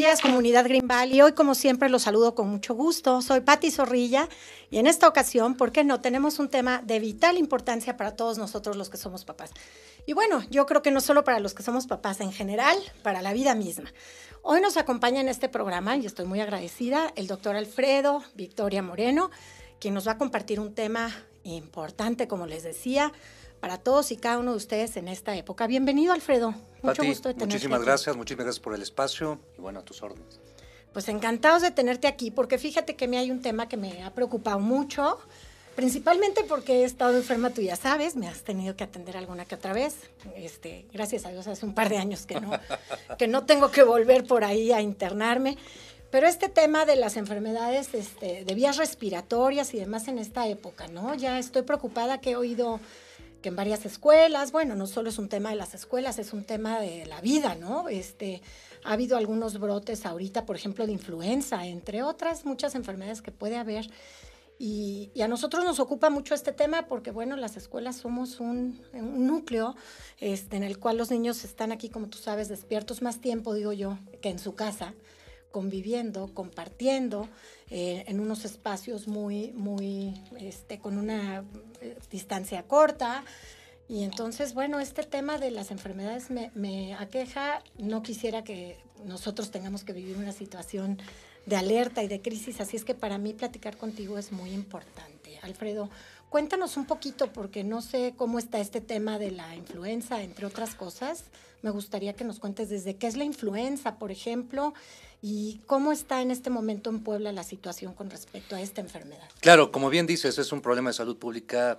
días, 0.00 0.22
comunidad 0.22 0.64
Green 0.64 0.88
Valley. 0.88 1.20
Hoy, 1.20 1.32
como 1.32 1.54
siempre, 1.54 1.90
los 1.90 2.04
saludo 2.04 2.34
con 2.34 2.48
mucho 2.48 2.74
gusto. 2.74 3.20
Soy 3.20 3.42
Patti 3.42 3.70
Zorrilla 3.70 4.30
y 4.70 4.78
en 4.78 4.86
esta 4.86 5.06
ocasión, 5.06 5.56
¿por 5.56 5.72
qué 5.72 5.84
no? 5.84 6.00
Tenemos 6.00 6.38
un 6.38 6.48
tema 6.48 6.80
de 6.82 6.98
vital 7.00 7.36
importancia 7.36 7.98
para 7.98 8.16
todos 8.16 8.38
nosotros 8.38 8.76
los 8.76 8.88
que 8.88 8.96
somos 8.96 9.26
papás. 9.26 9.50
Y 10.06 10.14
bueno, 10.14 10.42
yo 10.48 10.64
creo 10.64 10.80
que 10.80 10.90
no 10.90 11.02
solo 11.02 11.22
para 11.22 11.38
los 11.38 11.52
que 11.52 11.62
somos 11.62 11.86
papás, 11.86 12.22
en 12.22 12.32
general, 12.32 12.78
para 13.02 13.20
la 13.20 13.34
vida 13.34 13.54
misma. 13.54 13.92
Hoy 14.40 14.62
nos 14.62 14.78
acompaña 14.78 15.20
en 15.20 15.28
este 15.28 15.50
programa, 15.50 15.98
y 15.98 16.06
estoy 16.06 16.24
muy 16.24 16.40
agradecida, 16.40 17.12
el 17.14 17.26
doctor 17.26 17.54
Alfredo 17.54 18.24
Victoria 18.34 18.82
Moreno, 18.82 19.30
quien 19.80 19.92
nos 19.92 20.08
va 20.08 20.12
a 20.12 20.18
compartir 20.18 20.60
un 20.60 20.74
tema 20.74 21.14
importante, 21.44 22.26
como 22.26 22.46
les 22.46 22.62
decía, 22.62 23.12
para 23.60 23.78
todos 23.78 24.10
y 24.10 24.16
cada 24.16 24.38
uno 24.38 24.52
de 24.52 24.56
ustedes 24.56 24.96
en 24.96 25.08
esta 25.08 25.36
época. 25.36 25.66
Bienvenido, 25.66 26.12
Alfredo. 26.12 26.54
Mucho 26.82 27.04
gusto 27.04 27.28
de 27.28 27.34
tenerte. 27.34 27.54
Muchísimas 27.54 27.82
gracias, 27.82 28.16
muchísimas 28.16 28.46
gracias 28.46 28.62
por 28.62 28.74
el 28.74 28.82
espacio 28.82 29.38
y 29.56 29.60
bueno, 29.60 29.80
a 29.80 29.84
tus 29.84 30.02
órdenes. 30.02 30.40
Pues 30.92 31.08
encantados 31.08 31.62
de 31.62 31.70
tenerte 31.70 32.08
aquí, 32.08 32.30
porque 32.30 32.58
fíjate 32.58 32.96
que 32.96 33.06
me 33.06 33.18
hay 33.18 33.30
un 33.30 33.42
tema 33.42 33.68
que 33.68 33.76
me 33.76 34.02
ha 34.02 34.12
preocupado 34.12 34.58
mucho, 34.58 35.18
principalmente 35.76 36.42
porque 36.48 36.80
he 36.80 36.84
estado 36.84 37.16
enferma, 37.16 37.50
tú 37.50 37.60
ya 37.60 37.76
sabes, 37.76 38.16
me 38.16 38.26
has 38.26 38.42
tenido 38.42 38.74
que 38.74 38.82
atender 38.82 39.16
alguna 39.16 39.44
que 39.44 39.54
otra 39.54 39.72
vez. 39.72 39.96
Este, 40.34 40.86
gracias 40.92 41.26
a 41.26 41.30
Dios, 41.30 41.46
hace 41.46 41.64
un 41.64 41.74
par 41.74 41.90
de 41.90 41.98
años 41.98 42.26
que 42.26 42.40
no, 42.40 42.50
que 43.18 43.28
no 43.28 43.44
tengo 43.44 43.70
que 43.70 43.82
volver 43.82 44.26
por 44.26 44.42
ahí 44.42 44.72
a 44.72 44.80
internarme. 44.80 45.58
Pero 46.10 46.26
este 46.26 46.48
tema 46.48 46.86
de 46.86 46.96
las 46.96 47.16
enfermedades 47.16 47.94
este, 47.94 48.44
de 48.44 48.54
vías 48.54 48.78
respiratorias 48.78 49.72
y 49.74 49.78
demás 49.78 50.08
en 50.08 50.18
esta 50.18 50.48
época, 50.48 50.88
¿no? 50.88 51.14
Ya 51.14 51.38
estoy 51.38 51.62
preocupada 51.62 52.20
que 52.20 52.32
he 52.32 52.36
oído 52.36 52.80
que 53.40 53.48
en 53.48 53.56
varias 53.56 53.86
escuelas, 53.86 54.52
bueno, 54.52 54.74
no 54.74 54.86
solo 54.86 55.08
es 55.08 55.18
un 55.18 55.28
tema 55.28 55.50
de 55.50 55.56
las 55.56 55.74
escuelas, 55.74 56.18
es 56.18 56.32
un 56.32 56.44
tema 56.44 56.80
de 56.80 57.06
la 57.06 57.20
vida, 57.20 57.54
¿no? 57.54 57.88
Este, 57.88 58.42
ha 58.84 58.92
habido 58.92 59.16
algunos 59.16 59.58
brotes 59.58 60.06
ahorita, 60.06 60.46
por 60.46 60.56
ejemplo, 60.56 60.86
de 60.86 60.92
influenza, 60.92 61.66
entre 61.66 62.02
otras 62.02 62.44
muchas 62.44 62.74
enfermedades 62.74 63.22
que 63.22 63.32
puede 63.32 63.56
haber. 63.56 63.90
Y, 64.58 65.10
a 65.22 65.28
nosotros 65.28 65.64
nos 65.64 65.80
ocupa 65.80 66.10
mucho 66.10 66.34
este 66.34 66.52
tema 66.52 66.86
porque, 66.86 67.10
bueno, 67.10 67.36
las 67.36 67.56
escuelas 67.56 67.96
somos 67.96 68.40
un, 68.40 68.82
un 68.92 69.26
núcleo 69.26 69.74
este, 70.18 70.56
en 70.56 70.64
el 70.64 70.78
cual 70.78 70.98
los 70.98 71.10
niños 71.10 71.44
están 71.44 71.72
aquí, 71.72 71.88
como 71.88 72.08
tú 72.08 72.18
sabes, 72.18 72.48
despiertos 72.48 73.00
más 73.00 73.20
tiempo, 73.20 73.54
digo 73.54 73.72
yo, 73.72 73.98
que 74.20 74.28
en 74.28 74.38
su 74.38 74.54
casa 74.54 74.94
conviviendo, 75.50 76.32
compartiendo 76.32 77.28
eh, 77.70 78.04
en 78.06 78.20
unos 78.20 78.44
espacios 78.44 79.08
muy, 79.08 79.52
muy, 79.52 80.14
este, 80.38 80.78
con 80.78 80.98
una 80.98 81.44
distancia 82.10 82.62
corta. 82.64 83.24
Y 83.88 84.04
entonces, 84.04 84.54
bueno, 84.54 84.78
este 84.78 85.02
tema 85.02 85.38
de 85.38 85.50
las 85.50 85.70
enfermedades 85.70 86.30
me, 86.30 86.52
me, 86.54 86.94
aqueja. 86.94 87.62
No 87.76 88.02
quisiera 88.02 88.44
que 88.44 88.78
nosotros 89.04 89.50
tengamos 89.50 89.82
que 89.82 89.92
vivir 89.92 90.16
una 90.16 90.32
situación 90.32 90.98
de 91.46 91.56
alerta 91.56 92.02
y 92.02 92.08
de 92.08 92.20
crisis, 92.20 92.60
así 92.60 92.76
es 92.76 92.84
que 92.84 92.94
para 92.94 93.18
mí 93.18 93.32
platicar 93.32 93.76
contigo 93.76 94.18
es 94.18 94.30
muy 94.30 94.50
importante. 94.50 95.38
Alfredo, 95.42 95.90
cuéntanos 96.28 96.76
un 96.76 96.86
poquito, 96.86 97.32
porque 97.32 97.64
no 97.64 97.82
sé 97.82 98.14
cómo 98.16 98.38
está 98.38 98.60
este 98.60 98.80
tema 98.80 99.18
de 99.18 99.30
la 99.30 99.56
influenza, 99.56 100.22
entre 100.22 100.46
otras 100.46 100.74
cosas. 100.74 101.24
Me 101.62 101.70
gustaría 101.70 102.14
que 102.14 102.24
nos 102.24 102.38
cuentes 102.38 102.68
desde 102.68 102.96
qué 102.96 103.06
es 103.06 103.16
la 103.16 103.24
influenza, 103.24 103.98
por 103.98 104.10
ejemplo, 104.10 104.74
¿Y 105.22 105.60
cómo 105.66 105.92
está 105.92 106.22
en 106.22 106.30
este 106.30 106.48
momento 106.48 106.88
en 106.88 107.00
Puebla 107.00 107.32
la 107.32 107.44
situación 107.44 107.94
con 107.94 108.08
respecto 108.08 108.56
a 108.56 108.60
esta 108.60 108.80
enfermedad? 108.80 109.28
Claro, 109.40 109.70
como 109.70 109.90
bien 109.90 110.06
dices, 110.06 110.38
es 110.38 110.50
un 110.52 110.62
problema 110.62 110.90
de 110.90 110.94
salud 110.94 111.18
pública 111.18 111.78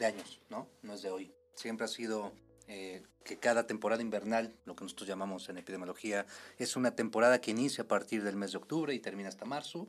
de 0.00 0.06
años, 0.06 0.40
¿no? 0.50 0.66
No 0.82 0.94
es 0.94 1.02
de 1.02 1.10
hoy. 1.10 1.32
Siempre 1.54 1.84
ha 1.84 1.88
sido 1.88 2.32
eh, 2.66 3.02
que 3.24 3.38
cada 3.38 3.68
temporada 3.68 4.02
invernal, 4.02 4.52
lo 4.64 4.74
que 4.74 4.82
nosotros 4.82 5.08
llamamos 5.08 5.48
en 5.48 5.58
epidemiología, 5.58 6.26
es 6.58 6.74
una 6.74 6.96
temporada 6.96 7.40
que 7.40 7.52
inicia 7.52 7.84
a 7.84 7.88
partir 7.88 8.24
del 8.24 8.34
mes 8.34 8.50
de 8.50 8.58
octubre 8.58 8.92
y 8.92 8.98
termina 8.98 9.28
hasta 9.28 9.44
marzo, 9.44 9.86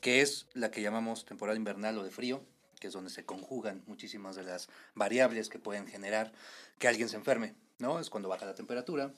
que 0.00 0.22
es 0.22 0.46
la 0.54 0.70
que 0.70 0.80
llamamos 0.80 1.26
temporada 1.26 1.58
invernal 1.58 1.98
o 1.98 2.04
de 2.04 2.10
frío, 2.10 2.42
que 2.78 2.86
es 2.86 2.94
donde 2.94 3.10
se 3.10 3.26
conjugan 3.26 3.82
muchísimas 3.86 4.34
de 4.34 4.44
las 4.44 4.70
variables 4.94 5.50
que 5.50 5.58
pueden 5.58 5.86
generar 5.86 6.32
que 6.78 6.88
alguien 6.88 7.10
se 7.10 7.16
enferme, 7.16 7.54
¿no? 7.78 8.00
Es 8.00 8.08
cuando 8.08 8.30
baja 8.30 8.46
la 8.46 8.54
temperatura, 8.54 9.12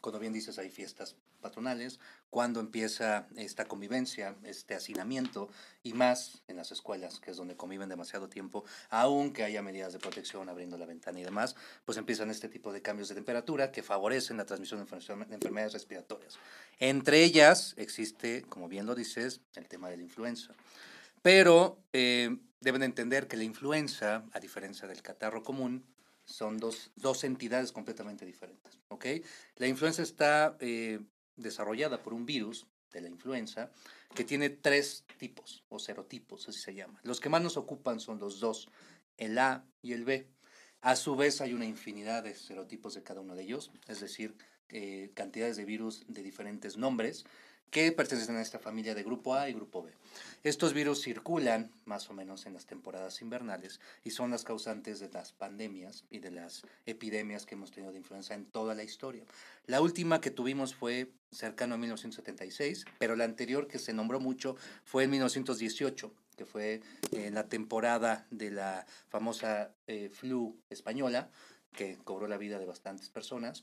cuando 0.00 0.18
bien 0.18 0.32
dices 0.32 0.58
hay 0.58 0.70
fiestas 0.70 1.16
patronales, 1.36 2.00
cuando 2.30 2.60
empieza 2.60 3.28
esta 3.36 3.64
convivencia, 3.66 4.36
este 4.44 4.74
hacinamiento 4.74 5.48
y 5.82 5.94
más 5.94 6.42
en 6.48 6.56
las 6.56 6.72
escuelas, 6.72 7.20
que 7.20 7.30
es 7.30 7.36
donde 7.36 7.56
conviven 7.56 7.88
demasiado 7.88 8.28
tiempo, 8.28 8.64
aunque 8.90 9.44
haya 9.44 9.62
medidas 9.62 9.92
de 9.92 9.98
protección 9.98 10.48
abriendo 10.48 10.76
la 10.76 10.86
ventana 10.86 11.20
y 11.20 11.24
demás, 11.24 11.56
pues 11.84 11.98
empiezan 11.98 12.30
este 12.30 12.48
tipo 12.48 12.72
de 12.72 12.82
cambios 12.82 13.08
de 13.08 13.14
temperatura 13.14 13.72
que 13.72 13.82
favorecen 13.82 14.36
la 14.36 14.44
transmisión 14.46 14.84
de 14.84 15.34
enfermedades 15.34 15.72
respiratorias. 15.72 16.38
Entre 16.78 17.24
ellas 17.24 17.74
existe, 17.76 18.42
como 18.42 18.68
bien 18.68 18.86
lo 18.86 18.94
dices, 18.94 19.40
el 19.54 19.68
tema 19.68 19.88
de 19.88 19.96
la 19.96 20.02
influenza. 20.02 20.52
Pero 21.22 21.78
eh, 21.92 22.36
deben 22.60 22.82
entender 22.82 23.28
que 23.28 23.36
la 23.36 23.44
influenza, 23.44 24.24
a 24.32 24.40
diferencia 24.40 24.86
del 24.86 25.02
catarro 25.02 25.42
común, 25.42 25.84
son 26.24 26.58
dos, 26.58 26.90
dos 26.96 27.24
entidades 27.24 27.72
completamente 27.72 28.26
diferentes. 28.26 28.78
¿ok? 28.88 29.06
La 29.56 29.68
influenza 29.68 30.02
está 30.02 30.56
eh, 30.60 31.00
desarrollada 31.36 32.02
por 32.02 32.14
un 32.14 32.26
virus 32.26 32.66
de 32.92 33.00
la 33.00 33.08
influenza 33.08 33.70
que 34.14 34.24
tiene 34.24 34.50
tres 34.50 35.04
tipos 35.18 35.64
o 35.68 35.78
serotipos, 35.78 36.48
así 36.48 36.60
se 36.60 36.74
llama. 36.74 37.00
Los 37.02 37.20
que 37.20 37.28
más 37.28 37.42
nos 37.42 37.56
ocupan 37.56 38.00
son 38.00 38.18
los 38.18 38.40
dos, 38.40 38.68
el 39.16 39.38
A 39.38 39.66
y 39.82 39.92
el 39.92 40.04
B. 40.04 40.28
A 40.80 40.96
su 40.96 41.16
vez 41.16 41.40
hay 41.40 41.52
una 41.52 41.66
infinidad 41.66 42.22
de 42.22 42.34
serotipos 42.34 42.94
de 42.94 43.02
cada 43.02 43.20
uno 43.20 43.34
de 43.34 43.42
ellos, 43.42 43.70
es 43.88 44.00
decir, 44.00 44.36
eh, 44.68 45.12
cantidades 45.14 45.56
de 45.56 45.64
virus 45.64 46.04
de 46.08 46.22
diferentes 46.22 46.76
nombres 46.76 47.24
que 47.70 47.92
pertenecen 47.92 48.36
a 48.36 48.42
esta 48.42 48.58
familia 48.58 48.94
de 48.94 49.02
grupo 49.02 49.34
A 49.34 49.48
y 49.48 49.54
grupo 49.54 49.82
B. 49.82 49.92
Estos 50.42 50.72
virus 50.72 51.02
circulan 51.02 51.70
más 51.84 52.08
o 52.08 52.14
menos 52.14 52.46
en 52.46 52.54
las 52.54 52.66
temporadas 52.66 53.20
invernales 53.20 53.80
y 54.04 54.10
son 54.10 54.30
las 54.30 54.44
causantes 54.44 55.00
de 55.00 55.08
las 55.08 55.32
pandemias 55.32 56.04
y 56.10 56.20
de 56.20 56.30
las 56.30 56.62
epidemias 56.86 57.46
que 57.46 57.54
hemos 57.54 57.70
tenido 57.70 57.92
de 57.92 57.98
influenza 57.98 58.34
en 58.34 58.44
toda 58.46 58.74
la 58.74 58.84
historia. 58.84 59.24
La 59.66 59.80
última 59.80 60.20
que 60.20 60.30
tuvimos 60.30 60.74
fue 60.74 61.10
cercano 61.32 61.74
a 61.74 61.78
1976, 61.78 62.84
pero 62.98 63.16
la 63.16 63.24
anterior 63.24 63.66
que 63.66 63.78
se 63.78 63.92
nombró 63.92 64.20
mucho 64.20 64.56
fue 64.84 65.04
en 65.04 65.10
1918 65.10 66.12
que 66.36 66.44
fue 66.44 66.82
en 67.12 67.34
la 67.34 67.48
temporada 67.48 68.26
de 68.30 68.50
la 68.50 68.86
famosa 69.08 69.72
eh, 69.86 70.10
flu 70.12 70.54
española, 70.68 71.30
que 71.76 71.98
cobró 72.02 72.26
la 72.26 72.38
vida 72.38 72.58
de 72.58 72.66
bastantes 72.66 73.08
personas 73.08 73.62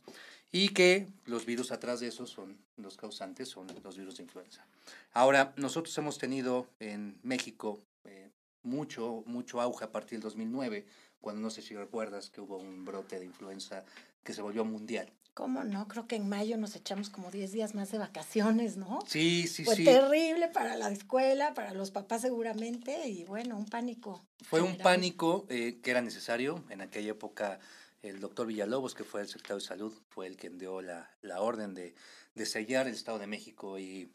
y 0.52 0.70
que 0.70 1.08
los 1.26 1.46
virus 1.46 1.72
atrás 1.72 2.00
de 2.00 2.08
eso 2.08 2.26
son 2.26 2.58
los 2.78 2.96
causantes, 2.96 3.50
son 3.50 3.68
los 3.84 3.98
virus 3.98 4.18
de 4.18 4.24
influenza. 4.24 4.66
Ahora, 5.12 5.54
nosotros 5.58 5.98
hemos 5.98 6.18
tenido 6.18 6.68
en 6.80 7.20
México 7.24 7.82
eh, 8.06 8.30
mucho, 8.62 9.24
mucho 9.26 9.60
auge 9.60 9.84
a 9.84 9.92
partir 9.92 10.20
del 10.20 10.22
2009, 10.22 10.86
cuando 11.20 11.42
no 11.42 11.50
sé 11.50 11.62
si 11.62 11.76
recuerdas 11.76 12.30
que 12.30 12.40
hubo 12.40 12.58
un 12.58 12.86
brote 12.86 13.20
de 13.20 13.26
influenza 13.26 13.84
que 14.24 14.34
se 14.34 14.42
volvió 14.42 14.64
mundial. 14.64 15.12
¿Cómo 15.34 15.64
no? 15.64 15.88
Creo 15.88 16.08
que 16.08 16.16
en 16.16 16.30
mayo 16.30 16.58
nos 16.58 16.76
echamos 16.76 17.10
como 17.10 17.32
10 17.32 17.52
días 17.52 17.74
más 17.74 17.92
de 17.92 17.98
vacaciones, 17.98 18.78
¿no? 18.78 19.00
Sí, 19.08 19.48
sí, 19.48 19.64
Fue 19.64 19.76
sí. 19.76 19.84
Fue 19.84 19.94
terrible 19.94 20.48
para 20.50 20.76
la 20.76 20.92
escuela, 20.92 21.56
para 21.56 21.74
los 21.74 21.90
papás 21.90 22.22
seguramente, 22.22 23.08
y 23.08 23.24
bueno, 23.24 23.58
un 23.58 23.66
pánico. 23.66 24.24
Fue 24.44 24.62
un 24.62 24.78
pánico 24.78 25.48
eh, 25.50 25.80
que 25.82 25.90
era 25.90 26.02
necesario. 26.02 26.64
En 26.70 26.82
aquella 26.82 27.12
época 27.12 27.60
el 28.04 28.20
doctor 28.20 28.46
Villalobos, 28.46 28.94
que 28.94 29.04
fue 29.04 29.22
el 29.22 29.28
secretario 29.28 29.56
de 29.56 29.66
Salud, 29.66 29.94
fue 30.10 30.28
el 30.28 30.38
que 30.38 30.50
dio 30.50 30.82
la, 30.82 31.10
la 31.22 31.42
orden 31.42 31.74
de, 31.74 31.96
de, 32.36 32.46
sellar 32.46 32.88
el 32.88 32.94
Estado 32.94 33.18
de 33.18 33.28
México 33.28 33.80
y, 33.80 34.12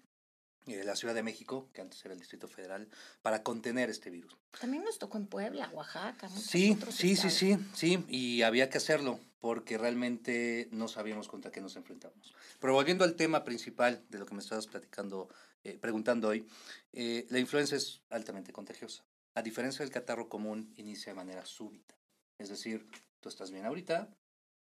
la 0.67 0.97
Ciudad 0.97 1.15
de 1.15 1.23
México, 1.23 1.71
que 1.73 1.81
antes 1.81 2.05
era 2.05 2.13
el 2.13 2.21
Distrito 2.21 2.47
Federal, 2.47 2.89
para 3.23 3.43
contener 3.43 3.89
este 3.89 4.11
virus. 4.11 4.37
También 4.61 4.85
nos 4.85 4.99
tocó 4.99 5.17
en 5.17 5.27
Puebla, 5.27 5.71
Oaxaca. 5.73 6.29
Sí, 6.29 6.79
sí, 6.91 7.17
sí, 7.17 7.31
sí, 7.31 7.59
sí, 7.73 8.05
y 8.07 8.43
había 8.43 8.69
que 8.69 8.77
hacerlo 8.77 9.19
porque 9.41 9.79
realmente 9.79 10.69
no 10.71 10.89
sabíamos 10.89 11.27
contra 11.27 11.51
qué 11.51 11.63
nos 11.63 11.77
enfrentamos. 11.77 12.35
Pero 12.61 12.75
volviendo 12.75 13.05
al 13.05 13.17
tema 13.17 13.45
principal 13.45 14.05
de 14.11 14.19
lo 14.19 14.27
que 14.27 14.35
me 14.35 14.43
estabas 14.43 14.67
platicando, 14.67 15.31
eh, 15.65 15.79
preguntando 15.81 16.29
hoy, 16.29 16.47
eh, 16.93 17.27
la 17.31 17.39
influenza 17.39 17.77
es 17.77 18.03
altamente 18.11 18.53
contagiosa. 18.53 19.05
A 19.35 19.43
diferencia 19.43 19.83
del 19.85 19.93
catarro 19.93 20.29
común, 20.29 20.75
inicia 20.77 21.13
de 21.13 21.17
manera 21.17 21.47
súbita. 21.47 21.95
Es 22.37 22.51
decir, 22.51 22.87
tú 23.21 23.29
estás 23.29 23.51
bien 23.51 23.67
ahorita 23.67 24.09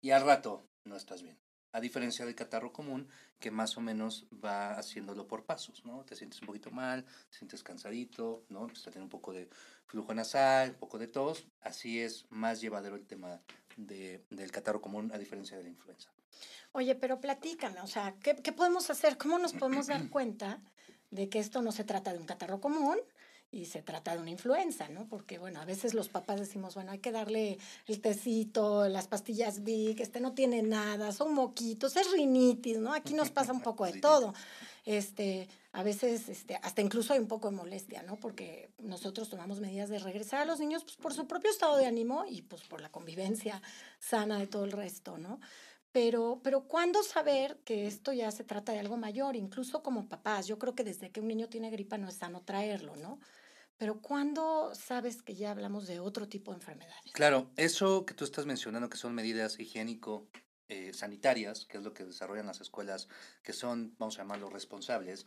y 0.00 0.10
al 0.10 0.25
rato 0.25 0.69
no 0.84 0.96
estás 0.96 1.22
bien. 1.22 1.38
A 1.72 1.81
diferencia 1.81 2.25
del 2.25 2.34
catarro 2.34 2.72
común, 2.72 3.08
que 3.38 3.50
más 3.50 3.76
o 3.76 3.82
menos 3.82 4.26
va 4.32 4.78
haciéndolo 4.78 5.26
por 5.26 5.44
pasos, 5.44 5.84
¿no? 5.84 6.04
Te 6.04 6.16
sientes 6.16 6.40
un 6.40 6.46
poquito 6.46 6.70
mal, 6.70 7.04
te 7.04 7.37
sientes 7.37 7.62
cansadito, 7.62 8.46
¿no? 8.48 8.62
Empiezas 8.62 8.88
a 8.88 8.90
tener 8.93 9.02
un 9.02 9.10
poco 9.10 9.32
de 9.32 9.50
flujo 9.84 10.14
nasal, 10.14 10.70
un 10.70 10.76
poco 10.76 10.98
de 10.98 11.08
tos. 11.08 11.46
Así 11.60 12.00
es 12.00 12.25
más 12.31 12.62
llevadero 12.62 12.96
el 12.96 13.06
tema 13.06 13.43
de, 13.76 14.25
del 14.31 14.52
catarro 14.52 14.81
común 14.81 15.10
a 15.12 15.19
diferencia 15.19 15.58
de 15.58 15.64
la 15.64 15.69
influenza. 15.69 16.10
Oye, 16.72 16.94
pero 16.94 17.20
platícame, 17.20 17.81
o 17.81 17.87
sea, 17.87 18.16
¿qué, 18.22 18.37
¿qué 18.37 18.52
podemos 18.52 18.88
hacer? 18.88 19.19
¿Cómo 19.19 19.38
nos 19.38 19.52
podemos 19.52 19.87
dar 19.87 20.08
cuenta 20.10 20.62
de 21.10 21.28
que 21.28 21.38
esto 21.38 21.62
no 21.62 21.72
se 21.72 21.84
trata 21.84 22.12
de 22.12 22.19
un 22.19 22.26
catarro 22.26 22.60
común, 22.60 22.98
y 23.50 23.66
se 23.66 23.82
trata 23.82 24.14
de 24.14 24.20
una 24.20 24.31
influenza, 24.31 24.88
¿no? 24.88 25.06
Porque, 25.08 25.38
bueno, 25.38 25.60
a 25.60 25.64
veces 25.64 25.94
los 25.94 26.08
papás 26.08 26.40
decimos, 26.40 26.75
bueno, 26.75 26.90
hay 26.93 26.98
que 26.98 27.12
darle 27.12 27.58
el 27.87 28.00
tecito, 28.00 28.88
las 28.88 29.08
pastillas 29.08 29.62
Vic, 29.62 30.00
este 30.00 30.20
no 30.20 30.34
tiene 30.34 30.62
nada, 30.62 31.12
son 31.12 31.32
moquitos, 31.32 31.96
es 31.96 32.10
rinitis, 32.12 32.78
¿no? 32.78 32.93
Aquí 32.93 33.14
nos 33.14 33.31
pasa 33.31 33.52
un 33.52 33.60
poco 33.60 33.87
de 33.87 34.00
todo. 34.00 34.34
Este, 34.84 35.48
a 35.72 35.82
veces, 35.82 36.28
este, 36.28 36.56
hasta 36.62 36.81
incluso 36.81 37.12
hay 37.12 37.19
un 37.19 37.28
poco 37.28 37.50
de 37.50 37.56
molestia, 37.56 38.02
¿no? 38.02 38.16
Porque 38.16 38.70
nosotros 38.78 39.28
tomamos 39.28 39.60
medidas 39.60 39.88
de 39.88 39.98
regresar 39.98 40.40
a 40.40 40.44
los 40.44 40.60
niños 40.60 40.84
pues, 40.84 40.96
por 40.96 41.14
su 41.14 41.26
propio 41.26 41.50
estado 41.50 41.76
de 41.76 41.87
ánimo 41.87 42.25
y 42.28 42.43
pues 42.43 42.62
por 42.62 42.81
la 42.81 42.90
convivencia 42.90 43.60
sana 43.98 44.38
de 44.38 44.46
todo 44.46 44.64
el 44.64 44.72
resto, 44.72 45.19
¿no? 45.19 45.40
Pero, 45.93 46.40
pero 46.43 46.64
¿cuándo 46.64 47.02
saber 47.02 47.58
que 47.64 47.87
esto 47.87 48.12
ya 48.12 48.31
se 48.31 48.44
trata 48.44 48.72
de 48.72 48.81
algo 48.81 48.98
mayor? 48.98 49.34
Incluso 49.34 49.82
como 49.82 50.08
papás, 50.08 50.46
yo 50.46 50.58
creo 50.58 50.75
que 50.75 50.84
desde 50.84 51.10
que 51.10 51.20
un 51.20 51.28
niño 51.28 51.48
tiene 51.48 51.70
gripa 51.70 51.96
no 51.96 52.08
es 52.08 52.16
sano 52.16 52.43
traerlo, 52.43 52.94
¿no? 52.96 53.19
Pero 53.78 54.00
¿cuándo 54.00 54.75
sabes 54.75 55.23
que 55.23 55.34
ya 55.34 55.50
hablamos 55.50 55.87
de 55.87 56.00
otro 56.00 56.28
tipo 56.28 56.52
de 56.52 56.58
enfermedades? 56.58 57.12
Claro, 57.12 57.50
eso 57.56 58.06
que 58.06 58.14
tú 58.14 58.25
estás 58.25 58.46
mencionando, 58.46 58.88
que 58.88 58.96
son 58.96 59.14
medidas 59.14 59.58
higiénico 59.58 60.26
eh, 60.69 60.93
sanitarias, 60.94 61.67
que 61.67 61.78
es 61.78 61.84
lo 61.84 61.93
que 61.93 62.05
desarrollan 62.05 62.46
las 62.46 62.61
escuelas, 62.61 63.08
que 63.43 63.52
son, 63.52 63.94
vamos 63.99 64.17
a 64.17 64.23
llamarlo, 64.23 64.49
responsables, 64.49 65.26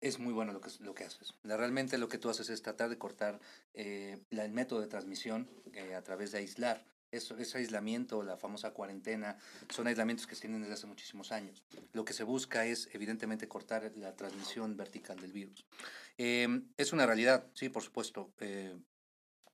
es 0.00 0.18
muy 0.18 0.32
bueno 0.32 0.52
lo 0.52 0.60
que, 0.60 0.70
lo 0.80 0.94
que 0.94 1.04
haces. 1.04 1.34
Realmente 1.44 1.98
lo 1.98 2.08
que 2.08 2.18
tú 2.18 2.28
haces 2.28 2.48
es 2.50 2.62
tratar 2.62 2.88
de 2.88 2.98
cortar 2.98 3.38
eh, 3.74 4.24
el 4.30 4.52
método 4.52 4.80
de 4.80 4.86
transmisión 4.86 5.48
eh, 5.72 5.94
a 5.94 6.02
través 6.02 6.32
de 6.32 6.38
aislar 6.38 6.84
eso, 7.12 7.36
ese 7.38 7.58
aislamiento, 7.58 8.22
la 8.22 8.36
famosa 8.36 8.70
cuarentena, 8.70 9.36
son 9.68 9.86
aislamientos 9.86 10.26
que 10.26 10.34
se 10.34 10.42
tienen 10.42 10.60
desde 10.60 10.74
hace 10.74 10.86
muchísimos 10.86 11.32
años. 11.32 11.64
Lo 11.92 12.04
que 12.04 12.12
se 12.12 12.24
busca 12.24 12.66
es, 12.66 12.88
evidentemente, 12.92 13.48
cortar 13.48 13.90
la 13.96 14.14
transmisión 14.14 14.76
vertical 14.76 15.18
del 15.20 15.32
virus. 15.32 15.64
Em, 16.16 16.68
es 16.76 16.92
una 16.92 17.06
realidad, 17.06 17.50
sí, 17.54 17.68
por 17.68 17.82
supuesto. 17.82 18.32
Eh, 18.40 18.78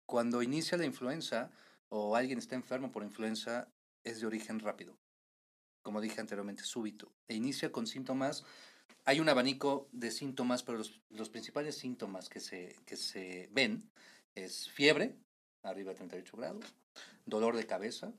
cuando 0.05 0.43
inicia 0.43 0.79
la 0.79 0.85
influenza 0.85 1.51
o 1.89 2.17
alguien 2.17 2.39
está 2.39 2.55
enfermo 2.55 2.93
por 2.93 3.03
influenza, 3.03 3.69
es 4.05 4.21
de 4.21 4.27
origen 4.27 4.61
rápido. 4.61 4.99
Como 5.83 6.01
dije 6.01 6.21
anteriormente, 6.21 6.65
súbito. 6.65 7.13
E 7.29 7.35
inicia 7.35 7.71
con 7.71 7.87
síntomas. 7.87 8.45
Hay 9.05 9.21
un 9.21 9.29
abanico 9.29 9.89
de 9.93 10.11
síntomas, 10.11 10.63
pero 10.63 10.79
los, 10.79 11.01
los 11.11 11.31
principales 11.31 11.77
síntomas 11.77 12.29
que 12.29 12.41
se, 12.41 12.77
que 12.87 12.97
se 12.97 13.49
ven 13.53 13.91
es 14.35 14.69
fiebre, 14.69 15.17
arriba 15.63 15.93
de 15.93 15.97
38 15.97 16.37
grados, 16.37 16.75
dolor 17.25 17.57
de 17.57 17.67
cabeza, 17.67 18.13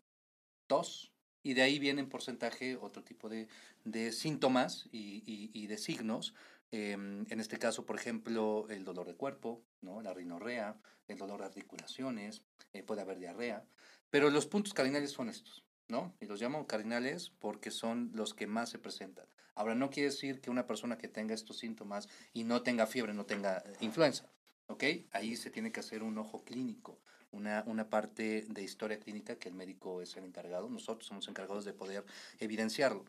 tos, 0.68 1.12
y 1.44 1.54
de 1.54 1.62
ahí 1.62 1.80
viene 1.80 2.02
en 2.02 2.10
porcentaje 2.10 2.76
otro 2.76 3.04
tipo 3.04 3.30
de, 3.30 3.48
de 3.86 4.12
síntomas 4.12 4.90
y, 4.92 5.24
y, 5.54 5.68
de 5.68 5.78
signos. 5.78 6.34
Em, 6.72 7.26
en 7.30 7.40
este 7.40 7.58
caso, 7.58 7.86
por 7.86 7.96
ejemplo, 7.96 8.66
el 8.70 8.84
dolor 8.84 9.08
de 9.08 9.16
cuerpo, 9.16 9.64
¿no? 9.82 10.02
la 10.02 10.14
rinorrea, 10.14 10.78
el 11.08 11.18
dolor 11.18 11.40
de 11.40 11.46
articulaciones, 11.46 12.44
eh, 12.74 12.84
puede 12.84 13.02
haber 13.02 13.20
diarrea. 13.20 13.66
Pero 14.10 14.30
los 14.30 14.48
puntos 14.48 14.74
cardinales 14.74 15.12
son 15.12 15.30
estos, 15.30 15.66
¿no? 15.88 16.16
Y 16.20 16.26
los 16.26 16.42
llamo 16.42 16.68
cardinales 16.68 17.32
porque 17.40 17.72
son 17.72 18.12
los 18.14 18.34
que 18.34 18.48
más 18.48 18.70
se 18.70 18.80
presentan. 18.80 19.28
Ahora, 19.56 19.76
no 19.76 19.90
quiere 19.90 20.10
decir 20.10 20.40
que 20.42 20.50
una 20.50 20.68
persona 20.68 20.98
que 20.98 21.08
tenga 21.08 21.34
estos 21.34 21.58
síntomas 21.58 22.08
y 22.34 22.44
no 22.44 22.62
tenga 22.62 22.86
fiebre 22.86 23.14
no 23.14 23.26
tenga 23.26 23.64
influenza, 23.80 24.32
¿ok? 24.68 24.84
Ahí 25.12 25.36
se 25.36 25.50
tiene 25.50 25.72
que 25.72 25.80
hacer 25.80 26.04
un 26.04 26.18
ojo 26.18 26.44
clínico 26.44 27.00
una, 27.32 27.64
una 27.68 27.90
parte 27.90 28.46
de 28.50 28.64
historia 28.64 29.00
clínica 29.00 29.38
que 29.38 29.50
el 29.50 29.56
médico 29.56 30.02
es 30.02 30.16
el 30.18 30.24
encargado, 30.24 30.70
nosotros 30.70 31.08
somos 31.08 31.28
encargados 31.28 31.66
de 31.66 31.74
poder 31.74 32.06
evidenciarlo. 32.40 33.06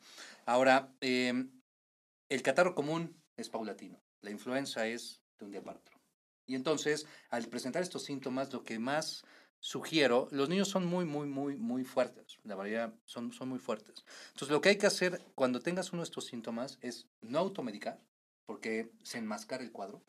Ahora, 0.47 0.93
em, 1.01 1.51
el 2.29 2.43
catarro 2.43 2.75
común 2.75 3.17
es 3.39 3.49
paulatino, 3.49 3.99
la 4.21 4.31
influenza 4.31 4.87
es 4.87 5.23
de 5.39 5.47
un 5.47 5.53
día 5.53 5.63
para 5.63 5.79
otro. 5.79 5.99
Y 6.47 6.55
entonces, 6.55 7.07
al 7.31 7.47
presentar 7.47 7.83
estos 7.83 8.05
síntomas, 8.05 8.53
lo 8.53 8.65
que 8.65 8.79
más 8.79 9.25
sugiero, 9.61 10.29
los 10.31 10.49
niños 10.49 10.69
son 10.69 10.87
muy, 10.87 11.05
muy, 11.05 11.27
muy, 11.27 11.57
muy 11.57 11.85
fuertes, 11.85 12.39
la 12.45 12.57
verdad, 12.57 12.95
son, 13.05 13.33
son 13.33 13.49
muy 13.49 13.59
fuertes. 13.59 14.05
Entonces, 14.29 14.51
lo 14.51 14.61
que 14.61 14.71
hay 14.71 14.79
que 14.79 14.87
hacer 14.87 15.21
cuando 15.35 15.61
tengas 15.61 15.93
uno 15.93 16.03
de 16.03 16.09
estos 16.09 16.27
síntomas 16.27 16.79
es 16.81 17.07
no 17.21 17.39
automedicar, 17.39 18.01
porque 18.47 18.91
se 19.03 19.19
enmascara 19.19 19.63
el 19.63 19.73
cuadro, 19.73 20.03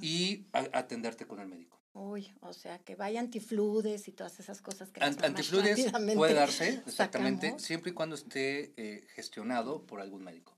y 0.00 0.46
atenderte 0.52 1.26
con 1.26 1.40
el 1.40 1.48
médico. 1.48 1.80
Uy, 1.94 2.32
o 2.40 2.52
sea, 2.52 2.78
que 2.78 2.94
vaya 2.94 3.18
antifludes 3.18 4.06
y 4.06 4.12
todas 4.12 4.38
esas 4.38 4.62
cosas 4.62 4.92
que 4.92 5.02
Antifludes 5.02 5.90
puede 6.14 6.34
darse, 6.34 6.82
exactamente, 6.86 7.58
siempre 7.58 7.90
y 7.90 7.94
cuando 7.94 8.14
esté 8.14 8.72
eh, 8.76 9.06
gestionado 9.14 9.84
por 9.84 10.00
algún 10.00 10.22
médico. 10.22 10.57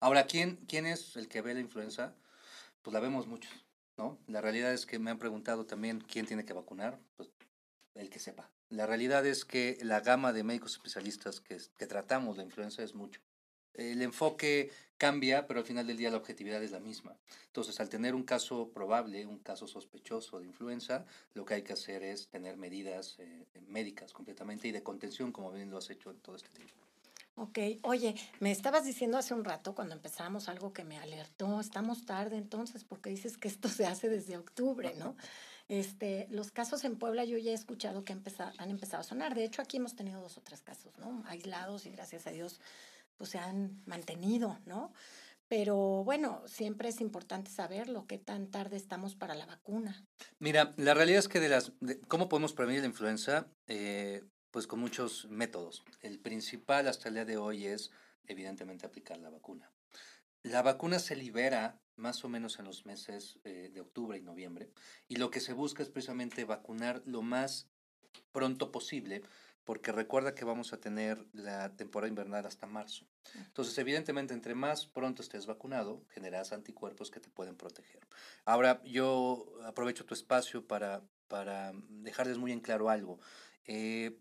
Ahora, 0.00 0.26
¿quién, 0.26 0.56
¿quién 0.68 0.86
es 0.86 1.16
el 1.16 1.28
que 1.28 1.42
ve 1.42 1.54
la 1.54 1.60
influenza? 1.60 2.14
Pues 2.82 2.94
la 2.94 3.00
vemos 3.00 3.26
muchos, 3.26 3.52
¿no? 3.96 4.18
La 4.26 4.40
realidad 4.40 4.72
es 4.72 4.86
que 4.86 4.98
me 4.98 5.10
han 5.10 5.18
preguntado 5.18 5.66
también 5.66 6.00
quién 6.00 6.26
tiene 6.26 6.44
que 6.44 6.52
vacunar, 6.52 6.98
pues 7.16 7.30
el 7.94 8.10
que 8.10 8.18
sepa. 8.18 8.50
La 8.70 8.86
realidad 8.86 9.26
es 9.26 9.44
que 9.44 9.78
la 9.82 10.00
gama 10.00 10.32
de 10.32 10.44
médicos 10.44 10.72
especialistas 10.72 11.40
que, 11.40 11.58
que 11.76 11.86
tratamos 11.86 12.36
la 12.36 12.44
influenza 12.44 12.82
es 12.82 12.94
mucho 12.94 13.20
el 13.78 14.02
enfoque 14.02 14.70
cambia, 14.98 15.46
pero 15.46 15.60
al 15.60 15.66
final 15.66 15.86
del 15.86 15.96
día 15.96 16.10
la 16.10 16.16
objetividad 16.16 16.62
es 16.62 16.72
la 16.72 16.80
misma. 16.80 17.16
Entonces, 17.46 17.78
al 17.80 17.88
tener 17.88 18.14
un 18.14 18.24
caso 18.24 18.70
probable, 18.72 19.24
un 19.24 19.38
caso 19.38 19.66
sospechoso 19.68 20.40
de 20.40 20.46
influenza, 20.46 21.06
lo 21.34 21.44
que 21.44 21.54
hay 21.54 21.62
que 21.62 21.72
hacer 21.72 22.02
es 22.02 22.28
tener 22.28 22.56
medidas 22.56 23.16
eh, 23.18 23.46
médicas 23.68 24.12
completamente 24.12 24.68
y 24.68 24.72
de 24.72 24.82
contención, 24.82 25.32
como 25.32 25.52
bien 25.52 25.70
lo 25.70 25.78
has 25.78 25.90
hecho 25.90 26.10
en 26.10 26.18
todo 26.18 26.36
este 26.36 26.50
tiempo. 26.50 26.87
Ok, 27.40 27.58
oye, 27.82 28.16
me 28.40 28.50
estabas 28.50 28.84
diciendo 28.84 29.16
hace 29.16 29.32
un 29.32 29.44
rato 29.44 29.72
cuando 29.72 29.94
empezamos 29.94 30.48
algo 30.48 30.72
que 30.72 30.82
me 30.82 30.98
alertó, 30.98 31.60
estamos 31.60 32.04
tarde 32.04 32.36
entonces, 32.36 32.82
porque 32.82 33.10
dices 33.10 33.38
que 33.38 33.46
esto 33.46 33.68
se 33.68 33.86
hace 33.86 34.08
desde 34.08 34.36
octubre, 34.36 34.92
¿no? 34.96 35.16
Este, 35.68 36.26
los 36.30 36.50
casos 36.50 36.82
en 36.84 36.96
Puebla 36.96 37.24
yo 37.24 37.38
ya 37.38 37.52
he 37.52 37.54
escuchado 37.54 38.04
que 38.04 38.12
han 38.12 38.18
empezado, 38.70 39.00
a 39.00 39.04
sonar. 39.04 39.36
De 39.36 39.44
hecho, 39.44 39.62
aquí 39.62 39.76
hemos 39.76 39.94
tenido 39.94 40.20
dos 40.20 40.36
o 40.36 40.40
tres 40.40 40.62
casos, 40.62 40.98
¿no? 40.98 41.22
Aislados 41.28 41.86
y 41.86 41.90
gracias 41.90 42.26
a 42.26 42.30
Dios 42.32 42.60
pues 43.16 43.30
se 43.30 43.38
han 43.38 43.82
mantenido, 43.86 44.58
¿no? 44.66 44.92
Pero 45.46 46.02
bueno, 46.04 46.42
siempre 46.46 46.88
es 46.88 47.00
importante 47.00 47.52
saber 47.52 47.88
lo 47.88 48.06
tan 48.18 48.50
tarde 48.50 48.76
estamos 48.76 49.14
para 49.14 49.36
la 49.36 49.46
vacuna. 49.46 50.04
Mira, 50.40 50.74
la 50.76 50.92
realidad 50.92 51.20
es 51.20 51.28
que 51.28 51.40
de 51.40 51.48
las, 51.48 51.72
¿cómo 52.08 52.28
podemos 52.28 52.52
prevenir 52.52 52.80
la 52.80 52.88
influenza? 52.88 53.46
Eh, 53.68 54.24
pues 54.50 54.66
con 54.66 54.80
muchos 54.80 55.26
métodos. 55.28 55.84
El 56.00 56.18
principal 56.18 56.88
hasta 56.88 57.08
el 57.08 57.14
día 57.14 57.24
de 57.24 57.36
hoy 57.36 57.66
es, 57.66 57.90
evidentemente, 58.26 58.86
aplicar 58.86 59.18
la 59.18 59.30
vacuna. 59.30 59.70
La 60.42 60.62
vacuna 60.62 60.98
se 60.98 61.16
libera 61.16 61.80
más 61.96 62.24
o 62.24 62.28
menos 62.28 62.58
en 62.58 62.64
los 62.64 62.86
meses 62.86 63.38
eh, 63.44 63.70
de 63.72 63.80
octubre 63.80 64.16
y 64.16 64.22
noviembre 64.22 64.70
y 65.08 65.16
lo 65.16 65.30
que 65.30 65.40
se 65.40 65.52
busca 65.52 65.82
es 65.82 65.90
precisamente 65.90 66.44
vacunar 66.44 67.02
lo 67.04 67.22
más 67.22 67.68
pronto 68.32 68.70
posible 68.70 69.22
porque 69.64 69.92
recuerda 69.92 70.34
que 70.34 70.46
vamos 70.46 70.72
a 70.72 70.80
tener 70.80 71.26
la 71.34 71.76
temporada 71.76 72.08
invernal 72.08 72.46
hasta 72.46 72.66
marzo. 72.66 73.06
Entonces, 73.34 73.76
evidentemente, 73.76 74.32
entre 74.32 74.54
más 74.54 74.86
pronto 74.86 75.20
estés 75.20 75.44
vacunado, 75.44 76.06
generas 76.08 76.52
anticuerpos 76.52 77.10
que 77.10 77.20
te 77.20 77.28
pueden 77.28 77.54
proteger. 77.54 78.00
Ahora, 78.46 78.80
yo 78.84 79.44
aprovecho 79.64 80.06
tu 80.06 80.14
espacio 80.14 80.66
para, 80.66 81.02
para 81.26 81.72
dejarles 81.90 82.38
muy 82.38 82.52
en 82.52 82.60
claro 82.60 82.88
algo. 82.88 83.20
Eh, 83.66 84.18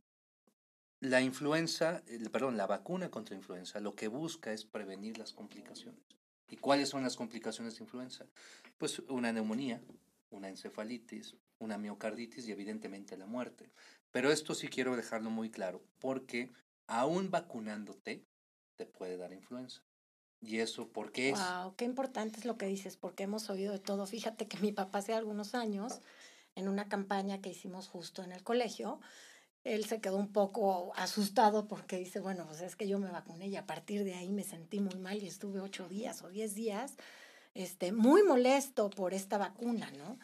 la 1.00 1.22
influenza, 1.22 2.04
perdón, 2.32 2.58
la 2.58 2.68
vacuna 2.68 3.12
contra 3.12 3.36
influenza 3.36 3.80
lo 3.80 3.96
que 3.96 4.08
busca 4.08 4.52
es 4.52 4.66
prevenir 4.66 5.18
las 5.18 5.34
complicaciones. 5.34 6.02
¿Y 6.50 6.58
cuáles 6.58 6.90
son 6.90 7.04
las 7.04 7.16
complicaciones 7.16 7.76
de 7.76 7.84
influenza? 7.84 8.26
Pues 8.78 9.00
una 9.00 9.32
neumonía, 9.32 9.82
una 10.32 10.50
encefalitis, 10.50 11.36
una 11.60 11.78
miocarditis 11.78 12.48
y 12.48 12.52
evidentemente 12.52 13.18
la 13.18 13.26
muerte. 13.26 13.70
Pero 14.12 14.32
esto 14.32 14.56
sí 14.56 14.68
quiero 14.68 14.96
dejarlo 14.96 15.30
muy 15.30 15.50
claro, 15.50 15.84
porque 16.00 16.52
aún 16.88 17.30
vacunándote 17.30 18.26
te 18.76 18.86
puede 18.86 19.18
dar 19.18 19.34
influenza. 19.34 19.82
¿Y 20.40 20.60
eso 20.60 20.88
por 20.90 21.12
qué 21.12 21.32
es? 21.32 21.40
Wow, 21.40 21.76
qué 21.76 21.86
importante 21.86 22.40
es 22.40 22.46
lo 22.46 22.58
que 22.58 22.68
dices, 22.68 22.96
porque 22.96 23.24
hemos 23.24 23.50
oído 23.50 23.74
de 23.74 23.80
todo. 23.80 24.06
Fíjate 24.06 24.48
que 24.48 24.58
mi 24.60 24.72
papá 24.72 25.00
hace 25.00 25.14
algunos 25.14 25.56
años, 25.56 26.00
en 26.56 26.70
una 26.70 26.88
campaña 26.88 27.42
que 27.42 27.50
hicimos 27.50 27.88
justo 27.88 28.24
en 28.24 28.32
el 28.32 28.44
colegio, 28.44 29.00
él 29.68 29.86
se 29.86 30.00
quedó 30.00 30.18
un 30.18 30.32
poco 30.32 30.94
asustado 30.96 31.68
porque 31.68 31.98
dice, 31.98 32.20
bueno, 32.20 32.46
pues 32.48 32.62
es 32.62 32.76
que 32.76 32.88
yo 32.88 33.00
me 33.00 33.12
vacuné 33.12 33.48
y 33.48 33.56
a 33.58 33.66
partir 33.66 34.04
de 34.04 34.14
ahí 34.14 34.30
me 34.30 34.44
sentí 34.44 34.80
muy 34.80 34.96
mal 34.96 35.22
y 35.22 35.28
estuve 35.28 35.60
ocho 35.60 35.88
días 35.90 36.24
o 36.24 36.30
diez 36.30 36.56
días 36.56 36.94
este, 37.54 37.92
muy 37.92 38.24
molesto 38.24 38.90
por 38.90 39.14
esta 39.14 39.38
vacuna, 39.38 39.92
¿no? 39.98 40.18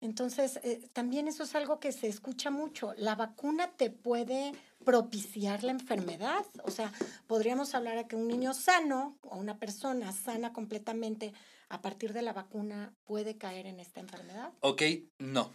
Entonces, 0.00 0.58
eh, 0.62 0.88
también 0.92 1.28
eso 1.28 1.42
es 1.42 1.54
algo 1.54 1.78
que 1.78 1.92
se 1.92 2.08
escucha 2.08 2.50
mucho. 2.50 2.94
La 2.96 3.14
vacuna 3.14 3.70
te 3.76 3.90
puede 3.90 4.52
propiciar 4.84 5.62
la 5.62 5.72
enfermedad. 5.72 6.44
O 6.64 6.70
sea, 6.70 6.90
podríamos 7.26 7.74
hablar 7.74 7.96
de 7.96 8.06
que 8.06 8.16
un 8.16 8.26
niño 8.26 8.54
sano 8.54 9.18
o 9.22 9.36
una 9.36 9.58
persona 9.58 10.12
sana 10.12 10.52
completamente 10.52 11.34
a 11.68 11.82
partir 11.82 12.12
de 12.12 12.22
la 12.22 12.32
vacuna 12.32 12.94
puede 13.04 13.36
caer 13.36 13.66
en 13.66 13.78
esta 13.78 14.00
enfermedad. 14.00 14.52
Ok, 14.60 14.82
no. 15.18 15.52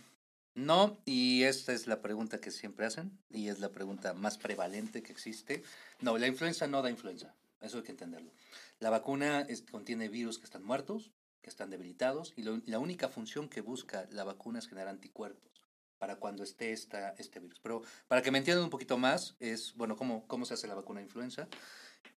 No, 0.55 0.97
y 1.03 1.43
esta 1.43 1.73
es 1.73 1.85
la 1.85 2.01
pregunta 2.01 2.39
que 2.39 2.49
siempre 2.49 2.85
hacen 2.85 3.11
y 3.29 3.49
es 3.49 3.59
la 3.59 3.73
pregunta 3.73 4.13
más 4.13 4.37
prevalente 4.37 5.03
que 5.03 5.11
existe. 5.11 5.63
No, 5.99 6.17
la 6.17 6.27
influenza 6.27 6.65
no 6.65 6.81
da 6.81 6.89
influenza. 6.89 7.35
Eso 7.59 7.77
hay 7.77 7.83
que 7.83 7.91
entenderlo. 7.91 8.31
La 8.79 8.89
vacuna 8.89 9.45
contiene 9.69 10.07
virus 10.07 10.39
que 10.39 10.45
están 10.45 10.63
muertos, 10.63 11.11
que 11.41 11.49
están 11.49 11.69
debilitados 11.69 12.33
y 12.37 12.43
la 12.43 12.79
única 12.79 13.09
función 13.09 13.49
que 13.49 13.59
busca 13.59 14.07
la 14.11 14.23
vacuna 14.23 14.59
es 14.59 14.67
generar 14.67 14.87
anticuerpos 14.87 15.61
para 15.97 16.15
cuando 16.17 16.43
esté 16.43 16.71
esta, 16.71 17.09
este 17.17 17.39
virus. 17.39 17.59
Pero 17.59 17.81
para 18.07 18.21
que 18.21 18.31
me 18.31 18.37
entiendan 18.37 18.63
un 18.63 18.69
poquito 18.69 18.97
más, 18.97 19.35
es, 19.39 19.73
bueno, 19.75 19.97
¿cómo, 19.97 20.25
cómo 20.27 20.45
se 20.45 20.53
hace 20.53 20.67
la 20.67 20.75
vacuna 20.75 20.99
de 20.99 21.05
influenza? 21.05 21.47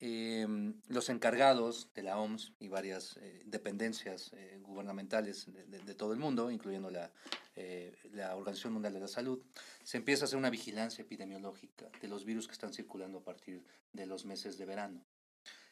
Em, 0.00 0.80
los 0.88 1.08
encargados 1.08 1.92
de 1.94 2.02
la 2.02 2.18
OMS 2.18 2.52
y 2.58 2.68
varias 2.68 3.16
eh, 3.16 3.42
dependencias 3.46 4.32
eh, 4.34 4.58
gubernamentales 4.60 5.46
de, 5.46 5.94
todo 5.94 6.12
el 6.12 6.18
mundo, 6.18 6.50
incluyendo 6.50 6.90
la, 6.90 7.12
eh, 7.56 7.96
la 8.12 8.36
Organización 8.36 8.74
Mundial 8.74 8.94
de 8.94 9.00
la 9.00 9.08
Salud, 9.08 9.42
se 9.82 9.96
empieza 9.96 10.24
a 10.24 10.26
hacer 10.26 10.38
una 10.38 10.50
vigilancia 10.50 11.02
epidemiológica 11.02 11.90
de 12.00 12.08
los 12.08 12.24
virus 12.24 12.46
que 12.46 12.52
están 12.52 12.72
circulando 12.72 13.18
a 13.18 13.24
partir 13.24 13.64
de 13.92 14.06
los 14.06 14.24
meses 14.24 14.58
de 14.58 14.66
verano. 14.66 15.04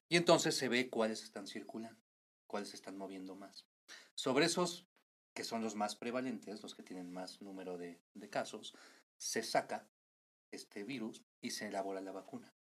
Y 0.09 0.17
entonces 0.17 0.57
se 0.57 0.69
ve 0.69 0.89
cuáles 0.89 1.23
están 1.23 1.47
circulando, 1.47 2.01
cuáles 2.47 2.71
se 2.71 2.77
están 2.77 2.97
moviendo 2.97 3.37
más. 3.37 3.67
Sobre 4.15 4.47
esos 4.47 4.87
que 5.35 5.45
son 5.45 5.63
los 5.63 5.75
más 5.75 5.97
prevalentes, 5.97 6.63
los 6.63 6.75
que 6.75 6.83
tienen 6.83 7.13
más 7.13 7.43
número 7.43 7.77
de, 7.77 8.01
de 8.15 8.31
casos, 8.31 8.75
se 9.19 9.43
saca 9.43 9.87
este 10.51 10.85
virus 10.85 11.23
y 11.41 11.51
se 11.51 11.69
elabora 11.69 12.01
la 12.01 12.13
vacuna. 12.13 12.56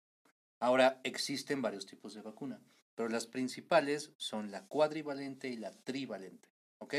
Ahora, 0.61 1.01
existen 1.03 1.61
varios 1.63 1.87
tipos 1.87 2.13
de 2.13 2.21
vacuna, 2.21 2.61
pero 2.93 3.09
las 3.09 3.25
principales 3.25 4.11
son 4.17 4.51
la 4.51 4.67
cuadrivalente 4.67 5.49
y 5.49 5.57
la 5.57 5.71
trivalente, 5.71 6.47
¿ok? 6.77 6.93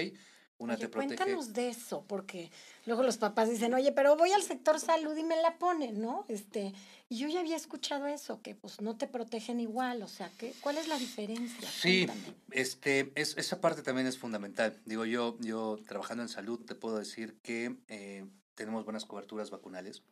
Una 0.58 0.76
te 0.76 0.88
protege. 0.88 1.14
Cuéntanos 1.14 1.52
de 1.52 1.68
eso, 1.68 2.04
porque 2.08 2.50
luego 2.86 3.04
los 3.04 3.18
papás 3.18 3.48
dicen, 3.48 3.72
oye, 3.72 3.92
pero 3.92 4.16
voy 4.16 4.32
al 4.32 4.42
sector 4.42 4.80
salud 4.80 5.16
y 5.16 5.22
me 5.22 5.40
la 5.40 5.58
ponen, 5.58 6.02
¿no? 6.02 6.24
Este, 6.26 6.72
y 7.08 7.18
yo 7.18 7.28
ya 7.28 7.38
había 7.38 7.54
escuchado 7.54 8.08
eso, 8.08 8.42
que 8.42 8.56
pues 8.56 8.80
no 8.80 8.96
te 8.96 9.06
protegen 9.06 9.60
igual, 9.60 10.02
o 10.02 10.08
sea, 10.08 10.28
¿qué, 10.38 10.52
¿cuál 10.60 10.78
es 10.78 10.88
la 10.88 10.98
diferencia? 10.98 11.68
Sí, 11.68 12.08
este, 12.50 13.12
es, 13.14 13.36
esa 13.38 13.60
parte 13.60 13.82
también 13.82 14.08
es 14.08 14.18
fundamental. 14.18 14.80
Digo, 14.86 15.04
yo, 15.04 15.36
yo 15.38 15.78
trabajando 15.86 16.24
en 16.24 16.28
salud 16.28 16.58
te 16.64 16.74
puedo 16.74 16.98
decir 16.98 17.38
que 17.42 17.76
eh, 17.86 18.26
tenemos 18.56 18.84
buenas 18.84 19.04
coberturas 19.04 19.50
vacunales. 19.50 20.02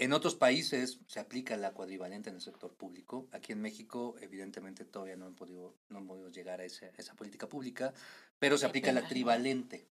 En 0.00 0.14
otros 0.14 0.34
países 0.34 0.98
se 1.08 1.20
aplica 1.20 1.58
la 1.58 1.72
cuadrivalente 1.72 2.30
en 2.30 2.36
el 2.36 2.40
sector 2.40 2.72
público. 2.72 3.28
Aquí 3.32 3.52
en 3.52 3.60
México, 3.60 4.16
evidentemente, 4.22 4.86
todavía 4.86 5.14
no, 5.14 5.26
han 5.26 5.34
podido, 5.34 5.76
no 5.90 5.98
hemos 5.98 6.08
podido 6.08 6.30
llegar 6.30 6.62
a, 6.62 6.64
esa 6.64 7.14
política 7.16 7.50
pública, 7.50 7.92
pero 8.38 8.56
se 8.56 8.64
aplica 8.64 8.92
la 8.92 9.06
trivalente. 9.06 9.86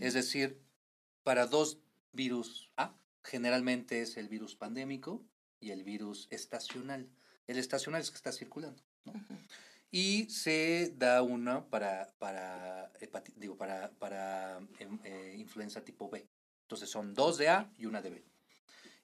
Es 0.00 0.14
decir, 0.14 0.58
para 1.24 1.44
dos 1.46 1.76
virus 2.14 2.70
A, 2.78 2.96
generalmente 3.22 4.00
es 4.00 4.16
el 4.16 4.28
virus 4.28 4.56
pandémico 4.56 5.22
y 5.60 5.72
el 5.72 5.84
virus 5.84 6.26
estacional. 6.30 7.10
El 7.46 7.58
estacional 7.58 8.00
es 8.00 8.10
que 8.10 8.16
está 8.16 8.32
circulando. 8.32 8.82
Y 9.90 10.24
se 10.30 10.94
da 10.96 11.20
una 11.20 11.66
para, 11.66 12.14
para, 12.18 12.90
digo, 13.36 13.58
para, 13.58 13.90
para 13.90 14.56
em, 14.78 14.98
eh, 15.04 15.34
influenza 15.36 15.84
tipo 15.84 16.08
B. 16.08 16.26
Entonces 16.62 16.88
son 16.88 17.12
dos 17.12 17.36
de 17.36 17.50
A 17.50 17.70
y 17.76 17.84
una 17.84 18.00
de 18.00 18.08
B. 18.08 18.24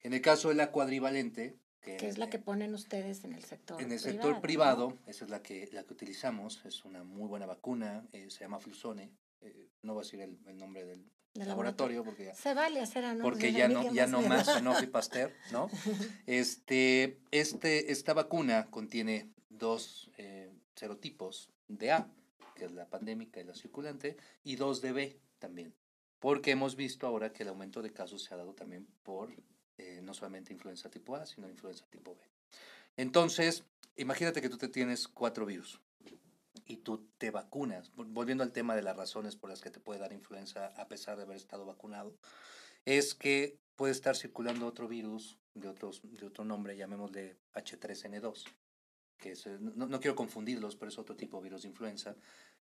En 0.06 0.12
el 0.12 0.20
caso 0.20 0.50
de 0.50 0.54
la 0.54 0.70
cuadrivalente, 0.70 1.58
que, 1.80 1.96
es 1.96 2.16
la 2.16 2.30
que 2.30 2.38
ponen 2.38 2.72
ustedes 2.75 3.25
en 3.25 3.32
el 3.32 3.42
sector 3.42 3.82
En 3.82 3.90
el 3.90 3.98
sector 3.98 4.40
privado, 4.40 4.96
esa 5.04 5.25
es 5.25 5.30
la 5.32 5.42
que, 5.42 5.68
la 5.72 5.82
que 5.82 5.94
utilizamos, 5.94 6.64
es 6.64 6.84
una 6.84 7.02
muy 7.02 7.26
buena 7.26 7.44
vacuna, 7.44 8.06
eh, 8.12 8.30
se 8.30 8.44
llama 8.44 8.60
Flusone, 8.60 9.10
eh, 9.40 9.68
no 9.82 9.94
voy 9.94 10.02
a 10.02 10.04
decir 10.04 10.20
el, 10.20 10.56
nombre 10.56 10.84
del, 10.84 11.10
laboratorio, 11.34 12.04
porque 12.04 12.26
ya, 12.26 12.36
se 12.36 12.54
vale 12.54 12.82
hacer 12.82 13.04
porque 13.20 13.50
ya 13.50 13.66
no 13.66 13.92
ya 13.92 14.06
no 14.06 14.22
más 14.22 14.46
Sanofi 14.46 14.86
Pasteur 14.86 15.34
no 15.50 15.68
este 16.26 17.18
este 17.32 17.90
esta 17.90 18.14
vacuna 18.14 18.70
contiene 18.70 19.34
dos 19.50 20.10
eh, 20.18 20.50
serotipos 20.76 21.50
de 21.66 21.90
A 21.90 22.08
que 22.54 22.64
es 22.64 22.72
la 22.72 22.88
pandémica 22.88 23.40
y 23.40 23.44
la 23.44 23.54
circulante 23.54 24.16
y 24.44 24.54
dos 24.54 24.80
de 24.80 24.92
B 24.92 25.20
también 25.40 25.75
porque 26.20 26.52
hemos 26.52 26.75
visto 26.76 27.06
ahora 27.06 27.32
que 27.32 27.42
el 27.42 27.50
aumento 27.50 27.82
de 27.82 27.92
casos 27.92 28.22
se 28.22 28.32
ha 28.32 28.38
dado 28.38 28.54
también 28.54 28.86
por 29.02 29.30
eh, 29.78 30.00
no 30.02 30.14
solamente 30.14 30.52
influenza 30.52 30.90
tipo 30.90 31.16
A, 31.16 31.26
sino 31.26 31.49
influenza 31.49 31.87
tipo 31.90 32.14
B. 32.14 32.23
Entonces, 32.97 33.64
imagínate 33.97 34.40
que 34.40 34.49
tú 34.49 34.59
te 34.59 34.68
tienes 34.68 35.09
cuatro 35.09 35.47
virus 35.47 35.80
y 36.66 36.78
tú 36.78 37.09
te 37.18 37.30
vacunas, 37.30 37.92
volviendo 37.95 38.42
al 38.42 38.52
tema 38.52 38.75
de 38.75 38.83
las 38.83 38.97
razones 38.97 39.37
por 39.37 39.50
las 39.50 39.61
que 39.61 39.71
te 39.71 39.80
puede 39.80 40.00
dar 40.00 40.12
influenza 40.12 40.66
a 40.76 40.88
pesar 40.88 41.16
de 41.16 41.23
haber 41.23 41.37
estado 41.37 41.64
vacunado, 41.64 42.16
es 42.85 43.14
que 43.14 43.59
puede 43.76 43.92
estar 43.92 44.16
circulando 44.16 44.66
otro 44.66 44.88
virus 44.88 45.38
de, 45.54 45.68
otros, 45.68 46.00
de 46.02 46.26
otro 46.26 46.45
nombre, 46.45 46.76
llamémosle 46.76 47.37
H3N2, 47.54 48.45
que 49.18 49.33
es, 49.33 49.47
no, 49.47 49.87
no, 49.87 50.00
quiero 50.00 50.16
confundirlos, 50.16 50.76
pero 50.76 50.90
es 50.90 50.99
otro 50.99 51.16
tipo 51.16 51.37
de 51.37 51.45
virus 51.45 51.62
de 51.62 51.68
influenza, 51.68 52.16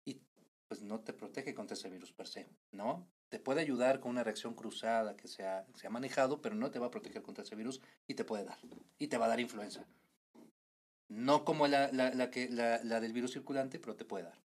y 0.05 0.21
pues 0.69 0.83
no 0.83 1.01
te 1.01 1.13
protege 1.13 1.55
contra 1.55 1.75
ese 1.75 1.91
virus 1.91 2.13
per 2.13 2.27
se, 2.27 2.49
¿no? 2.73 3.09
Te 3.33 3.41
puede 3.41 3.63
ayudar 3.63 3.99
con 3.99 4.11
una 4.11 4.23
reacción 4.23 4.53
cruzada 4.53 5.17
que 5.17 5.27
se 5.27 5.43
ha, 5.43 5.65
se 5.75 5.87
ha 5.87 5.91
manejado, 5.91 6.43
pero 6.43 6.55
no 6.55 6.71
te 6.71 6.79
va 6.79 6.89
a 6.89 6.91
proteger 6.91 7.23
contra 7.23 7.45
ese 7.45 7.57
virus 7.57 7.81
y 8.07 8.13
te 8.13 8.25
puede 8.25 8.45
dar. 8.45 8.59
Y 8.99 9.07
te 9.07 9.17
va 9.17 9.25
a 9.25 9.29
dar 9.29 9.41
influenza. 9.41 9.87
No 11.09 11.43
como 11.43 11.67
la, 11.67 11.91
la, 11.93 12.13
la 12.13 12.31
que, 12.31 12.51
la, 12.51 12.85
la 12.85 13.01
del 13.01 13.15
virus 13.15 13.33
circulante, 13.33 13.79
pero 13.79 13.97
te 13.97 14.05
puede 14.05 14.25
dar. 14.25 14.39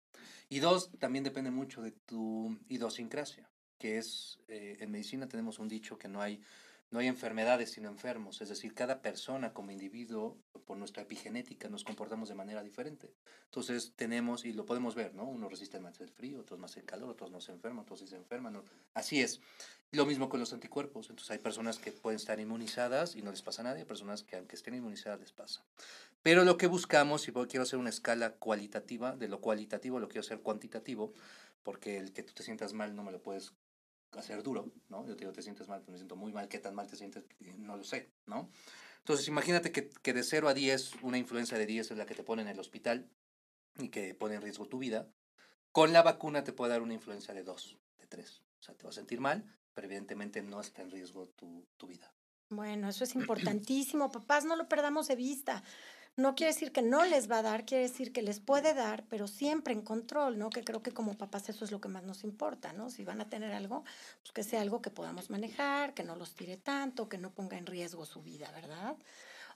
Y 0.48 0.60
dos, 0.60 0.90
también 1.00 1.26
depende 1.26 1.52
mucho 1.52 1.82
de 1.82 1.92
tu 1.92 2.58
idiosincrasia, 2.70 3.50
que 3.78 3.98
es, 3.98 4.40
eh, 4.48 4.78
en 4.80 4.90
medicina 4.90 5.28
tenemos 5.28 5.60
un 5.60 5.68
dicho 5.68 5.98
que 5.98 6.08
no 6.08 6.22
hay 6.22 6.42
no 6.90 7.00
hay 7.00 7.08
enfermedades 7.08 7.72
sino 7.72 7.90
enfermos, 7.90 8.42
es 8.42 8.50
decir, 8.50 8.74
cada 8.74 9.02
persona 9.02 9.54
como 9.54 9.72
individuo, 9.72 10.38
por 10.66 10.78
nuestra 10.78 11.04
epigenética, 11.04 11.70
nos 11.70 11.84
comportamos 11.84 12.30
de 12.30 12.36
manera 12.36 12.62
diferente. 12.62 13.14
Entonces 13.46 13.94
tenemos, 13.96 14.44
y 14.46 14.52
lo 14.52 14.66
podemos 14.66 14.96
ver, 14.96 15.16
¿no? 15.16 15.24
Unos 15.24 15.50
resisten 15.50 15.82
más 15.82 16.00
el 16.02 16.10
frío, 16.10 16.42
otros 16.42 16.60
más 16.60 16.76
el 16.76 16.84
calor, 16.84 17.10
otros 17.10 17.32
no 17.32 17.40
se 17.40 17.54
enferman, 17.54 17.84
otros 17.84 18.02
sí 18.02 18.08
se 18.08 18.18
enferman. 18.18 18.62
Así 18.94 19.22
es. 19.22 19.40
Lo 19.92 20.06
mismo 20.06 20.28
con 20.28 20.42
los 20.42 20.52
anticuerpos. 20.52 21.10
Entonces 21.10 21.32
hay 21.32 21.38
personas 21.38 21.80
que 21.80 21.94
pueden 21.94 22.18
estar 22.18 22.40
inmunizadas 22.40 23.16
y 23.16 23.22
no 23.22 23.32
les 23.32 23.42
pasa 23.42 23.64
nada, 23.64 23.78
hay 23.78 23.86
personas 23.86 24.24
que 24.24 24.36
aunque 24.36 24.58
estén 24.58 24.74
inmunizadas 24.74 25.22
les 25.22 25.32
pasa. 25.32 25.64
Pero 26.22 26.44
lo 26.44 26.58
que 26.58 26.68
buscamos, 26.68 27.28
y 27.28 27.32
quiero 27.32 27.64
hacer 27.64 27.80
una 27.80 27.90
escala 27.90 28.32
cualitativa, 28.34 29.16
de 29.16 29.30
lo 29.30 29.40
cualitativo 29.40 30.00
lo 30.00 30.10
quiero 30.10 30.22
hacer 30.22 30.42
cuantitativo, 30.42 31.14
porque 31.64 31.98
el 31.98 32.12
que 32.12 32.24
tú 32.24 32.34
te 32.34 32.44
sientas 32.44 32.74
mal 32.74 32.96
no 32.96 33.04
me 33.04 33.14
lo 33.14 33.22
puedes 33.22 33.54
hacer 34.12 34.44
duro, 34.44 34.72
¿no? 34.90 35.06
Yo 35.06 35.16
te 35.16 35.22
digo, 35.22 35.34
te 35.34 35.42
sientes 35.42 35.68
mal, 35.68 35.82
pues 35.82 35.92
me 35.92 35.98
siento 35.98 36.16
muy 36.16 36.32
mal, 36.32 36.48
¿qué 36.48 36.60
tan 36.60 36.76
mal 36.76 36.88
te 36.88 36.96
sientes? 36.96 37.26
No 37.58 37.78
lo 37.78 37.84
sé, 37.84 38.12
¿no? 38.26 38.50
Entonces, 39.00 39.28
imagínate 39.28 39.72
que, 39.72 39.90
que 39.90 40.14
de 40.14 40.24
0 40.24 40.50
a 40.50 40.54
10, 40.54 41.04
una 41.04 41.18
influencia 41.18 41.58
de 41.58 41.66
10 41.66 41.92
es 41.92 41.98
la 41.98 42.06
que 42.06 42.16
te 42.16 42.24
pone 42.24 42.42
en 42.42 42.48
el 42.48 42.60
hospital 42.60 43.10
y 43.78 43.90
que 43.90 44.14
pone 44.16 44.36
en 44.36 44.42
riesgo 44.42 44.66
tu 44.68 44.80
vida. 44.80 45.08
Con 45.72 45.94
la 45.94 46.02
vacuna 46.02 46.44
te 46.44 46.54
puede 46.54 46.72
dar 46.72 46.82
una 46.82 46.94
influencia 46.94 47.34
de 47.34 47.44
2, 47.44 47.78
de 48.00 48.08
3. 48.08 48.44
O 48.60 48.64
sea, 48.64 48.76
te 48.76 48.86
vas 48.86 48.96
a 48.96 49.00
sentir 49.00 49.20
mal, 49.20 49.46
pero 49.74 49.88
evidentemente 49.88 50.42
no 50.42 50.60
está 50.60 50.82
en 50.82 50.92
riesgo 50.92 51.28
tu, 51.30 51.68
tu 51.78 51.88
vida. 51.88 52.12
Bueno, 52.50 52.90
eso 52.90 53.04
es 53.04 53.16
importantísimo. 53.16 54.12
Papás, 54.12 54.46
no 54.46 54.56
lo 54.56 54.68
perdamos 54.68 55.08
de 55.08 55.16
vista. 55.16 55.64
No 56.18 56.34
quiere 56.34 56.52
decir 56.52 56.72
que 56.72 56.82
no 56.82 57.06
les 57.06 57.30
va 57.30 57.38
a 57.38 57.42
dar, 57.44 57.64
quiere 57.64 57.84
decir 57.84 58.12
que 58.12 58.24
les 58.24 58.40
puede 58.40 58.74
dar, 58.74 59.06
pero 59.08 59.28
siempre 59.28 59.72
en 59.72 59.84
control, 59.84 60.40
¿no? 60.40 60.50
Que 60.50 60.64
creo 60.64 60.82
que 60.82 60.92
como 60.92 61.16
papás 61.16 61.48
eso 61.48 61.64
es 61.64 61.72
lo 61.72 61.80
que 61.80 61.90
más 61.90 62.02
nos 62.02 62.24
importa, 62.24 62.74
¿no? 62.74 62.90
Si 62.90 63.04
van 63.04 63.22
a 63.22 63.30
tener 63.30 63.54
algo, 63.54 63.84
pues 64.22 64.32
que 64.34 64.42
sea 64.42 64.62
algo 64.62 64.82
que 64.82 64.90
podamos 64.90 65.30
manejar, 65.30 65.94
que 65.94 66.04
no 66.04 66.16
los 66.16 66.34
tire 66.34 66.58
tanto, 66.58 67.08
que 67.08 67.20
no 67.20 67.30
ponga 67.30 67.60
en 67.60 67.68
riesgo 67.68 68.04
su 68.08 68.24
vida, 68.24 68.52
¿verdad? 68.52 68.96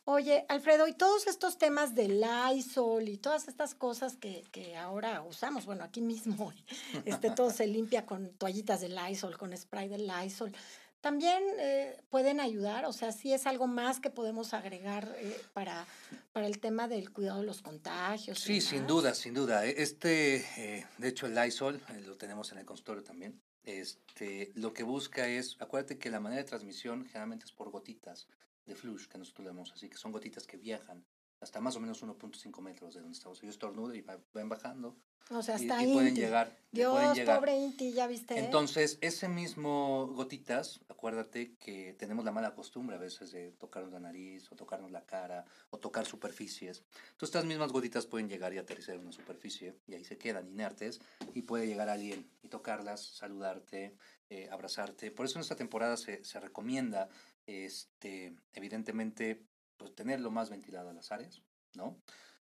Oye, 0.06 0.46
Alfredo, 0.50 0.88
y 0.88 0.94
todos 0.94 1.25
estos 1.25 1.58
temas 1.58 1.96
del 1.96 2.22
Lysol 2.22 3.10
y 3.10 3.18
todas 3.18 3.48
estas 3.48 3.74
cosas 3.74 4.15
que, 4.15 4.44
que 4.51 4.77
ahora 4.77 5.24
usamos, 5.24 5.65
bueno, 5.65 5.84
aquí 5.84 6.01
mismo, 6.01 6.53
este, 7.06 7.32
todo 7.32 7.50
se 7.50 7.65
limpia 7.65 8.06
con 8.06 8.30
toallitas 8.34 8.82
de 8.82 8.89
Lysol, 8.89 9.36
con 9.36 9.58
spray 9.58 9.89
de 9.89 9.98
Lysol 9.98 10.53
también 11.01 11.43
eh, 11.60 12.00
pueden 12.10 12.39
ayudar, 12.39 12.86
o 12.86 12.93
sea, 12.93 13.12
sí 13.12 13.34
es 13.34 13.48
algo 13.48 13.67
más 13.67 14.00
que 14.00 14.10
podemos 14.10 14.53
agregar 14.53 15.13
eh, 15.17 15.41
para, 15.53 15.86
para 16.31 16.48
el 16.48 16.60
tema 16.60 16.88
del 16.88 17.12
cuidado 17.12 17.39
de 17.41 17.46
los 17.48 17.62
contagios. 17.62 18.39
Sí, 18.39 18.62
sin 18.62 18.88
duda, 18.88 19.13
sin 19.15 19.34
duda. 19.34 19.65
E, 19.65 19.81
este, 19.81 20.38
eh, 20.58 20.86
de 20.98 21.08
hecho, 21.08 21.25
el 21.25 21.36
Lysol, 21.36 21.81
lo 22.05 22.15
tenemos 22.17 22.51
en 22.51 22.60
el 22.60 22.65
consultorio 22.65 23.03
también, 23.03 23.41
este, 23.63 24.51
lo 24.55 24.74
que 24.74 24.84
busca 24.84 25.27
es, 25.27 25.58
acuérdate 25.60 25.98
que 25.98 26.10
la 26.10 26.20
manera 26.20 26.43
de 26.43 26.48
transmisión 26.48 27.05
generalmente 27.05 27.46
es 27.46 27.51
por 27.51 27.70
gotitas 27.72 28.27
de 28.65 28.75
flush, 28.75 29.08
que 29.08 29.17
nosotros 29.17 29.53
le 29.53 29.62
así, 29.74 29.89
que 29.89 29.98
son 29.98 30.12
gotitas 30.12 30.46
que 30.46 30.58
viajan 30.58 31.03
hasta 31.41 31.60
más 31.60 31.75
o 31.75 31.79
menos 31.79 32.03
1.5 32.03 32.62
metros 32.62 32.93
de 32.93 33.01
donde 33.01 33.17
estamos. 33.17 33.41
Yo 33.41 33.50
estornudo 33.50 33.93
y 33.95 34.01
van 34.01 34.48
bajando. 34.48 34.95
O 35.31 35.41
sea, 35.41 35.55
hasta 35.55 35.83
y, 35.83 35.93
pueden 35.93 36.15
llegar. 36.15 36.57
Dios, 36.71 36.91
pueden 36.91 37.13
llegar. 37.13 37.39
pobre 37.39 37.55
Inti, 37.55 37.93
ya 37.93 38.05
viste. 38.05 38.38
Entonces, 38.38 38.98
ese 39.01 39.27
mismo 39.29 40.07
gotitas, 40.07 40.81
acuérdate 40.89 41.55
que 41.55 41.93
tenemos 41.93 42.25
la 42.25 42.31
mala 42.31 42.53
costumbre 42.53 42.98
a 42.98 43.00
veces 43.00 43.31
de 43.31 43.51
tocarnos 43.53 43.93
la 43.93 44.00
nariz 44.00 44.51
o 44.51 44.55
tocarnos 44.55 44.91
la 44.91 45.05
cara 45.05 45.45
o 45.69 45.77
tocar 45.77 46.05
superficies. 46.05 46.83
Entonces, 47.12 47.29
estas 47.29 47.45
mismas 47.45 47.71
gotitas 47.71 48.05
pueden 48.05 48.27
llegar 48.27 48.53
y 48.53 48.57
aterrizar 48.57 48.95
en 48.95 49.01
una 49.01 49.12
superficie 49.12 49.75
y 49.88 49.93
ahí 49.93 50.03
se 50.03 50.17
quedan 50.17 50.48
inertes 50.50 51.00
y 51.33 51.43
puede 51.43 51.65
llegar 51.65 51.89
alguien 51.89 52.29
y 52.43 52.50
tocarlas, 52.50 53.01
saludarte, 53.01 53.95
eh, 54.29 54.50
abrazarte. 54.51 55.12
Por 55.12 55.25
eso 55.25 55.39
en 55.39 55.43
esta 55.43 55.55
temporada 55.55 55.95
se, 55.98 56.24
se 56.25 56.39
recomienda, 56.39 57.10
este, 57.45 58.36
evidentemente, 58.53 59.45
pues, 59.81 59.95
tenerlo 59.95 60.31
más 60.31 60.50
ventilado 60.50 60.93
las 60.93 61.11
áreas, 61.11 61.41
¿no? 61.73 62.00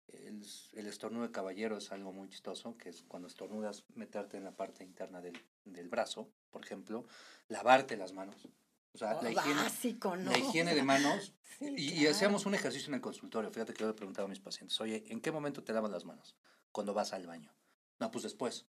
El, 0.07 0.45
el, 0.73 0.87
estornudo 0.87 1.23
de 1.23 1.31
caballero 1.31 1.77
es 1.77 1.91
algo 1.91 2.11
muy 2.11 2.27
chistoso, 2.29 2.75
que 2.77 2.89
es 2.89 3.03
cuando 3.03 3.27
estornudas 3.27 3.85
meterte 3.95 4.35
en 4.37 4.43
la 4.43 4.55
parte 4.55 4.83
interna 4.83 5.21
del, 5.21 5.39
del 5.63 5.87
brazo, 5.87 6.29
por 6.49 6.65
ejemplo, 6.65 7.05
lavarte 7.47 7.95
las 7.95 8.11
manos, 8.11 8.49
O 8.93 8.97
sea, 8.97 9.17
Oh, 9.19 9.23
la 9.23 9.31
higiene, 9.31 9.61
básico, 9.61 10.17
¿no? 10.17 10.31
la 10.31 10.37
higiene 10.37 10.75
de 10.75 10.83
manos. 10.83 11.33
Sí, 11.59 11.65
y, 11.77 11.87
y 11.89 11.95
claro. 11.99 12.11
hacíamos 12.15 12.45
un 12.45 12.55
ejercicio 12.55 12.87
en 12.87 12.95
el 12.95 13.01
consultorio. 13.01 13.51
Fíjate 13.51 13.73
que 13.73 13.81
yo 13.81 13.87
le 13.87 13.93
preguntaba 13.93 14.25
a 14.25 14.29
mis 14.29 14.39
pacientes, 14.39 14.79
oye, 14.81 15.03
¿en 15.09 15.21
qué 15.21 15.31
momento 15.31 15.63
te 15.63 15.73
lavas 15.73 15.91
las 15.91 16.05
manos? 16.05 16.35
Cuando 16.71 16.93
vas 16.93 17.13
al 17.13 17.27
baño. 17.27 17.53
No, 17.99 18.09
pues 18.09 18.23
después. 18.23 18.65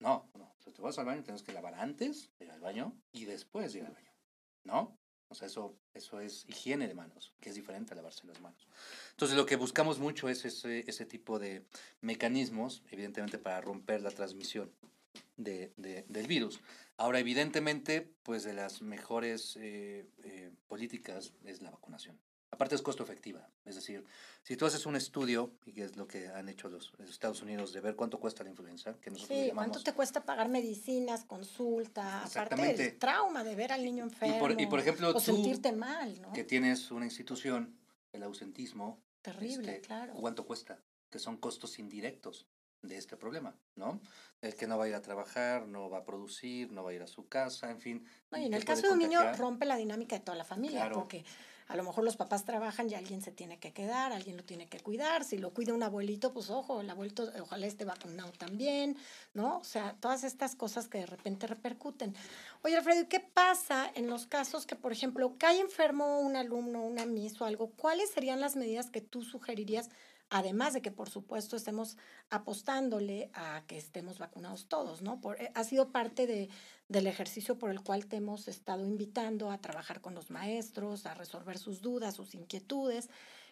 No, 0.00 0.30
no. 0.34 0.52
O 0.58 0.62
sea, 0.62 0.72
te 0.74 0.82
vas 0.82 0.98
al 0.98 1.06
baño, 1.06 1.22
tienes 1.22 1.42
que 1.42 1.52
lavar 1.52 1.74
antes 1.74 2.32
de 2.38 2.46
ir 2.46 2.50
al 2.50 2.60
baño 2.60 3.00
y 3.12 3.24
después 3.24 3.72
de 3.72 3.78
ir 3.78 3.86
al 3.86 3.92
baño. 3.94 4.12
¿No? 4.64 4.99
O 5.30 5.34
sea, 5.36 5.46
eso, 5.46 5.76
eso 5.94 6.20
es 6.20 6.44
higiene 6.48 6.88
de 6.88 6.94
manos, 6.94 7.32
que 7.40 7.50
es 7.50 7.54
diferente 7.54 7.92
a 7.92 7.96
lavarse 7.96 8.26
las 8.26 8.40
manos. 8.40 8.66
Entonces, 9.12 9.36
lo 9.36 9.46
que 9.46 9.54
buscamos 9.56 9.98
mucho 10.00 10.28
es 10.28 10.44
ese, 10.44 10.80
ese 10.88 11.06
tipo 11.06 11.38
de 11.38 11.64
mecanismos, 12.00 12.82
evidentemente, 12.90 13.38
para 13.38 13.60
romper 13.60 14.02
la 14.02 14.10
transmisión 14.10 14.72
de, 15.36 15.72
de- 15.76 16.04
del 16.08 16.26
virus. 16.26 16.60
Ahora, 16.96 17.20
evidentemente, 17.20 18.12
pues 18.24 18.42
de 18.42 18.54
las 18.54 18.82
mejores 18.82 19.56
eh, 19.56 20.04
eh, 20.24 20.50
políticas 20.68 21.32
es 21.44 21.62
la 21.62 21.70
vacunación. 21.70 22.18
Aparte 22.52 22.74
es 22.74 22.82
costo 22.82 23.04
efectiva, 23.04 23.48
es 23.64 23.76
decir, 23.76 24.04
si 24.42 24.56
tú 24.56 24.66
haces 24.66 24.84
un 24.84 24.96
estudio, 24.96 25.52
y 25.66 25.72
que 25.72 25.84
es 25.84 25.96
lo 25.96 26.08
que 26.08 26.26
han 26.28 26.48
hecho 26.48 26.68
los, 26.68 26.92
los 26.98 27.08
Estados 27.08 27.42
Unidos, 27.42 27.72
de 27.72 27.80
ver 27.80 27.94
cuánto 27.94 28.18
cuesta 28.18 28.42
la 28.42 28.50
influenza, 28.50 28.94
que 29.00 29.10
nosotros 29.10 29.38
Sí, 29.38 29.46
llamamos... 29.46 29.70
¿cuánto 29.72 29.84
te 29.84 29.92
cuesta 29.94 30.24
pagar 30.24 30.48
medicinas, 30.48 31.24
consulta? 31.24 32.24
Aparte 32.24 32.74
del 32.74 32.98
trauma 32.98 33.44
de 33.44 33.54
ver 33.54 33.70
al 33.72 33.84
niño 33.84 34.02
enfermo. 34.02 34.48
y 34.58 34.66
por 34.66 34.80
ejemplo, 34.80 35.10
o 35.10 35.14
tú, 35.14 35.20
sentirte 35.20 35.70
mal, 35.72 36.20
¿no? 36.20 36.32
que 36.32 36.42
tienes 36.42 36.90
una 36.90 37.04
institución, 37.04 37.78
el 38.12 38.24
ausentismo, 38.24 39.00
Terrible, 39.22 39.76
este, 39.76 39.86
claro. 39.86 40.14
¿cuánto 40.14 40.44
cuesta? 40.44 40.80
Que 41.08 41.18
son 41.20 41.36
costos 41.36 41.78
indirectos 41.78 42.46
de 42.82 42.96
este 42.96 43.16
problema, 43.16 43.54
¿no? 43.76 44.00
El 44.40 44.54
que 44.54 44.66
no 44.66 44.78
va 44.78 44.84
a 44.84 44.88
ir 44.88 44.94
a 44.94 45.02
trabajar, 45.02 45.68
no 45.68 45.90
va 45.90 45.98
a 45.98 46.04
producir, 46.04 46.72
no 46.72 46.82
va 46.82 46.90
a 46.90 46.94
ir 46.94 47.02
a 47.02 47.06
su 47.06 47.28
casa, 47.28 47.70
en 47.70 47.78
fin. 47.80 48.06
No, 48.30 48.38
y 48.38 48.46
en 48.46 48.54
el 48.54 48.64
caso 48.64 48.86
de 48.86 48.92
un 48.94 48.98
niño 48.98 49.20
rompe 49.34 49.66
la 49.66 49.76
dinámica 49.76 50.16
de 50.16 50.24
toda 50.24 50.36
la 50.38 50.44
familia, 50.44 50.80
Claro. 50.80 50.94
porque 50.94 51.24
a 51.70 51.76
lo 51.76 51.84
mejor 51.84 52.02
los 52.02 52.16
papás 52.16 52.44
trabajan 52.44 52.90
y 52.90 52.94
alguien 52.94 53.22
se 53.22 53.30
tiene 53.30 53.60
que 53.60 53.72
quedar, 53.72 54.12
alguien 54.12 54.36
lo 54.36 54.42
tiene 54.42 54.66
que 54.66 54.80
cuidar, 54.80 55.22
si 55.22 55.38
lo 55.38 55.54
cuida 55.54 55.72
un 55.72 55.84
abuelito, 55.84 56.32
pues 56.32 56.50
ojo, 56.50 56.80
el 56.80 56.90
abuelito 56.90 57.30
ojalá 57.40 57.64
esté 57.66 57.84
vacunado 57.84 58.32
también, 58.32 58.96
¿no? 59.34 59.58
O 59.58 59.64
sea, 59.64 59.94
todas 60.00 60.24
estas 60.24 60.56
cosas 60.56 60.88
que 60.88 60.98
de 60.98 61.06
repente 61.06 61.46
repercuten. 61.46 62.12
Oye, 62.62 62.76
Alfredo, 62.76 63.02
¿y 63.02 63.06
qué 63.06 63.20
pasa 63.20 63.88
en 63.94 64.08
los 64.08 64.26
casos 64.26 64.66
que, 64.66 64.74
por 64.74 64.90
ejemplo, 64.90 65.36
cae 65.38 65.60
enfermo 65.60 66.18
un 66.18 66.34
alumno, 66.34 66.82
una 66.82 67.06
miss 67.06 67.40
o 67.40 67.44
algo? 67.44 67.70
¿Cuáles 67.76 68.10
serían 68.10 68.40
las 68.40 68.56
medidas 68.56 68.90
que 68.90 69.00
tú 69.00 69.22
sugerirías? 69.22 69.90
Además 70.30 70.72
de 70.74 70.80
que, 70.80 70.92
por 70.92 71.10
supuesto, 71.10 71.56
estemos 71.56 71.96
apostándole 72.30 73.30
a 73.34 73.64
que 73.66 73.76
estemos 73.76 74.18
vacunados 74.18 74.68
todos, 74.68 75.02
¿no? 75.02 75.20
Por, 75.20 75.42
eh, 75.42 75.50
ha 75.56 75.64
sido 75.64 75.90
parte 75.90 76.28
de, 76.28 76.48
del 76.88 77.08
ejercicio 77.08 77.58
por 77.58 77.70
el 77.70 77.82
cual 77.82 78.06
te 78.06 78.16
hemos 78.16 78.46
estado 78.46 78.86
invitando 78.86 79.50
a 79.50 79.58
trabajar 79.58 80.00
con 80.00 80.14
los 80.14 80.30
maestros, 80.30 81.04
a 81.04 81.14
resolver 81.14 81.58
sus 81.58 81.80
dudas, 81.82 82.14
sus 82.14 82.36
inquietudes, 82.36 83.10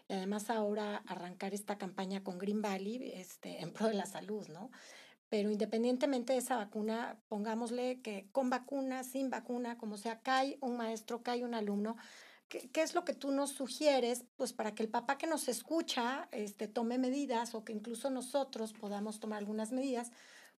y 0.08 0.12
además 0.12 0.50
ahora 0.50 1.02
arrancar 1.08 1.52
esta 1.52 1.78
campaña 1.78 2.22
con 2.22 2.38
Green 2.38 2.62
Valley 2.62 3.10
este, 3.12 3.60
en 3.60 3.72
pro 3.72 3.88
de 3.88 3.94
la 3.94 4.06
salud, 4.06 4.46
¿no? 4.48 4.70
Pero 5.28 5.50
independientemente 5.50 6.32
de 6.32 6.38
esa 6.38 6.56
vacuna, 6.56 7.18
pongámosle 7.28 8.00
que 8.00 8.28
con 8.32 8.50
vacuna, 8.50 9.02
sin 9.02 9.30
vacuna, 9.30 9.76
como 9.76 9.96
sea, 9.96 10.20
cae 10.20 10.58
un 10.60 10.76
maestro, 10.76 11.22
cae 11.22 11.44
un 11.44 11.54
alumno, 11.54 11.96
¿Qué, 12.48 12.70
¿Qué, 12.70 12.82
es 12.82 12.94
lo 12.94 13.04
que 13.04 13.14
tú 13.14 13.30
nos 13.30 13.50
sugieres? 13.50 14.24
Pues 14.36 14.52
para 14.52 14.74
que 14.74 14.82
el 14.82 14.88
papá 14.88 15.18
que 15.18 15.26
nos 15.26 15.48
escucha 15.48 16.28
este, 16.32 16.68
tome 16.68 16.98
medidas 16.98 17.54
o 17.54 17.64
que 17.64 17.72
incluso 17.72 18.10
nosotros 18.10 18.72
podamos 18.72 19.20
tomar 19.20 19.38
algunas 19.38 19.70
medidas, 19.70 20.10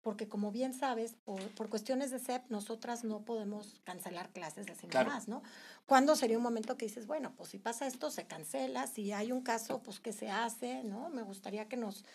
porque 0.02 0.28
como 0.28 0.52
bien 0.52 0.74
sabes, 0.74 1.16
por, 1.26 1.42
por 1.56 1.70
cuestiones 1.70 2.12
de 2.12 2.20
CEP, 2.20 2.50
nosotras 2.50 3.04
no 3.04 3.26
podemos 3.26 3.82
cancelar 3.84 4.30
clases 4.32 4.70
así 4.70 4.88
Claro. 4.88 5.10
nomás, 5.10 5.28
¿no? 5.28 5.44
¿Cuándo 5.86 6.16
sería 6.16 6.38
un 6.38 6.44
momento 6.44 6.78
que 6.78 6.86
dices, 6.86 7.06
bueno, 7.06 7.34
pues 7.36 7.50
si 7.50 7.60
pasa 7.60 7.86
esto, 7.86 8.10
se 8.12 8.26
cancela, 8.26 8.88
si 8.88 9.12
hay 9.12 9.32
un 9.32 9.42
caso, 9.42 9.82
pues 9.84 10.00
qué 10.00 10.14
se 10.14 10.30
hace, 10.30 10.84
¿no? 10.84 11.10
Me 11.10 11.22
gustaría 11.22 11.68
que 11.68 11.76
nos, 11.76 12.06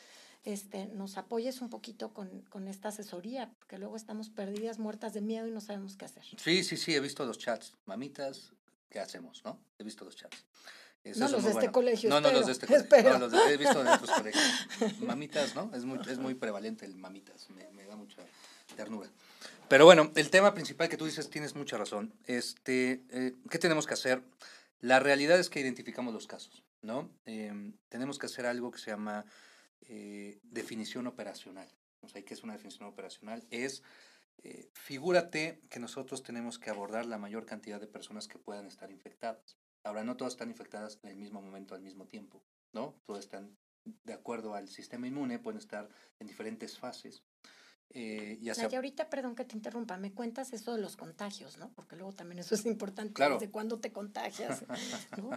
este, 0.44 0.86
nos 0.86 1.18
apoyes 1.18 1.60
un 1.60 1.68
poquito 1.68 2.14
con, 2.14 2.42
con 2.48 2.68
esta 2.68 2.88
asesoría, 2.88 3.50
porque 3.58 3.78
luego 3.78 3.96
estamos 3.96 4.30
perdidas, 4.30 4.78
muertas 4.78 5.12
de 5.12 5.20
miedo 5.20 5.46
y 5.46 5.50
no 5.50 5.60
sabemos 5.60 5.96
qué 5.96 6.06
hacer. 6.06 6.24
Sí, 6.38 6.64
sí, 6.64 6.76
sí, 6.76 6.94
he 6.94 7.00
visto 7.00 7.26
los 7.26 7.38
chats. 7.38 7.74
Mamitas, 7.84 8.52
¿qué 8.94 9.00
hacemos, 9.00 9.42
no? 9.44 9.58
He 9.76 9.82
visto 9.82 10.04
los 10.04 10.14
chats. 10.14 10.44
Eso 11.02 11.18
No 11.18 11.28
los 11.28 11.42
de 11.44 11.50
este 11.50 11.72
colegio, 11.72 12.08
No, 12.08 12.20
no 12.20 12.30
los 12.30 12.46
de 12.46 12.52
este 12.52 12.66
colegio. 12.68 13.10
No, 13.12 13.18
los 13.18 13.32
de- 13.32 13.52
he 13.52 13.56
visto 13.56 13.80
otros 13.80 14.10
colegios. 14.16 14.44
Mamitas, 15.00 15.56
¿no? 15.56 15.68
Es 15.74 15.84
muy, 15.84 15.98
es 16.08 16.18
muy 16.18 16.34
prevalente 16.34 16.86
el 16.86 16.94
mamitas. 16.96 17.50
Me, 17.50 17.68
me 17.72 17.84
da 17.86 17.96
mucha 17.96 18.22
ternura. 18.76 19.10
Pero 19.68 19.84
bueno, 19.84 20.12
el 20.14 20.30
tema 20.30 20.54
principal 20.54 20.88
que 20.88 20.96
tú 20.96 21.06
dices, 21.06 21.28
tienes 21.28 21.56
mucha 21.56 21.76
razón. 21.76 22.14
Este, 22.26 23.02
eh, 23.10 23.34
¿Qué 23.50 23.58
tenemos 23.58 23.86
que 23.88 23.94
hacer? 23.94 24.22
La 24.80 25.00
realidad 25.00 25.40
es 25.40 25.50
que 25.50 25.58
identificamos 25.58 26.14
los 26.14 26.28
casos, 26.28 26.62
¿no? 26.82 27.10
Em, 27.26 27.72
tenemos 27.88 28.18
que 28.20 28.26
hacer 28.26 28.46
algo 28.46 28.70
que 28.70 28.78
se 28.78 28.92
llama 28.92 29.24
eh, 29.88 30.38
definición 30.44 31.08
operacional. 31.08 31.68
O 32.02 32.08
sea, 32.08 32.22
¿qué 32.22 32.32
es 32.34 32.44
una 32.44 32.52
definición 32.52 32.88
operacional? 32.88 33.42
Es, 33.50 33.82
eh, 34.42 34.70
figúrate 34.74 35.62
que 35.70 35.80
nosotros 35.80 36.22
tenemos 36.22 36.58
que 36.58 36.70
abordar 36.70 37.06
la 37.06 37.18
mayor 37.18 37.46
cantidad 37.46 37.80
de 37.80 37.86
personas 37.86 38.28
que 38.28 38.38
puedan 38.38 38.66
estar 38.66 38.90
infectadas. 38.90 39.56
Ahora, 39.84 40.04
no 40.04 40.16
todas 40.16 40.34
están 40.34 40.50
infectadas 40.50 40.98
en 41.02 41.10
el 41.10 41.16
mismo 41.16 41.40
momento, 41.40 41.74
al 41.74 41.82
mismo 41.82 42.06
tiempo, 42.06 42.42
¿no? 42.72 43.00
Todas 43.06 43.24
están 43.24 43.56
de 43.84 44.12
acuerdo 44.14 44.54
al 44.54 44.68
sistema 44.68 45.06
inmune, 45.06 45.38
pueden 45.38 45.58
estar 45.58 45.88
en 46.18 46.26
diferentes 46.26 46.78
fases. 46.78 47.22
Eh, 47.90 48.38
ya 48.40 48.54
sea 48.54 48.64
Naya, 48.64 48.78
ahorita, 48.78 49.08
perdón 49.08 49.34
que 49.36 49.44
te 49.44 49.54
interrumpa, 49.54 49.96
me 49.98 50.12
cuentas 50.12 50.52
eso 50.52 50.74
de 50.74 50.80
los 50.80 50.96
contagios, 50.96 51.58
¿no? 51.58 51.72
Porque 51.74 51.96
luego 51.96 52.12
también 52.12 52.40
eso 52.40 52.54
es 52.54 52.66
importante. 52.66 53.12
Claro. 53.12 53.34
¿Desde 53.38 53.52
cuándo 53.52 53.78
te 53.78 53.92
contagias? 53.92 54.64
¿no? 55.18 55.28
O 55.28 55.30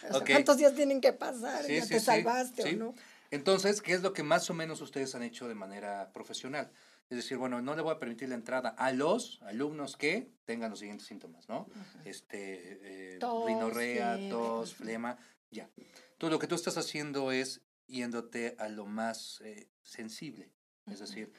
sea, 0.00 0.18
Ok. 0.18 0.30
¿Cuántos 0.30 0.58
días 0.58 0.74
tienen 0.74 1.00
que 1.00 1.12
pasar? 1.12 1.64
Sí, 1.64 1.76
¿Ya 1.76 1.82
sí, 1.82 1.88
te 1.94 2.00
salvaste 2.00 2.62
sí. 2.62 2.74
o 2.74 2.78
no? 2.78 2.94
Entonces, 3.30 3.80
¿qué 3.80 3.92
es 3.92 4.02
lo 4.02 4.12
que 4.12 4.22
más 4.22 4.50
o 4.50 4.54
menos 4.54 4.80
ustedes 4.80 5.14
han 5.14 5.22
hecho 5.22 5.48
de 5.48 5.54
manera 5.54 6.12
profesional? 6.12 6.70
Es 7.08 7.16
decir, 7.18 7.38
bueno, 7.38 7.62
no 7.62 7.76
le 7.76 7.82
voy 7.82 7.94
a 7.94 7.98
permitir 7.98 8.28
la 8.28 8.34
entrada 8.34 8.70
a 8.70 8.92
los 8.92 9.40
alumnos 9.42 9.96
que 9.96 10.32
tengan 10.44 10.70
los 10.70 10.80
siguientes 10.80 11.06
síntomas, 11.06 11.48
¿no? 11.48 11.68
Este, 12.04 13.14
eh, 13.14 13.18
Tos, 13.18 13.46
rinorrea, 13.46 14.28
tos, 14.28 14.74
flema, 14.74 15.16
ya. 15.50 15.70
Entonces, 15.76 16.32
lo 16.32 16.38
que 16.38 16.48
tú 16.48 16.56
estás 16.56 16.76
haciendo 16.78 17.30
es 17.30 17.62
yéndote 17.86 18.56
a 18.58 18.68
lo 18.68 18.86
más 18.86 19.40
eh, 19.44 19.68
sensible. 19.82 20.50
Es 20.86 20.98
decir, 20.98 21.32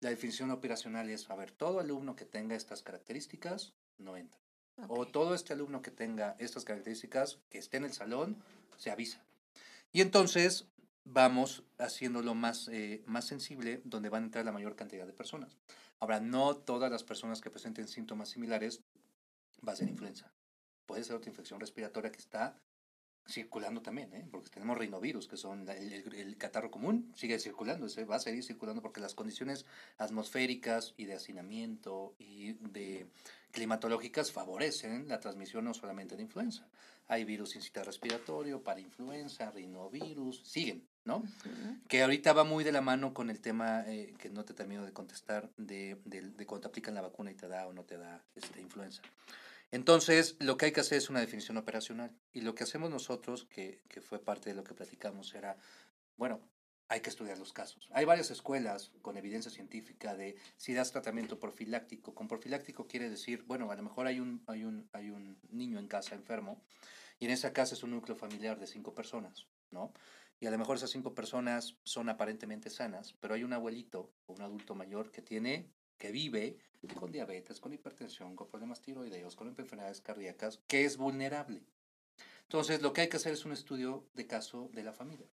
la 0.00 0.10
definición 0.10 0.50
operacional 0.50 1.10
es, 1.10 1.28
a 1.28 1.34
ver, 1.34 1.50
todo 1.50 1.80
alumno 1.80 2.14
que 2.14 2.24
tenga 2.24 2.54
estas 2.54 2.82
características 2.82 3.74
no 3.98 4.16
entra. 4.16 4.40
O 4.88 5.06
todo 5.06 5.34
este 5.34 5.52
alumno 5.52 5.82
que 5.82 5.90
tenga 5.90 6.36
estas 6.38 6.64
características, 6.64 7.38
que 7.50 7.58
esté 7.58 7.76
en 7.76 7.84
el 7.84 7.92
salón, 7.92 8.42
se 8.78 8.90
avisa. 8.90 9.22
Y 9.92 10.00
entonces 10.00 10.66
vamos 11.12 11.64
haciéndolo 11.78 12.34
más, 12.34 12.68
eh, 12.68 13.02
más 13.06 13.26
sensible, 13.26 13.80
donde 13.84 14.08
van 14.08 14.22
a 14.22 14.26
entrar 14.26 14.44
la 14.44 14.52
mayor 14.52 14.76
cantidad 14.76 15.06
de 15.06 15.12
personas. 15.12 15.56
Ahora, 15.98 16.20
no 16.20 16.56
todas 16.56 16.90
las 16.90 17.04
personas 17.04 17.40
que 17.40 17.50
presenten 17.50 17.88
síntomas 17.88 18.28
similares 18.30 18.80
va 19.66 19.72
a 19.72 19.76
ser 19.76 19.88
influenza. 19.88 20.32
Puede 20.86 21.04
ser 21.04 21.16
otra 21.16 21.30
infección 21.30 21.60
respiratoria 21.60 22.10
que 22.10 22.18
está 22.18 22.56
circulando 23.28 23.80
también, 23.82 24.12
¿eh? 24.14 24.26
porque 24.30 24.48
tenemos 24.50 24.76
rinovirus, 24.78 25.28
que 25.28 25.36
son 25.36 25.64
la- 25.64 25.76
el, 25.76 26.12
el- 26.14 26.36
catarro 26.36 26.70
común, 26.70 27.12
sigue 27.14 27.38
circulando, 27.38 27.86
ese 27.86 28.04
va 28.04 28.16
a 28.16 28.20
seguir 28.20 28.42
circulando 28.42 28.82
porque 28.82 29.00
las 29.00 29.14
condiciones 29.14 29.66
atmosféricas 29.98 30.94
y 30.96 31.04
de 31.04 31.14
hacinamiento 31.14 32.14
y 32.18 32.54
de 32.54 33.06
climatológicas 33.52 34.32
favorecen 34.32 35.06
la 35.06 35.20
transmisión 35.20 35.64
no 35.64 35.74
solamente 35.74 36.16
de 36.16 36.22
influenza. 36.22 36.66
Hay 37.06 37.24
virus 37.24 37.54
incita 37.56 37.84
respiratorio, 37.84 38.62
para 38.64 38.80
influenza, 38.80 39.50
rinovirus, 39.50 40.42
siguen, 40.44 40.88
¿no? 41.04 41.18
Ujú. 41.18 41.78
Que 41.88 42.02
ahorita 42.02 42.32
va 42.32 42.44
muy 42.44 42.64
de 42.64 42.72
la 42.72 42.80
mano 42.80 43.14
con 43.14 43.30
el 43.30 43.40
tema 43.40 43.84
eh, 43.86 44.14
que 44.18 44.30
no 44.30 44.44
te 44.44 44.54
termino 44.54 44.84
de 44.84 44.92
contestar 44.92 45.50
de, 45.56 46.00
de, 46.04 46.22
de 46.22 46.46
cuando 46.46 46.62
te 46.62 46.68
aplican 46.68 46.94
la 46.94 47.02
vacuna 47.02 47.30
y 47.30 47.34
te 47.34 47.48
da 47.48 47.66
o 47.66 47.72
no 47.72 47.84
te 47.84 47.98
da 47.98 48.24
este, 48.34 48.60
influenza. 48.60 49.02
Entonces, 49.72 50.36
lo 50.40 50.56
que 50.56 50.66
hay 50.66 50.72
que 50.72 50.80
hacer 50.80 50.98
es 50.98 51.10
una 51.10 51.20
definición 51.20 51.56
operacional. 51.56 52.10
Y 52.32 52.40
lo 52.40 52.54
que 52.54 52.64
hacemos 52.64 52.90
nosotros, 52.90 53.46
que, 53.46 53.82
que 53.88 54.00
fue 54.00 54.18
parte 54.18 54.50
de 54.50 54.56
lo 54.56 54.64
que 54.64 54.74
platicamos, 54.74 55.32
era, 55.34 55.56
bueno, 56.16 56.40
hay 56.90 57.02
que 57.02 57.08
estudiar 57.08 57.38
los 57.38 57.52
casos. 57.52 57.88
Hay 57.92 58.04
varias 58.04 58.32
escuelas 58.32 58.90
con 59.00 59.16
evidencia 59.16 59.48
científica 59.48 60.16
de 60.16 60.36
si 60.56 60.74
das 60.74 60.90
tratamiento 60.90 61.38
profiláctico. 61.38 62.16
Con 62.16 62.26
profiláctico 62.26 62.88
quiere 62.88 63.08
decir, 63.08 63.44
bueno, 63.44 63.70
a 63.70 63.76
lo 63.76 63.82
mejor 63.84 64.08
hay 64.08 64.18
un, 64.18 64.42
hay 64.48 64.64
un, 64.64 64.88
hay 64.92 65.10
un 65.10 65.38
niño 65.50 65.78
en 65.78 65.86
casa 65.86 66.16
enfermo 66.16 66.60
y 67.20 67.26
en 67.26 67.30
esa 67.30 67.52
casa 67.52 67.74
es 67.74 67.84
un 67.84 67.92
núcleo 67.92 68.16
familiar 68.16 68.58
de 68.58 68.66
cinco 68.66 68.92
personas, 68.92 69.46
¿no? 69.70 69.92
Y 70.40 70.46
a 70.46 70.50
lo 70.50 70.58
mejor 70.58 70.76
esas 70.76 70.90
cinco 70.90 71.14
personas 71.14 71.76
son 71.84 72.08
aparentemente 72.08 72.70
sanas, 72.70 73.14
pero 73.20 73.34
hay 73.34 73.44
un 73.44 73.52
abuelito 73.52 74.10
o 74.26 74.32
un 74.32 74.40
adulto 74.40 74.74
mayor 74.74 75.10
que 75.10 75.20
tiene, 75.20 75.70
que 75.98 76.10
vive 76.10 76.56
con 76.98 77.12
diabetes, 77.12 77.60
con 77.60 77.74
hipertensión, 77.74 78.34
con 78.34 78.48
problemas 78.48 78.80
tiroideos, 78.80 79.36
con 79.36 79.48
enfermedades 79.48 80.00
cardíacas, 80.00 80.58
que 80.66 80.86
es 80.86 80.96
vulnerable. 80.96 81.62
Entonces, 82.44 82.80
lo 82.80 82.94
que 82.94 83.02
hay 83.02 83.08
que 83.10 83.18
hacer 83.18 83.34
es 83.34 83.44
un 83.44 83.52
estudio 83.52 84.08
de 84.14 84.26
caso 84.26 84.70
de 84.72 84.82
la 84.82 84.94
familia. 84.94 85.28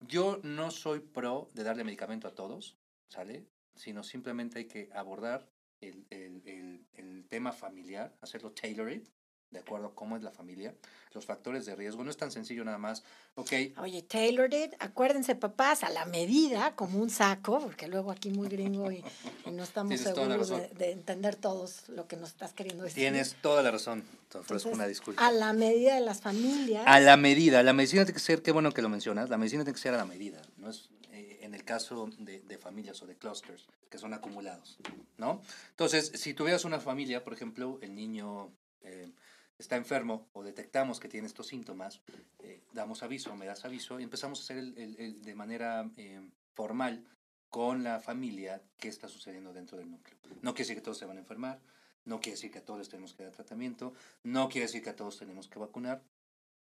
Yo 0.00 0.38
no 0.42 0.70
soy 0.70 1.00
pro 1.00 1.48
de 1.54 1.64
darle 1.64 1.82
medicamento 1.82 2.28
a 2.28 2.34
todos, 2.34 2.76
¿sale? 3.08 3.46
Sino 3.74 4.04
simplemente 4.04 4.58
hay 4.58 4.66
que 4.66 4.90
abordar 4.92 5.48
el, 5.80 6.06
el, 6.10 6.86
el 6.92 7.26
tema 7.28 7.52
familiar, 7.52 8.14
hacerlo 8.20 8.52
tailored, 8.52 9.02
de 9.50 9.60
acuerdo 9.60 9.86
a 9.86 9.94
cómo 9.94 10.16
es 10.16 10.22
la 10.22 10.30
familia, 10.30 10.74
los 11.12 11.24
factores 11.24 11.64
de 11.66 11.74
riesgo. 11.74 12.04
No 12.04 12.10
es 12.10 12.16
tan 12.16 12.30
sencillo 12.30 12.64
nada 12.64 12.78
más, 12.78 13.02
ok. 13.34 13.52
Oye, 13.78 14.02
tailored, 14.02 14.72
acuérdense 14.78 15.34
papás, 15.34 15.84
a 15.84 15.90
la 15.90 16.04
medida, 16.04 16.74
como 16.74 16.98
un 16.98 17.10
saco, 17.10 17.60
porque 17.60 17.86
luego 17.88 18.10
aquí 18.10 18.30
muy 18.30 18.48
gringo 18.48 18.90
y, 18.90 19.04
no 19.50 19.62
estamos 19.62 19.98
seguros 20.00 20.48
de, 20.50 20.90
entender 20.90 21.36
todos 21.36 21.88
lo 21.88 22.06
que 22.06 22.16
nos 22.16 22.30
estás 22.30 22.52
queriendo 22.52 22.84
decir. 22.84 23.02
Tienes 23.02 23.36
toda 23.40 23.62
la 23.62 23.70
razón, 23.70 24.04
te 24.30 24.38
ofrezco 24.38 24.70
una 24.70 24.86
disculpa. 24.86 25.26
A 25.26 25.30
la 25.32 25.52
medida 25.52 25.94
de 25.94 26.00
las 26.00 26.20
familias. 26.20 26.84
A 26.86 27.00
la 27.00 27.16
medida, 27.16 27.62
la 27.62 27.72
medicina 27.72 28.04
tiene 28.04 28.14
que 28.14 28.20
ser, 28.20 28.42
qué 28.42 28.52
bueno 28.52 28.72
que 28.72 28.82
lo 28.82 28.88
mencionas, 28.88 29.30
la 29.30 29.38
medicina 29.38 29.64
tiene 29.64 29.74
que 29.74 29.82
ser 29.82 29.94
a 29.94 29.98
la 29.98 30.06
medida, 30.06 30.42
no 30.58 30.70
es 30.70 30.90
eh, 31.12 31.38
en 31.42 31.54
el 31.54 31.64
caso 31.64 32.10
de, 32.18 32.40
de, 32.40 32.58
familias 32.58 33.00
o 33.02 33.06
de 33.06 33.16
clusters 33.16 33.66
que 33.88 33.98
son 33.98 34.12
acumulados, 34.12 34.76
¿no? 35.16 35.40
Entonces, 35.70 36.12
si 36.14 36.34
tuvieras 36.34 36.64
una 36.64 36.80
familia, 36.80 37.24
por 37.24 37.32
ejemplo, 37.32 37.78
el 37.80 37.94
niño... 37.94 38.50
Eh, 38.82 39.10
está 39.58 39.76
enfermo 39.76 40.28
o 40.32 40.42
detectamos 40.42 41.00
que 41.00 41.08
tiene 41.08 41.26
estos 41.26 41.46
síntomas, 41.46 42.00
eh, 42.40 42.62
damos 42.72 43.02
aviso, 43.02 43.34
me 43.36 43.46
das 43.46 43.64
aviso 43.64 43.98
y 44.00 44.02
empezamos 44.02 44.40
a 44.40 44.42
hacer 44.42 44.58
el, 44.58 45.22
de 45.22 45.34
manera 45.34 45.88
eh, 45.96 46.20
formal 46.54 47.04
con 47.48 47.82
la 47.82 48.00
familia 48.00 48.62
qué 48.78 48.88
está 48.88 49.08
sucediendo 49.08 49.52
dentro 49.52 49.78
del 49.78 49.90
núcleo. 49.90 50.16
No 50.42 50.52
quiere 50.52 50.64
decir 50.64 50.76
que 50.76 50.82
todos 50.82 50.98
se 50.98 51.06
van 51.06 51.16
a 51.16 51.20
enfermar, 51.20 51.60
no 52.04 52.20
quiere 52.20 52.36
decir 52.36 52.50
que 52.50 52.58
a 52.58 52.64
todos 52.64 52.88
tenemos 52.88 53.14
que 53.14 53.24
dar 53.24 53.32
tratamiento, 53.32 53.94
no 54.22 54.48
quiere 54.48 54.66
decir 54.66 54.82
que 54.82 54.90
a 54.90 54.96
todos 54.96 55.18
tenemos 55.18 55.48
que 55.48 55.58
vacunar. 55.58 56.02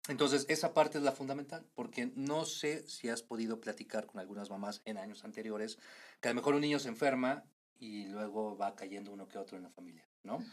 Entonces, 0.08 0.46
esa 0.50 0.74
parte 0.74 0.98
es 0.98 1.04
la 1.04 1.12
fundamental, 1.12 1.64
porque 1.76 2.12
no 2.16 2.46
sé 2.46 2.88
si 2.88 3.10
has 3.10 3.22
podido 3.22 3.62
platicar 3.62 4.08
con 4.08 4.20
algunas 4.20 4.50
mamás 4.50 4.82
en 4.86 4.98
años 4.98 5.24
anteriores, 5.24 5.78
que 6.20 6.30
a 6.30 6.32
lo 6.32 6.36
mejor 6.38 6.56
un 6.56 6.62
niño 6.62 6.80
se 6.80 6.90
enferma 6.90 7.44
y 7.80 8.06
luego 8.08 8.58
va 8.58 8.76
cayendo 8.76 9.12
uno 9.12 9.28
que 9.28 9.38
otro 9.38 9.58
en 9.58 9.64
la 9.64 9.70
familia, 9.70 10.08
¿no? 10.24 10.44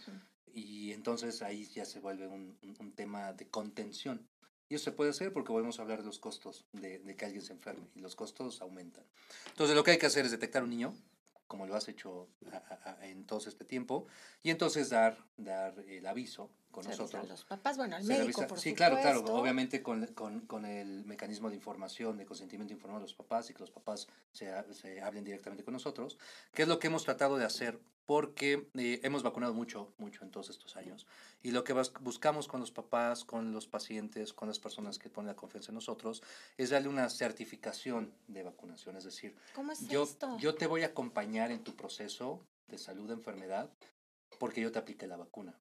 Y 0.54 0.92
entonces 0.92 1.42
ahí 1.42 1.66
ya 1.66 1.84
se 1.84 2.00
vuelve 2.00 2.26
un, 2.26 2.58
un, 2.78 2.92
tema 2.92 3.32
de 3.32 3.48
contención. 3.48 4.26
Y 4.68 4.74
eso 4.74 4.84
se 4.84 4.92
puede 4.92 5.11
hacer 5.11 5.32
porque 5.32 5.52
volvemos 5.52 5.78
a 5.78 5.82
hablar 5.82 6.00
de 6.00 6.06
los 6.06 6.18
costos 6.18 6.66
de, 6.72 6.98
de, 6.98 7.16
que 7.16 7.24
alguien 7.24 7.42
se 7.42 7.52
enferme 7.52 7.88
y 7.94 8.00
los 8.00 8.14
costos 8.14 8.61
aumentan. 8.61 9.04
Entonces 9.48 9.74
lo 9.74 9.82
que 9.82 9.92
hay 9.92 9.98
que 9.98 10.06
hacer 10.06 10.26
es 10.26 10.30
detectar 10.30 10.62
un 10.62 10.70
niño, 10.70 10.94
como 11.48 11.66
lo 11.66 11.74
has 11.74 11.88
hecho 11.88 12.28
en 13.02 13.24
todo 13.24 13.40
este 13.48 13.64
tiempo, 13.64 14.06
y 14.42 14.50
entonces 14.50 14.90
dar, 14.90 15.18
dar 15.38 15.78
el 15.88 16.06
aviso 16.06 16.50
con 16.70 16.84
nosotros. 16.84 17.24
A 17.24 17.26
los 17.26 17.44
papás, 17.44 17.78
bueno, 17.78 17.96
al 17.96 18.04
médico, 18.04 18.46
por 18.46 18.61
Sí, 18.61 18.74
claro, 18.74 18.98
claro, 19.00 19.24
obviamente 19.24 19.82
con, 19.82 20.06
con, 20.08 20.40
con, 20.40 20.66
el 20.66 21.04
mecanismo 21.06 21.48
de 21.48 21.56
información, 21.56 22.18
de 22.18 22.26
consentimiento 22.26 22.74
informado 22.74 22.98
a 22.98 23.02
los 23.02 23.14
papás 23.14 23.48
y 23.50 23.54
que 23.54 23.61
los 23.61 23.70
papás 23.70 24.06
se, 24.30 24.52
se 24.74 25.00
hablen 25.00 25.24
directamente 25.24 25.64
con 25.64 25.72
nosotros, 25.72 26.18
que 26.52 26.62
es 26.62 26.68
lo 26.68 26.78
que 26.78 26.88
hemos 26.88 27.04
tratado 27.04 27.38
de 27.38 27.46
hacer 27.46 27.80
porque 28.09 28.71
eh, 28.79 29.01
hemos 29.03 29.23
vacunado 29.23 29.53
mucho, 29.53 29.92
mucho 29.99 30.25
en 30.25 30.31
todos 30.31 30.49
estos 30.49 30.79
años. 30.79 31.07
Y 31.42 31.51
lo 31.51 31.62
que 31.62 31.75
buscamos 32.01 32.49
con 32.49 32.59
los 32.59 32.73
papás, 32.73 33.23
con 33.23 33.53
los 33.53 33.68
pacientes, 33.68 34.33
con 34.33 34.49
las 34.49 34.59
personas 34.59 34.99
que 34.99 35.11
ponen 35.11 35.27
la 35.27 35.37
confianza 35.37 35.73
en 35.73 35.75
nosotros, 35.75 36.23
es 36.57 36.71
darle 36.71 36.88
una 36.88 37.11
certificación 37.11 38.14
de 38.27 38.44
vacunación. 38.44 38.97
Es 38.97 39.05
decir, 39.05 39.37
yo, 39.90 40.09
yo 40.38 40.55
te 40.55 40.66
voy 40.66 40.85
a 40.85 40.87
acompañar 40.87 41.51
en 41.51 41.62
tu 41.62 41.77
proceso 41.77 42.47
de 42.66 42.79
salud, 42.79 43.09
de 43.09 43.12
enfermedad, 43.12 43.71
porque 44.38 44.62
yo 44.62 44.73
te 44.73 44.79
apliqué 44.79 45.07
la 45.07 45.18
vacuna. 45.18 45.61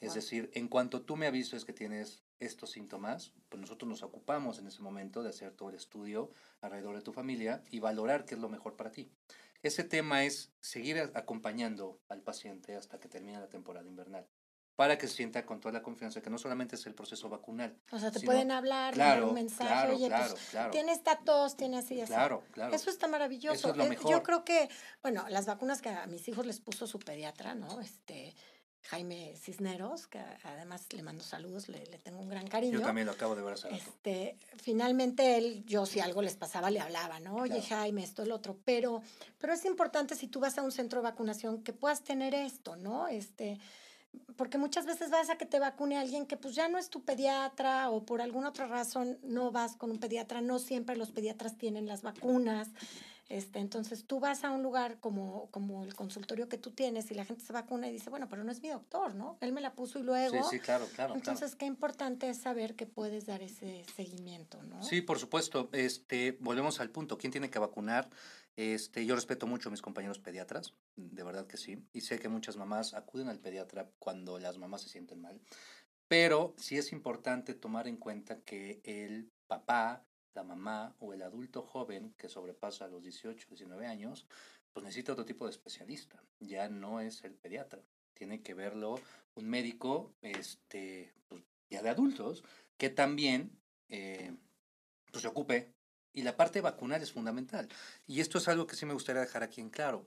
Es 0.00 0.14
decir, 0.14 0.50
en 0.54 0.68
cuanto 0.68 1.02
tú 1.02 1.16
me 1.16 1.26
avises 1.26 1.66
que 1.66 1.74
tienes 1.74 2.24
estos 2.40 2.70
síntomas, 2.70 3.34
pues 3.50 3.60
nosotros 3.60 3.88
nos 3.88 4.02
ocupamos 4.02 4.58
en 4.58 4.66
ese 4.66 4.80
momento 4.80 5.22
de 5.22 5.28
hacer 5.28 5.52
todo 5.52 5.68
el 5.68 5.76
estudio 5.76 6.30
alrededor 6.62 6.96
de 6.96 7.02
tu 7.02 7.12
familia 7.12 7.62
y 7.70 7.80
valorar 7.80 8.24
qué 8.24 8.34
es 8.34 8.40
lo 8.40 8.48
mejor 8.48 8.76
para 8.76 8.90
ti. 8.90 9.12
Ese 9.62 9.84
tema 9.84 10.24
es 10.24 10.52
seguir 10.60 10.98
acompañando 11.14 12.00
al 12.08 12.22
paciente 12.22 12.74
hasta 12.76 12.98
que 12.98 13.08
termine 13.08 13.38
la 13.38 13.48
temporada 13.48 13.86
invernal 13.86 14.26
para 14.76 14.96
que 14.98 15.06
se 15.06 15.16
sienta 15.16 15.44
con 15.44 15.60
toda 15.60 15.72
la 15.72 15.82
confianza 15.82 16.22
que 16.22 16.30
no 16.30 16.38
solamente 16.38 16.76
es 16.76 16.86
el 16.86 16.94
proceso 16.94 17.28
vacunal. 17.28 17.76
O 17.90 17.98
sea, 17.98 18.10
te 18.10 18.20
pueden 18.20 18.50
hablar, 18.50 18.96
dar 18.96 19.22
un 19.22 19.34
mensaje, 19.34 19.68
claro, 19.68 19.94
oye, 19.94 20.08
claro, 20.08 20.30
pues, 20.32 20.48
claro. 20.50 20.70
tiene 20.70 20.92
esta 20.92 21.18
tos, 21.18 21.56
tiene 21.56 21.78
así, 21.78 22.00
así. 22.00 22.12
Claro, 22.12 22.42
claro. 22.52 22.74
Eso 22.74 22.90
está 22.90 23.06
maravilloso. 23.06 23.54
Eso 23.54 23.70
es 23.70 23.76
lo 23.76 23.86
mejor. 23.86 24.10
Yo 24.10 24.22
creo 24.22 24.44
que, 24.44 24.68
bueno, 25.02 25.24
las 25.28 25.46
vacunas 25.46 25.82
que 25.82 25.90
a 25.90 26.06
mis 26.06 26.26
hijos 26.28 26.46
les 26.46 26.60
puso 26.60 26.86
su 26.86 26.98
pediatra, 26.98 27.54
¿no? 27.54 27.80
Este, 27.80 28.34
Jaime 28.84 29.34
Cisneros, 29.36 30.06
que 30.06 30.18
además 30.44 30.86
le 30.92 31.02
mando 31.02 31.22
saludos, 31.22 31.68
le, 31.68 31.84
le, 31.86 31.98
tengo 31.98 32.20
un 32.20 32.28
gran 32.28 32.46
cariño. 32.46 32.80
Yo 32.80 32.84
también 32.84 33.06
lo 33.06 33.12
acabo 33.12 33.34
de 33.34 33.42
ver 33.42 33.54
hace 33.54 33.68
este, 33.74 34.36
Finalmente 34.56 35.36
él, 35.38 35.64
yo 35.66 35.86
si 35.86 36.00
algo 36.00 36.20
les 36.22 36.36
pasaba 36.36 36.70
le 36.70 36.80
hablaba, 36.80 37.20
¿no? 37.20 37.36
Oye 37.36 37.62
Jaime, 37.62 38.02
esto, 38.02 38.22
el 38.22 38.32
otro, 38.32 38.56
pero, 38.64 39.02
pero 39.38 39.52
es 39.52 39.64
importante 39.64 40.14
si 40.16 40.26
tú 40.26 40.40
vas 40.40 40.58
a 40.58 40.62
un 40.62 40.72
centro 40.72 41.00
de 41.00 41.04
vacunación 41.04 41.62
que 41.62 41.72
puedas 41.72 42.02
tener 42.02 42.34
esto, 42.34 42.76
¿no? 42.76 43.08
Este, 43.08 43.58
porque 44.36 44.58
muchas 44.58 44.86
veces 44.86 45.10
vas 45.10 45.30
a 45.30 45.36
que 45.36 45.46
te 45.46 45.58
vacune 45.58 45.96
alguien 45.96 46.26
que 46.26 46.36
pues 46.36 46.54
ya 46.54 46.68
no 46.68 46.78
es 46.78 46.90
tu 46.90 47.02
pediatra 47.02 47.90
o 47.90 48.04
por 48.04 48.20
alguna 48.20 48.48
otra 48.48 48.66
razón 48.66 49.18
no 49.22 49.50
vas 49.52 49.76
con 49.76 49.90
un 49.90 49.98
pediatra, 49.98 50.40
no 50.40 50.58
siempre 50.58 50.96
los 50.96 51.12
pediatras 51.12 51.56
tienen 51.56 51.86
las 51.86 52.02
vacunas. 52.02 52.68
Este, 53.32 53.60
entonces 53.60 54.04
tú 54.04 54.20
vas 54.20 54.44
a 54.44 54.50
un 54.50 54.62
lugar 54.62 55.00
como, 55.00 55.48
como 55.50 55.84
el 55.84 55.94
consultorio 55.94 56.50
que 56.50 56.58
tú 56.58 56.70
tienes 56.72 57.10
y 57.10 57.14
la 57.14 57.24
gente 57.24 57.42
se 57.42 57.54
vacuna 57.54 57.88
y 57.88 57.92
dice, 57.92 58.10
bueno, 58.10 58.28
pero 58.28 58.44
no 58.44 58.52
es 58.52 58.60
mi 58.60 58.68
doctor, 58.68 59.14
¿no? 59.14 59.38
Él 59.40 59.52
me 59.52 59.62
la 59.62 59.72
puso 59.72 59.98
y 59.98 60.02
luego... 60.02 60.36
Sí, 60.42 60.58
sí, 60.58 60.60
claro, 60.60 60.86
claro. 60.94 61.14
Entonces, 61.14 61.56
qué 61.56 61.64
importante 61.64 62.28
es 62.28 62.36
saber 62.36 62.76
que 62.76 62.84
puedes 62.84 63.24
dar 63.24 63.42
ese 63.42 63.86
seguimiento, 63.96 64.62
¿no? 64.64 64.82
Sí, 64.82 65.00
por 65.00 65.18
supuesto. 65.18 65.70
Este, 65.72 66.36
volvemos 66.40 66.78
al 66.80 66.90
punto. 66.90 67.16
¿Quién 67.16 67.32
tiene 67.32 67.48
que 67.48 67.58
vacunar? 67.58 68.10
Este, 68.54 69.06
yo 69.06 69.14
respeto 69.14 69.46
mucho 69.46 69.70
a 69.70 69.72
mis 69.72 69.80
compañeros 69.80 70.18
pediatras, 70.18 70.74
de 70.96 71.22
verdad 71.22 71.46
que 71.46 71.56
sí. 71.56 71.82
Y 71.94 72.02
sé 72.02 72.18
que 72.18 72.28
muchas 72.28 72.58
mamás 72.58 72.92
acuden 72.92 73.30
al 73.30 73.38
pediatra 73.38 73.88
cuando 73.98 74.38
las 74.38 74.58
mamás 74.58 74.82
se 74.82 74.90
sienten 74.90 75.22
mal. 75.22 75.40
Pero 76.06 76.54
sí 76.58 76.76
es 76.76 76.92
importante 76.92 77.54
tomar 77.54 77.88
en 77.88 77.96
cuenta 77.96 78.40
que 78.40 78.82
el 78.84 79.30
papá, 79.46 80.04
la 80.34 80.42
mamá 80.42 80.94
o 80.98 81.12
el 81.12 81.22
adulto 81.22 81.62
joven 81.62 82.14
que 82.16 82.28
sobrepasa 82.28 82.88
los 82.88 83.02
18, 83.02 83.46
19 83.48 83.86
años, 83.86 84.26
pues 84.72 84.84
necesita 84.84 85.12
otro 85.12 85.24
tipo 85.24 85.44
de 85.44 85.50
especialista. 85.50 86.22
Ya 86.40 86.68
no 86.68 87.00
es 87.00 87.24
el 87.24 87.34
pediatra. 87.34 87.82
Tiene 88.14 88.42
que 88.42 88.54
verlo 88.54 89.00
un 89.34 89.48
médico 89.48 90.14
este, 90.22 91.12
pues, 91.28 91.42
ya 91.70 91.82
de 91.82 91.90
adultos 91.90 92.44
que 92.76 92.90
también 92.90 93.58
eh, 93.88 94.34
pues, 95.10 95.22
se 95.22 95.28
ocupe. 95.28 95.72
Y 96.14 96.22
la 96.22 96.36
parte 96.36 96.60
vacunal 96.60 97.02
es 97.02 97.12
fundamental. 97.12 97.68
Y 98.06 98.20
esto 98.20 98.38
es 98.38 98.48
algo 98.48 98.66
que 98.66 98.76
sí 98.76 98.84
me 98.84 98.92
gustaría 98.92 99.22
dejar 99.22 99.42
aquí 99.42 99.60
en 99.60 99.70
claro. 99.70 100.06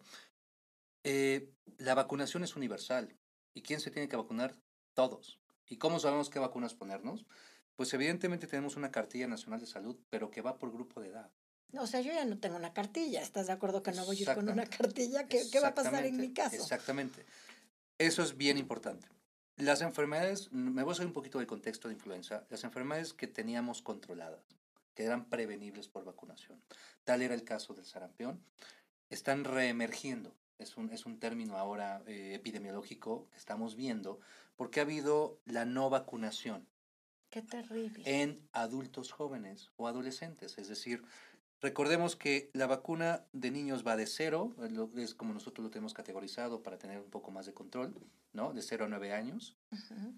Eh, 1.04 1.52
la 1.78 1.96
vacunación 1.96 2.44
es 2.44 2.56
universal. 2.56 3.16
¿Y 3.54 3.62
quién 3.62 3.80
se 3.80 3.90
tiene 3.90 4.08
que 4.08 4.16
vacunar? 4.16 4.56
Todos. 4.94 5.40
¿Y 5.68 5.78
cómo 5.78 6.00
sabemos 6.00 6.30
qué 6.30 6.38
vacunas 6.38 6.76
ponernos? 6.76 7.26
Pues 7.76 7.94
evidentemente 7.94 8.48
tenemos 8.48 8.76
una 8.76 8.92
cartilla 8.92 9.28
nacional 9.28 9.60
de 9.60 9.68
salud, 9.68 9.98
pero 10.10 10.32
que 10.32 10.42
va 10.42 10.58
por 10.58 10.72
grupo 10.72 11.02
de 11.02 11.10
edad. 11.10 11.30
O 11.78 11.88
sea, 11.88 12.02
yo 12.02 12.14
ya 12.14 12.26
no 12.26 12.38
tengo 12.40 12.56
una 12.56 12.74
cartilla. 12.74 13.22
¿Estás 13.22 13.48
de 13.48 13.54
acuerdo 13.54 13.84
que 13.84 13.92
no 13.92 14.06
voy 14.06 14.18
a 14.18 14.22
ir 14.22 14.34
con 14.34 14.48
una 14.48 14.66
cartilla? 14.66 15.28
¿Qué, 15.28 15.44
¿Qué, 15.52 15.60
va 15.60 15.70
a 15.70 15.74
pasar 15.74 16.06
en 16.06 16.18
mi 16.18 16.34
caso? 16.34 16.56
Exactamente. 16.56 17.26
Eso 17.98 18.24
es 18.24 18.38
bien 18.38 18.58
importante. 18.58 19.08
Las 19.58 19.82
enfermedades, 19.82 20.52
me 20.52 20.84
voy 20.84 20.92
a 20.92 20.94
hacer 20.94 21.06
un 21.06 21.14
poquito 21.14 21.38
del 21.38 21.48
contexto 21.48 21.88
de 21.88 21.94
influenza, 21.94 22.46
las 22.50 22.64
enfermedades 22.66 23.14
que 23.14 23.28
teníamos 23.28 23.82
controladas, 23.82 24.44
que 24.94 25.04
eran 25.04 25.30
prevenibles 25.30 25.88
por 25.88 26.04
vacunación, 26.04 26.62
tal 27.06 27.22
era 27.22 27.34
el 27.34 27.46
caso 27.46 27.74
del 27.74 27.86
sarampión, 27.86 28.44
están 29.10 29.46
reemergiendo. 29.46 30.36
Es 30.60 30.76
un, 30.76 30.90
es 30.92 31.06
un 31.06 31.20
término 31.20 31.58
ahora 31.58 32.02
eh, 32.06 32.34
epidemiológico 32.34 33.30
que 33.32 33.38
estamos 33.38 33.76
viendo 33.76 34.20
porque 34.56 34.80
ha 34.80 34.84
habido 34.84 35.40
la 35.46 35.66
no 35.66 35.90
vacunación 35.90 36.68
Qué 37.30 37.42
terrible. 37.42 38.04
En 38.06 38.48
adultos 38.54 39.12
jóvenes 39.12 39.72
o 39.76 39.88
adolescentes. 39.88 40.58
Es 40.58 40.68
decir, 40.68 41.04
recordemos 41.62 42.16
que 42.16 42.50
la 42.54 42.68
vacuna 42.68 43.26
de 43.34 43.52
niños 43.52 43.86
va 43.86 43.96
de 43.96 44.08
cero, 44.08 44.56
es 44.96 45.14
como 45.14 45.34
nosotros 45.34 45.64
lo 45.64 45.72
tenemos 45.72 45.94
categorizado 45.94 46.64
para 46.64 46.78
tener 46.78 47.00
un 47.00 47.10
poco 47.10 47.32
más 47.32 47.46
de 47.46 47.54
control, 47.54 47.96
¿no? 48.34 48.54
De 48.54 48.62
0 48.62 48.86
a 48.86 48.88
9 48.88 49.14
años. 49.14 49.58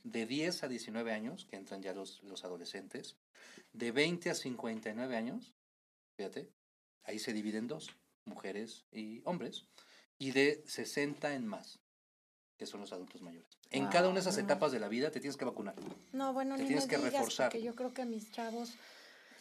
De 0.03 0.25
10 0.25 0.63
a 0.63 0.67
19 0.67 1.11
años, 1.11 1.45
que 1.45 1.55
entran 1.55 1.81
ya 1.81 1.93
los, 1.93 2.21
los 2.23 2.43
adolescentes. 2.43 3.17
De 3.73 3.91
20 3.91 4.29
a 4.29 4.35
59 4.35 5.15
años, 5.15 5.53
fíjate, 6.17 6.49
ahí 7.03 7.19
se 7.19 7.33
dividen 7.33 7.67
dos, 7.67 7.89
mujeres 8.25 8.85
y 8.91 9.21
hombres. 9.23 9.65
Y 10.19 10.31
de 10.31 10.63
60 10.65 11.33
en 11.35 11.47
más 11.47 11.79
que 12.57 12.65
son 12.65 12.81
los 12.81 12.91
adultos 12.91 13.21
mayores. 13.21 13.47
En 13.69 13.87
cada 13.87 14.07
una 14.09 14.15
de 14.15 14.21
esas 14.21 14.37
etapas 14.37 14.71
de 14.71 14.79
la 14.79 14.87
vida 14.87 15.11
te 15.11 15.19
tienes 15.19 15.37
que 15.37 15.45
vacunar. 15.45 15.75
No, 16.11 16.33
bueno, 16.33 16.55
te 16.55 16.63
ni 16.63 16.67
tienes 16.67 16.87
que 16.87 16.97
reforzar. 16.97 17.49
Porque 17.49 17.63
yo 17.63 17.75
creo 17.75 17.93
que 17.93 18.05
mis 18.05 18.31
chavos. 18.31 18.75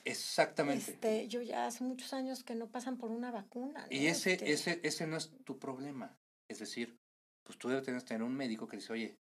Exactamente. 0.05 0.93
Este, 0.93 1.29
yo 1.29 1.43
ya 1.43 1.67
hace 1.67 1.83
muchos 1.83 2.13
años 2.13 2.45
que 2.45 2.55
no 2.55 2.69
pasan 2.69 2.97
por 2.99 3.11
una 3.11 3.31
vacuna. 3.31 3.87
Y 3.91 4.07
ese, 4.07 4.35
este 4.35 4.53
ese, 4.53 4.81
ese 4.83 5.07
no 5.07 5.17
es 5.17 5.33
tu 5.45 5.59
problema. 5.59 6.17
Es 6.49 6.61
decir, 6.61 6.99
pues 7.43 7.59
tú 7.59 7.69
debes 7.69 8.05
tener 8.05 8.23
un 8.23 8.35
médico 8.35 8.69
que 8.69 8.77
dice, 8.77 8.93
oye, 8.93 9.19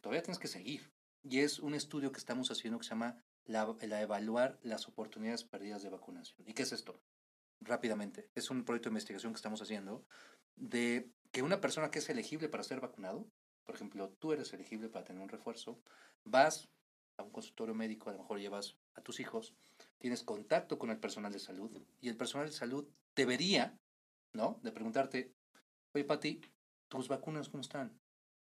todavía 0.00 0.22
tienes 0.22 0.38
que 0.38 0.48
seguir. 0.48 0.90
Y 1.22 1.40
es 1.40 1.58
un 1.58 1.74
estudio 1.74 2.12
que 2.12 2.18
estamos 2.18 2.50
haciendo 2.50 2.78
que 2.78 2.84
se 2.84 2.90
llama 2.90 3.22
la, 3.44 3.74
la 3.82 4.00
evaluar 4.00 4.58
las 4.62 4.88
oportunidades 4.88 5.44
perdidas 5.44 5.82
de 5.82 5.90
vacunación. 5.90 6.48
¿Y 6.48 6.54
qué 6.54 6.62
es 6.62 6.72
esto? 6.72 7.00
Rápidamente, 7.60 8.30
es 8.34 8.50
un 8.50 8.64
proyecto 8.64 8.88
de 8.88 8.92
investigación 8.92 9.32
que 9.32 9.38
estamos 9.38 9.62
haciendo 9.62 10.04
de 10.56 11.10
que 11.34 11.42
una 11.42 11.60
persona 11.60 11.90
que 11.90 11.98
es 11.98 12.08
elegible 12.08 12.48
para 12.48 12.62
ser 12.62 12.80
vacunado, 12.80 13.26
por 13.64 13.74
ejemplo, 13.74 14.08
tú 14.20 14.32
eres 14.32 14.52
elegible 14.52 14.88
para 14.88 15.04
tener 15.04 15.20
un 15.20 15.28
refuerzo, 15.28 15.80
vas 16.22 16.68
a 17.16 17.24
un 17.24 17.30
consultorio 17.30 17.74
médico, 17.74 18.08
a 18.08 18.12
lo 18.12 18.20
mejor 18.20 18.38
llevas 18.38 18.76
a 18.94 19.00
tus 19.00 19.18
hijos, 19.18 19.52
tienes 19.98 20.22
contacto 20.22 20.78
con 20.78 20.90
el 20.90 21.00
personal 21.00 21.32
de 21.32 21.40
salud 21.40 21.76
y 22.00 22.08
el 22.08 22.16
personal 22.16 22.46
de 22.46 22.52
salud 22.52 22.86
debería, 23.16 23.76
¿no? 24.32 24.60
De 24.62 24.70
preguntarte, 24.70 25.34
oye, 25.92 26.04
Pati, 26.04 26.40
¿tus 26.86 27.08
vacunas 27.08 27.48
cómo 27.48 27.62
están? 27.62 27.98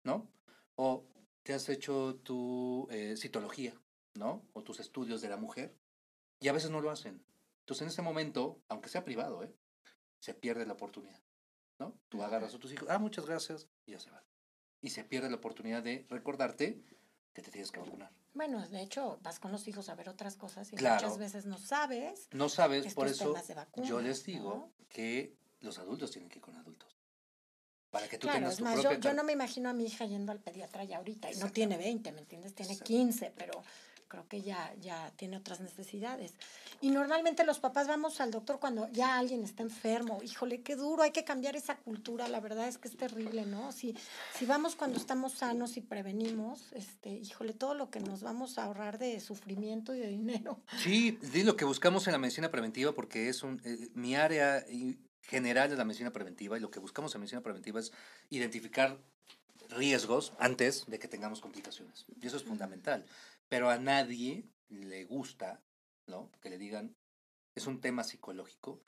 ¿No? 0.02 0.32
O 0.76 1.04
te 1.42 1.52
has 1.52 1.68
hecho 1.68 2.16
tu 2.22 2.88
eh, 2.90 3.14
citología, 3.18 3.74
¿no? 4.14 4.48
O 4.54 4.62
tus 4.62 4.80
estudios 4.80 5.20
de 5.20 5.28
la 5.28 5.36
mujer 5.36 5.76
y 6.40 6.48
a 6.48 6.54
veces 6.54 6.70
no 6.70 6.80
lo 6.80 6.90
hacen. 6.90 7.22
Entonces, 7.58 7.82
en 7.82 7.88
ese 7.88 8.00
momento, 8.00 8.62
aunque 8.68 8.88
sea 8.88 9.04
privado, 9.04 9.42
¿eh? 9.42 9.54
Se 10.18 10.32
pierde 10.32 10.64
la 10.64 10.72
oportunidad, 10.72 11.20
¿no? 11.80 11.98
Tú 12.08 12.22
agarras 12.22 12.54
a 12.54 12.58
tus 12.58 12.72
hijos, 12.72 12.88
ah, 12.90 12.98
muchas 12.98 13.26
gracias, 13.26 13.66
y 13.86 13.92
ya 13.92 13.98
se 13.98 14.10
va. 14.10 14.22
Y 14.82 14.90
se 14.90 15.02
pierde 15.02 15.28
la 15.28 15.36
oportunidad 15.36 15.82
de 15.82 16.06
recordarte 16.08 16.80
que 17.32 17.42
te 17.42 17.50
tienes 17.50 17.72
que 17.72 17.80
vacunar. 17.80 18.12
Bueno, 18.34 18.66
de 18.68 18.82
hecho, 18.82 19.18
vas 19.22 19.40
con 19.40 19.50
los 19.50 19.66
hijos 19.66 19.88
a 19.88 19.94
ver 19.94 20.08
otras 20.08 20.36
cosas 20.36 20.72
y 20.72 20.76
muchas 20.76 21.18
veces 21.18 21.46
no 21.46 21.58
sabes. 21.58 22.28
No 22.30 22.48
sabes, 22.48 22.94
por 22.94 23.08
eso 23.08 23.34
yo 23.82 24.00
les 24.00 24.24
digo 24.24 24.70
que 24.88 25.36
los 25.60 25.78
adultos 25.78 26.10
tienen 26.12 26.28
que 26.28 26.38
ir 26.38 26.42
con 26.42 26.56
adultos. 26.56 26.96
Para 27.90 28.06
que 28.06 28.18
tú 28.18 28.28
claro, 28.28 28.38
tengas 28.38 28.54
es 28.54 28.60
más, 28.60 28.80
yo, 28.80 28.92
yo, 28.92 29.14
no 29.14 29.24
me 29.24 29.32
imagino 29.32 29.68
a 29.68 29.72
mi 29.72 29.84
hija 29.84 30.04
yendo 30.04 30.30
al 30.30 30.38
pediatra 30.38 30.84
ya 30.84 30.98
ahorita, 30.98 31.32
y 31.32 31.36
no 31.38 31.50
tiene 31.50 31.76
20, 31.76 32.12
¿me 32.12 32.20
entiendes? 32.20 32.54
Tiene 32.54 32.78
15, 32.78 33.32
pero 33.36 33.64
creo 34.10 34.28
que 34.28 34.42
ya, 34.42 34.74
ya 34.80 35.10
tiene 35.16 35.38
otras 35.38 35.60
necesidades. 35.60 36.34
Y 36.82 36.90
normalmente 36.90 37.44
los 37.44 37.60
papás 37.60 37.86
vamos 37.86 38.20
al 38.20 38.30
doctor 38.30 38.58
cuando 38.58 38.90
ya 38.90 39.16
alguien 39.16 39.42
está 39.44 39.62
enfermo. 39.62 40.18
Híjole, 40.22 40.60
qué 40.62 40.76
duro, 40.76 41.02
hay 41.02 41.12
que 41.12 41.24
cambiar 41.24 41.56
esa 41.56 41.76
cultura, 41.78 42.28
la 42.28 42.40
verdad 42.40 42.68
es 42.68 42.76
que 42.76 42.88
es 42.88 42.96
terrible, 42.96 43.46
¿no? 43.46 43.72
Si, 43.72 43.96
si 44.34 44.44
vamos 44.44 44.74
cuando 44.74 44.98
estamos 44.98 45.32
sanos 45.32 45.76
y 45.76 45.80
prevenimos, 45.80 46.72
este, 46.72 47.10
híjole, 47.10 47.54
todo 47.54 47.74
lo 47.74 47.90
que 47.90 48.00
nos 48.00 48.22
vamos 48.22 48.58
a 48.58 48.64
ahorrar 48.64 48.98
de 48.98 49.20
sufrimiento 49.20 49.94
y 49.94 50.00
de 50.00 50.08
dinero. 50.08 50.60
Sí, 50.82 51.18
es 51.22 51.44
lo 51.44 51.56
que 51.56 51.64
buscamos 51.64 52.06
en 52.06 52.12
la 52.12 52.18
medicina 52.18 52.50
preventiva 52.50 52.92
porque 52.92 53.28
es 53.28 53.42
un, 53.42 53.62
eh, 53.64 53.88
mi 53.94 54.16
área 54.16 54.64
general 55.22 55.70
de 55.70 55.76
la 55.76 55.84
medicina 55.84 56.10
preventiva 56.10 56.58
y 56.58 56.60
lo 56.60 56.70
que 56.70 56.80
buscamos 56.80 57.14
en 57.14 57.20
medicina 57.20 57.40
preventiva 57.40 57.78
es 57.78 57.92
identificar 58.28 58.98
riesgos 59.68 60.32
antes 60.38 60.86
de 60.86 60.98
que 60.98 61.08
tengamos 61.08 61.40
complicaciones. 61.40 62.06
Y 62.20 62.26
eso 62.26 62.36
es 62.36 62.42
fundamental. 62.42 63.06
Pero 63.50 63.68
a 63.68 63.78
nadie 63.78 64.48
le 64.68 65.04
gusta, 65.04 65.60
¿no? 66.06 66.30
Que 66.40 66.48
le 66.48 66.56
digan, 66.56 66.96
es 67.56 67.66
un 67.66 67.80
tema 67.80 68.04
psicológico, 68.04 68.80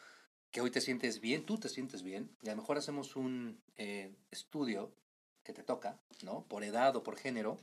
que 0.52 0.60
hoy 0.60 0.70
te 0.70 0.80
sientes 0.80 1.20
bien, 1.20 1.44
tú 1.44 1.58
te 1.58 1.68
sientes 1.68 2.02
bien, 2.02 2.30
y 2.42 2.48
a 2.48 2.52
lo 2.52 2.62
mejor 2.62 2.78
hacemos 2.78 3.16
un 3.16 3.60
eh, 3.76 4.14
estudio 4.30 4.94
que 5.42 5.52
te 5.52 5.64
toca, 5.64 6.00
¿no? 6.22 6.46
Por 6.46 6.62
edad 6.62 6.94
o 6.94 7.02
por 7.02 7.16
género, 7.16 7.58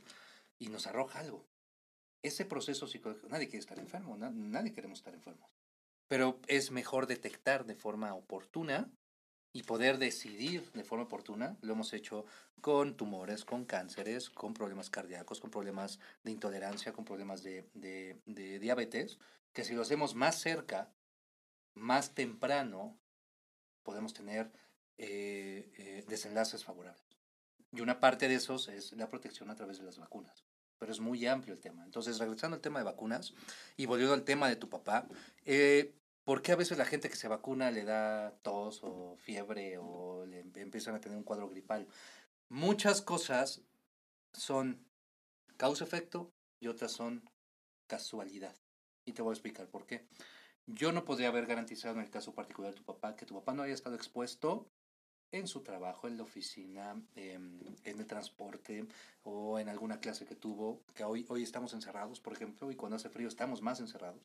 y 0.58 0.68
nos 0.68 0.86
arroja 0.86 1.20
algo. 1.20 1.46
Ese 2.22 2.44
proceso 2.44 2.86
psicológico, 2.86 3.28
nadie 3.30 3.48
quiere 3.48 3.60
estar 3.60 3.78
enfermo, 3.78 4.18
nadie 4.18 4.74
queremos 4.74 4.98
estar 4.98 5.14
enfermos. 5.14 5.50
Pero 6.06 6.38
es 6.48 6.70
mejor 6.70 7.06
detectar 7.06 7.64
de 7.64 7.76
forma 7.76 8.14
oportuna 8.14 8.92
y 9.52 9.64
poder 9.64 9.98
decidir 9.98 10.70
de 10.72 10.84
forma 10.84 11.04
oportuna. 11.04 11.56
Lo 11.60 11.72
hemos 11.72 11.92
hecho 11.92 12.24
con 12.60 12.96
tumores, 12.96 13.44
con 13.44 13.64
cánceres, 13.64 14.30
con 14.30 14.54
problemas 14.54 14.90
cardíacos, 14.90 15.40
con 15.40 15.50
problemas 15.50 15.98
de 16.22 16.30
intolerancia, 16.30 16.92
con 16.92 17.04
problemas 17.04 17.42
de, 17.42 17.66
de, 17.74 18.58
diabetes, 18.58 19.18
que 19.52 19.64
si 19.64 19.74
lo 19.74 19.82
hacemos 19.82 20.14
más 20.14 20.40
cerca, 20.40 20.92
más 21.74 22.14
temprano, 22.14 22.98
podemos 23.82 24.12
tener 24.12 24.52
eh, 24.98 25.72
eh, 25.78 26.04
desenlaces 26.06 26.64
favorables. 26.64 27.02
Y 27.72 27.80
una 27.80 28.00
parte 28.00 28.28
de 28.28 28.34
esos 28.34 28.68
es 28.68 28.92
la 28.92 29.08
protección 29.08 29.50
a 29.50 29.54
través 29.54 29.78
de 29.78 29.84
las 29.84 29.98
vacunas. 29.98 30.44
Pero 30.78 30.92
es 30.92 31.00
muy 31.00 31.26
amplio 31.26 31.54
el 31.54 31.60
tema. 31.60 31.84
Entonces, 31.84 32.18
regresando 32.18 32.56
al 32.56 32.62
tema 32.62 32.78
de 32.78 32.84
vacunas 32.84 33.34
y 33.76 33.86
volviendo 33.86 34.14
al 34.14 34.24
tema 34.24 34.48
de 34.48 34.56
tu 34.56 34.68
papá, 34.68 35.06
eh, 35.44 35.94
¿Por 36.30 36.42
qué 36.42 36.52
a 36.52 36.56
veces 36.56 36.78
la 36.78 36.84
gente 36.84 37.08
que 37.08 37.16
se 37.16 37.26
vacuna 37.26 37.72
le 37.72 37.82
da 37.82 38.30
tos 38.42 38.84
o 38.84 39.16
fiebre 39.16 39.78
o 39.78 40.24
le 40.26 40.44
empiezan 40.62 40.94
a 40.94 41.00
tener 41.00 41.18
un 41.18 41.24
cuadro 41.24 41.48
gripal? 41.48 41.88
Muchas 42.48 43.02
cosas 43.02 43.62
son 44.32 44.86
causa-efecto 45.56 46.32
y 46.60 46.68
otras 46.68 46.92
son 46.92 47.28
casualidad. 47.88 48.54
Y 49.04 49.12
te 49.12 49.22
voy 49.22 49.30
a 49.30 49.34
explicar 49.34 49.66
por 49.66 49.86
qué. 49.86 50.06
Yo 50.66 50.92
no 50.92 51.04
podría 51.04 51.26
haber 51.26 51.46
garantizado 51.46 51.96
en 51.96 52.02
el 52.02 52.10
caso 52.10 52.32
particular 52.32 52.70
de 52.70 52.78
tu 52.78 52.84
papá 52.84 53.16
que 53.16 53.26
tu 53.26 53.34
papá 53.34 53.52
no 53.52 53.64
haya 53.64 53.74
estado 53.74 53.96
expuesto 53.96 54.70
en 55.32 55.48
su 55.48 55.62
trabajo, 55.62 56.06
en 56.06 56.16
la 56.16 56.22
oficina, 56.22 57.02
em, 57.16 57.58
en 57.82 57.98
el 57.98 58.06
transporte 58.06 58.86
o 59.24 59.58
en 59.58 59.68
alguna 59.68 59.98
clase 59.98 60.26
que 60.26 60.36
tuvo, 60.36 60.84
que 60.94 61.02
hoy, 61.02 61.26
hoy 61.28 61.42
estamos 61.42 61.72
encerrados, 61.72 62.20
por 62.20 62.34
ejemplo, 62.34 62.70
y 62.70 62.76
cuando 62.76 62.94
hace 62.94 63.08
frío 63.08 63.26
estamos 63.26 63.62
más 63.62 63.80
encerrados, 63.80 64.22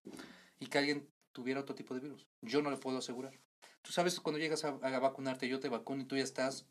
y 0.59 0.67
que 0.67 0.77
alguien 0.77 1.07
tuviera 1.35 1.59
otro 1.59 1.75
tipo 1.75 1.93
de 1.93 1.99
virus. 1.99 2.25
Yo 2.41 2.61
no 2.61 2.71
le 2.71 2.77
puedo 2.77 2.97
asegurar. 2.97 3.37
Tú 3.81 3.91
sabes, 3.91 4.19
cuando 4.21 4.39
llegas 4.39 4.63
a, 4.63 4.71
vacunarte, 4.71 5.49
yo 5.49 5.59
te 5.59 5.67
vacuno 5.67 6.01
y 6.01 6.05
tú 6.05 6.15
ya 6.15 6.23
estás 6.23 6.65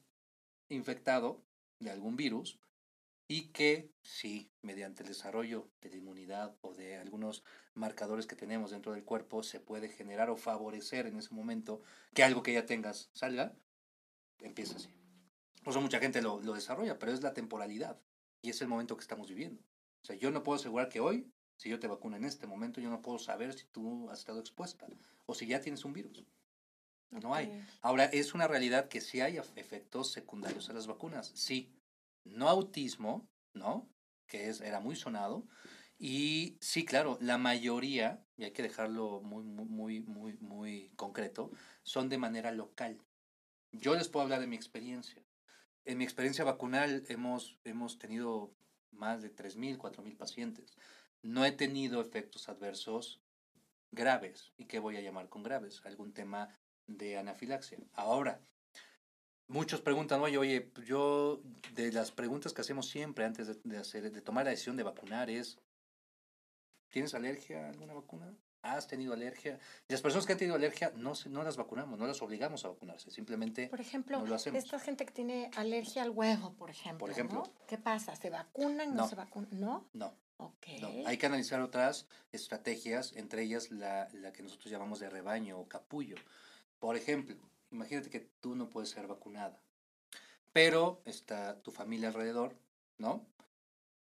infectado 0.70 1.44
de 1.78 1.90
algún 1.90 2.16
virus 2.16 2.58
y 3.28 3.48
que 3.48 3.92
sí, 4.02 4.50
mediante 4.62 5.02
el 5.02 5.10
desarrollo 5.10 5.70
de 5.82 5.90
la 5.90 5.96
inmunidad 5.96 6.56
o 6.62 6.72
de 6.72 6.96
algunos 6.96 7.44
marcadores 7.74 8.26
que 8.26 8.36
tenemos 8.36 8.70
dentro 8.70 8.92
del 8.92 9.04
cuerpo, 9.04 9.42
se 9.42 9.60
puede 9.60 9.90
generar 9.90 10.30
o 10.30 10.36
favorecer 10.36 11.06
en 11.06 11.18
ese 11.18 11.34
momento 11.34 11.82
que 12.14 12.24
algo 12.24 12.42
que 12.42 12.54
ya 12.54 12.64
tengas 12.64 13.10
salga, 13.12 13.54
empieza 14.38 14.76
así. 14.76 14.88
Por 15.62 15.72
eso 15.72 15.80
mucha 15.82 16.00
gente 16.00 16.22
lo, 16.22 16.40
lo 16.40 16.54
desarrolla, 16.54 16.98
pero 16.98 17.12
es 17.12 17.22
la 17.22 17.34
temporalidad 17.34 18.00
y 18.40 18.50
es 18.50 18.62
el 18.62 18.68
momento 18.68 18.96
que 18.96 19.02
estamos 19.02 19.28
viviendo. 19.28 19.62
O 20.02 20.06
sea, 20.06 20.16
yo 20.16 20.30
no 20.30 20.42
puedo 20.42 20.56
asegurar 20.56 20.88
que 20.88 21.00
hoy 21.00 21.30
si 21.56 21.68
yo 21.68 21.78
te 21.78 21.86
vacuno 21.86 22.16
en 22.16 22.24
este 22.24 22.46
momento, 22.46 22.80
yo 22.80 22.90
no 22.90 23.02
puedo 23.02 23.18
saber 23.18 23.54
si 23.54 23.66
tú 23.66 24.10
has 24.10 24.20
estado 24.20 24.40
expuesta 24.40 24.86
o 25.26 25.34
si 25.34 25.46
ya 25.46 25.60
tienes 25.60 25.84
un 25.84 25.92
virus. 25.92 26.24
No 27.10 27.34
hay. 27.34 27.64
Ahora, 27.80 28.06
es 28.06 28.34
una 28.34 28.48
realidad 28.48 28.88
que 28.88 29.00
sí 29.00 29.20
hay 29.20 29.38
efectos 29.54 30.10
secundarios 30.10 30.68
a 30.68 30.72
las 30.72 30.86
vacunas. 30.86 31.30
Sí. 31.34 31.72
No 32.24 32.48
autismo, 32.48 33.28
¿no? 33.52 33.88
Que 34.26 34.48
es, 34.48 34.60
era 34.60 34.80
muy 34.80 34.96
sonado. 34.96 35.46
Y 35.96 36.58
sí, 36.60 36.84
claro, 36.84 37.18
la 37.20 37.38
mayoría, 37.38 38.26
y 38.36 38.44
hay 38.44 38.50
que 38.50 38.62
dejarlo 38.62 39.20
muy, 39.20 39.44
muy, 39.44 40.00
muy, 40.00 40.36
muy 40.38 40.90
concreto, 40.96 41.52
son 41.82 42.08
de 42.08 42.18
manera 42.18 42.50
local. 42.50 42.98
Yo 43.70 43.94
les 43.94 44.08
puedo 44.08 44.24
hablar 44.24 44.40
de 44.40 44.48
mi 44.48 44.56
experiencia. 44.56 45.22
En 45.84 45.98
mi 45.98 46.04
experiencia 46.04 46.44
vacunal 46.44 47.04
hemos, 47.08 47.58
hemos 47.64 47.98
tenido 47.98 48.52
más 48.90 49.22
de 49.22 49.34
3.000, 49.34 49.76
4.000 49.78 50.16
pacientes 50.16 50.76
no 51.24 51.44
he 51.44 51.52
tenido 51.52 52.00
efectos 52.00 52.48
adversos 52.48 53.20
graves. 53.90 54.52
¿Y 54.56 54.66
qué 54.66 54.78
voy 54.78 54.96
a 54.96 55.00
llamar 55.00 55.28
con 55.28 55.42
graves? 55.42 55.80
Algún 55.84 56.12
tema 56.12 56.48
de 56.86 57.16
anafilaxia. 57.16 57.78
Ahora, 57.94 58.40
muchos 59.48 59.80
preguntan, 59.80 60.20
oye, 60.20 60.36
oye, 60.36 60.70
yo 60.84 61.40
de 61.72 61.92
las 61.92 62.12
preguntas 62.12 62.52
que 62.52 62.60
hacemos 62.60 62.88
siempre 62.88 63.24
antes 63.24 63.62
de, 63.64 63.78
hacer, 63.78 64.12
de 64.12 64.20
tomar 64.20 64.44
la 64.44 64.50
decisión 64.50 64.76
de 64.76 64.82
vacunar 64.82 65.30
es, 65.30 65.58
¿tienes 66.90 67.14
alergia 67.14 67.66
a 67.66 67.70
alguna 67.70 67.94
vacuna? 67.94 68.36
¿Has 68.60 68.86
tenido 68.86 69.12
alergia? 69.12 69.58
las 69.88 70.00
personas 70.00 70.24
que 70.24 70.32
han 70.32 70.38
tenido 70.38 70.56
alergia 70.56 70.90
no, 70.96 71.12
no 71.26 71.42
las 71.42 71.56
vacunamos, 71.56 71.98
no 71.98 72.06
las 72.06 72.20
obligamos 72.22 72.64
a 72.64 72.68
vacunarse, 72.68 73.10
simplemente 73.10 73.68
por 73.68 73.80
ejemplo, 73.80 74.18
no 74.18 74.26
lo 74.26 74.34
hacemos. 74.34 74.64
Esta 74.64 74.78
gente 74.78 75.04
que 75.04 75.12
tiene 75.12 75.50
alergia 75.56 76.02
al 76.02 76.10
huevo, 76.10 76.54
por 76.54 76.70
ejemplo, 76.70 77.00
por 77.00 77.10
ejemplo 77.10 77.42
¿qué 77.66 77.76
pasa? 77.76 78.16
¿Se 78.16 78.30
vacunan? 78.30 78.94
¿No, 78.94 79.02
no 79.02 79.08
se 79.08 79.16
vacunan? 79.16 79.50
¿No? 79.52 79.86
No. 79.92 80.14
No, 80.38 80.52
hay 81.06 81.16
que 81.16 81.26
analizar 81.26 81.60
otras 81.60 82.06
estrategias, 82.32 83.12
entre 83.14 83.42
ellas 83.42 83.70
la, 83.70 84.08
la 84.12 84.32
que 84.32 84.42
nosotros 84.42 84.70
llamamos 84.70 84.98
de 85.00 85.08
rebaño 85.08 85.58
o 85.58 85.68
capullo. 85.68 86.16
Por 86.78 86.96
ejemplo, 86.96 87.36
imagínate 87.70 88.10
que 88.10 88.20
tú 88.40 88.54
no 88.54 88.68
puedes 88.68 88.90
ser 88.90 89.06
vacunada, 89.06 89.58
pero 90.52 91.00
está 91.04 91.60
tu 91.62 91.70
familia 91.70 92.08
alrededor, 92.08 92.56
¿no? 92.98 93.24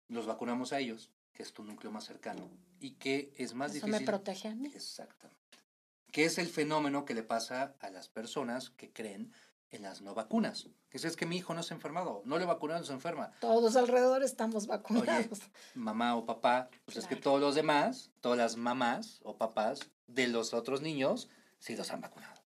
Los 0.08 0.26
vacunamos 0.26 0.72
a 0.72 0.78
ellos, 0.80 1.10
que 1.32 1.42
es 1.42 1.52
tu 1.52 1.64
núcleo 1.64 1.92
más 1.92 2.04
cercano, 2.04 2.48
y 2.80 2.92
que 2.92 3.32
es 3.36 3.54
más 3.54 3.74
Eso 3.74 3.86
difícil. 3.86 4.00
me 4.00 4.06
protege 4.06 4.48
a 4.48 4.54
mí. 4.54 4.70
Exactamente. 4.74 5.40
Que 6.10 6.24
es 6.24 6.38
el 6.38 6.48
fenómeno 6.48 7.04
que 7.04 7.14
le 7.14 7.22
pasa 7.22 7.74
a 7.80 7.90
las 7.90 8.08
personas 8.08 8.70
que 8.70 8.92
creen 8.92 9.32
en 9.72 9.82
las 9.82 10.02
no 10.02 10.14
vacunas. 10.14 10.68
Que 10.90 10.98
es, 10.98 11.16
que 11.16 11.26
mi 11.26 11.38
hijo 11.38 11.54
no 11.54 11.62
se 11.62 11.74
ha 11.74 11.76
enfermado, 11.76 12.22
no 12.24 12.38
le 12.38 12.44
vacunaron, 12.44 12.84
se 12.84 12.92
enferma. 12.92 13.32
Todos 13.40 13.74
alrededor 13.76 14.22
estamos 14.22 14.66
vacunados. 14.66 15.40
Oye, 15.40 15.50
mamá 15.74 16.14
o 16.14 16.26
papá, 16.26 16.68
pues 16.84 16.98
es 16.98 17.06
que 17.06 17.16
todos 17.16 17.40
los 17.40 17.54
demás, 17.54 18.10
todas 18.20 18.38
las 18.38 18.56
mamás 18.56 19.20
o 19.24 19.36
papás 19.36 19.90
de 20.06 20.28
los 20.28 20.52
otros 20.52 20.82
niños, 20.82 21.28
sí 21.58 21.74
los 21.74 21.90
han 21.90 22.02
vacunado. 22.02 22.40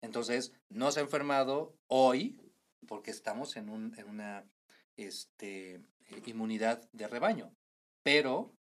Entonces, 0.00 0.52
no 0.70 0.90
se 0.90 1.00
ha 1.00 1.02
enfermado 1.02 1.76
hoy 1.86 2.40
porque 2.86 3.10
estamos 3.10 3.56
en, 3.56 3.68
un, 3.68 3.94
en 3.98 4.08
una 4.08 4.44
este, 4.96 5.82
inmunidad 6.26 6.88
de 6.92 7.06
rebaño. 7.06 7.54
Pero, 8.02 8.54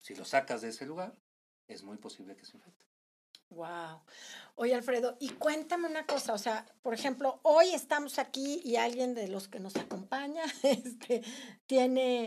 si 0.00 0.16
lo 0.16 0.24
sacas 0.24 0.62
de 0.62 0.70
ese 0.70 0.84
lugar, 0.84 1.16
es 1.68 1.84
muy 1.84 1.96
posible 1.96 2.36
que 2.36 2.44
se 2.44 2.56
infecte. 2.56 2.84
Wow. 3.50 4.00
Oye, 4.56 4.74
Alfredo, 4.74 5.16
y 5.20 5.30
cuéntame 5.30 5.88
una 5.88 6.06
cosa, 6.06 6.32
o 6.32 6.38
sea, 6.38 6.64
por 6.82 6.94
ejemplo, 6.94 7.40
hoy 7.42 7.74
estamos 7.74 8.18
aquí 8.18 8.60
y 8.64 8.76
alguien 8.76 9.14
de 9.14 9.26
los 9.26 9.48
que 9.48 9.58
nos 9.58 9.74
acompaña 9.76 10.42
este, 10.62 11.22
tiene, 11.66 12.26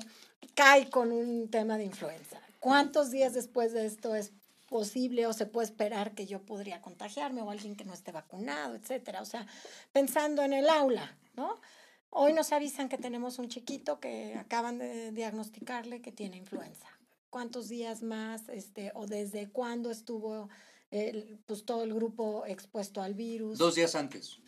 cae 0.54 0.90
con 0.90 1.12
un 1.12 1.50
tema 1.50 1.78
de 1.78 1.86
influenza. 1.86 2.42
¿Cuántos 2.60 3.12
días 3.12 3.34
después 3.34 3.72
de 3.72 3.86
esto 3.86 4.14
es 4.16 4.34
posible 4.68 5.26
o 5.26 5.32
se 5.32 5.46
puede 5.46 5.68
esperar 5.68 6.14
que 6.16 6.26
yo 6.26 6.42
podría 6.42 6.82
contagiarme 6.82 7.42
o 7.42 7.50
alguien 7.50 7.78
que 7.78 7.86
no 7.86 7.94
esté 7.94 8.12
vacunado, 8.12 8.76
etcétera? 8.76 9.22
O 9.22 9.26
sea, 9.26 9.48
pensando 9.94 10.44
en 10.44 10.52
el 10.52 10.70
aula, 10.70 11.16
¿no? 11.36 11.62
Hoy 12.10 12.34
nos 12.34 12.52
avisan 12.52 12.90
que 12.90 12.98
tenemos 12.98 13.40
un 13.40 13.48
chiquito 13.48 14.00
que 14.00 14.36
acaban 14.36 14.80
de 14.80 15.12
diagnosticarle 15.12 16.02
que 16.02 16.12
tiene 16.12 16.38
influenza. 16.38 16.88
¿Cuántos 17.30 17.70
días 17.70 18.02
más 18.02 18.50
este, 18.50 18.92
o 18.96 19.06
desde 19.06 19.50
cuándo 19.50 19.92
estuvo 19.92 20.50
pues, 20.90 21.66
todo 21.66 21.84
el 21.84 21.94
grupo 21.94 22.46
expuesto 22.46 23.02
al 23.02 23.14
virus? 23.14 23.58
Dos 23.58 23.76
días 23.76 23.96
antes. 23.96 24.40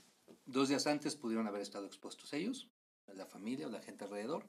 Dos 0.46 0.70
días 0.70 0.88
antes 0.88 1.16
pudieron 1.16 1.48
haber 1.48 1.62
estado 1.62 1.86
expuestos 1.86 2.34
ellos, 2.34 2.70
la 3.08 3.26
familia 3.26 3.68
o 3.68 3.70
la 3.70 3.82
gente 3.82 4.06
alrededor. 4.06 4.46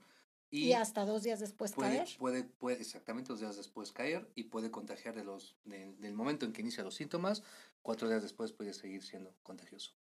Y, 0.53 0.73
hasta 0.73 1.05
dos 1.05 1.23
días 1.23 1.39
después 1.39 1.73
puede, 1.73 1.99
caer. 1.99 2.09
Puede, 2.19 2.43
puede, 2.43 2.81
exactamente 2.81 3.29
dos 3.29 3.39
días 3.39 3.57
después 3.57 3.93
caer 3.93 4.29
y 4.35 4.45
puede 4.45 4.73
contagiar 4.73 5.15
de 5.15 5.23
los, 5.23 5.57
del 5.65 6.13
momento 6.13 6.45
en 6.45 6.53
que 6.53 6.63
inicia 6.63 6.83
los 6.83 6.97
síntomas, 6.97 7.45
cuatro 7.83 8.09
días 8.09 8.23
después 8.23 8.53
puede 8.53 8.75
seguir 8.75 9.05
siendo 9.05 9.33
contagioso. 9.45 9.93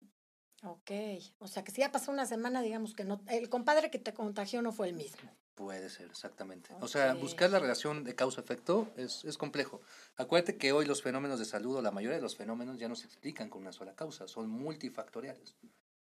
Ok, 0.64 0.92
o 1.38 1.48
sea 1.48 1.64
que 1.64 1.72
si 1.72 1.82
ya 1.82 1.92
pasó 1.92 2.12
una 2.12 2.26
semana, 2.26 2.62
digamos 2.62 2.94
que 2.94 3.06
no, 3.06 3.22
el 3.28 3.48
compadre 3.48 3.92
que 3.92 4.00
te 4.00 4.14
contagió 4.14 4.62
no 4.62 4.72
fue 4.72 4.90
el 4.90 4.96
mismo. 4.96 5.30
Puede 5.60 5.90
ser, 5.90 6.08
exactamente. 6.08 6.70
O 6.80 6.88
sea, 6.88 7.14
buscar 7.16 7.50
la 7.50 7.60
relación 7.60 8.06
de 8.06 8.16
causa-efecto 8.16 8.90
es, 8.96 9.26
es 9.26 9.38
complejo. 9.38 9.82
Acuérdate 10.16 10.56
que 10.56 10.72
hoy 10.72 10.86
los 10.86 11.04
fenómenos 11.04 11.38
de 11.38 11.44
salud, 11.44 11.76
o 11.76 11.82
la 11.82 11.92
mayoría 11.92 12.16
de 12.16 12.22
los 12.22 12.38
fenómenos, 12.38 12.80
ya 12.80 12.88
no 12.88 12.96
se 12.96 13.08
explican 13.08 13.50
con 13.50 13.64
una 13.64 13.74
sola 13.74 13.94
causa, 13.94 14.30
son 14.30 14.50
multifactoriales. 14.50 15.58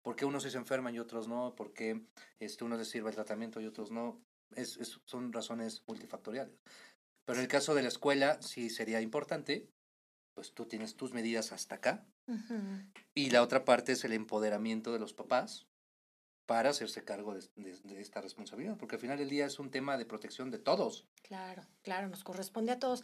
¿Por 0.01 0.15
qué 0.15 0.25
unos 0.25 0.41
se 0.41 0.57
enferman 0.57 0.95
y 0.95 0.99
otros 0.99 1.27
no? 1.27 1.53
¿Por 1.55 1.73
qué 1.73 2.01
este, 2.39 2.63
unos 2.63 2.79
les 2.79 2.89
sirve 2.89 3.09
el 3.09 3.15
tratamiento 3.15 3.61
y 3.61 3.67
otros 3.67 3.91
no? 3.91 4.19
Es, 4.55 4.77
es, 4.77 4.99
son 5.05 5.31
razones 5.31 5.83
multifactoriales. 5.85 6.57
Pero 7.25 7.37
en 7.37 7.43
el 7.43 7.47
caso 7.47 7.75
de 7.75 7.83
la 7.83 7.89
escuela, 7.89 8.41
sí 8.41 8.71
sería 8.71 8.99
importante, 8.99 9.69
pues 10.33 10.53
tú 10.53 10.65
tienes 10.65 10.95
tus 10.95 11.13
medidas 11.13 11.51
hasta 11.51 11.75
acá. 11.75 12.03
Y 13.13 13.29
la 13.29 13.43
otra 13.43 13.63
parte 13.63 13.91
es 13.91 14.03
el 14.05 14.13
empoderamiento 14.13 14.91
de 14.91 14.97
los 14.97 15.13
papás 15.13 15.67
para 16.45 16.69
hacerse 16.69 17.03
cargo 17.03 17.33
de, 17.33 17.99
esta 17.99 18.21
responsabilidad, 18.21 18.77
porque 18.77 18.95
al 18.95 19.01
final 19.01 19.17
del 19.17 19.29
día 19.29 19.45
es 19.45 19.57
un 19.57 19.71
tema 19.71 19.97
de 19.97 20.05
protección 20.05 20.51
de 20.51 20.59
todos. 20.59 21.05
Claro, 21.23 21.63
claro, 21.81 22.07
nos 22.07 22.23
corresponde 22.23 22.71
a 22.71 22.79
todos. 22.79 23.03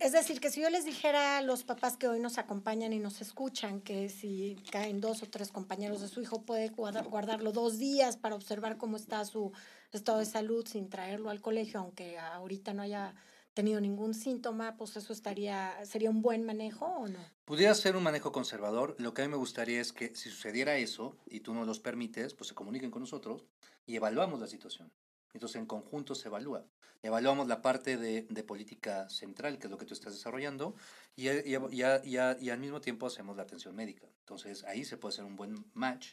Es 0.00 0.12
decir, 0.12 0.40
que 0.40 0.50
si 0.50 0.60
yo 0.60 0.68
les 0.68 0.84
dijera 0.84 1.38
a 1.38 1.42
los 1.42 1.64
papás 1.64 1.96
que 1.96 2.08
hoy 2.08 2.20
nos 2.20 2.36
acompañan 2.36 2.92
y 2.92 2.98
nos 2.98 3.22
escuchan 3.22 3.80
que 3.80 4.10
si 4.10 4.56
caen 4.70 5.00
dos 5.00 5.22
o 5.22 5.26
tres 5.26 5.50
compañeros 5.50 6.02
de 6.02 6.08
su 6.08 6.20
hijo 6.20 6.42
puede 6.42 6.68
guardarlo 6.68 7.52
dos 7.52 7.78
días 7.78 8.16
para 8.16 8.34
observar 8.34 8.76
cómo 8.76 8.96
está 8.96 9.24
su 9.24 9.52
estado 9.92 10.18
de 10.18 10.26
salud 10.26 10.66
sin 10.66 10.90
traerlo 10.90 11.30
al 11.30 11.40
colegio, 11.40 11.80
aunque 11.80 12.18
ahorita 12.18 12.74
no 12.74 12.82
haya 12.82 13.14
tenido 13.58 13.80
ningún 13.80 14.14
síntoma, 14.14 14.76
pues 14.76 14.96
eso 14.96 15.12
estaría, 15.12 15.84
sería 15.84 16.10
un 16.10 16.22
buen 16.22 16.44
manejo 16.44 16.86
o 16.86 17.08
no? 17.08 17.18
Pudiera 17.44 17.74
ser 17.74 17.96
un 17.96 18.04
manejo 18.04 18.30
conservador. 18.30 18.94
Lo 19.00 19.12
que 19.12 19.22
a 19.22 19.24
mí 19.24 19.32
me 19.32 19.36
gustaría 19.36 19.80
es 19.80 19.92
que 19.92 20.14
si 20.14 20.30
sucediera 20.30 20.76
eso 20.76 21.16
y 21.26 21.40
tú 21.40 21.54
no 21.54 21.64
los 21.64 21.80
permites, 21.80 22.34
pues 22.34 22.46
se 22.46 22.54
comuniquen 22.54 22.92
con 22.92 23.02
nosotros 23.02 23.46
y 23.84 23.96
evaluamos 23.96 24.38
la 24.38 24.46
situación. 24.46 24.92
Entonces 25.34 25.56
en 25.56 25.66
conjunto 25.66 26.14
se 26.14 26.28
evalúa. 26.28 26.68
Evaluamos 27.02 27.48
la 27.48 27.60
parte 27.60 27.96
de, 27.96 28.28
de 28.30 28.44
política 28.44 29.08
central, 29.08 29.58
que 29.58 29.66
es 29.66 29.70
lo 29.72 29.78
que 29.78 29.86
tú 29.86 29.94
estás 29.94 30.12
desarrollando, 30.12 30.76
y, 31.16 31.28
y, 31.28 31.56
y, 31.56 32.16
y, 32.44 32.50
al 32.50 32.60
mismo 32.60 32.80
tiempo 32.80 33.06
hacemos 33.06 33.36
la 33.36 33.42
atención 33.42 33.74
médica. 33.74 34.06
Entonces 34.20 34.62
ahí 34.62 34.84
se 34.84 34.98
puede 34.98 35.14
hacer 35.14 35.24
un 35.24 35.34
buen 35.34 35.68
match, 35.74 36.12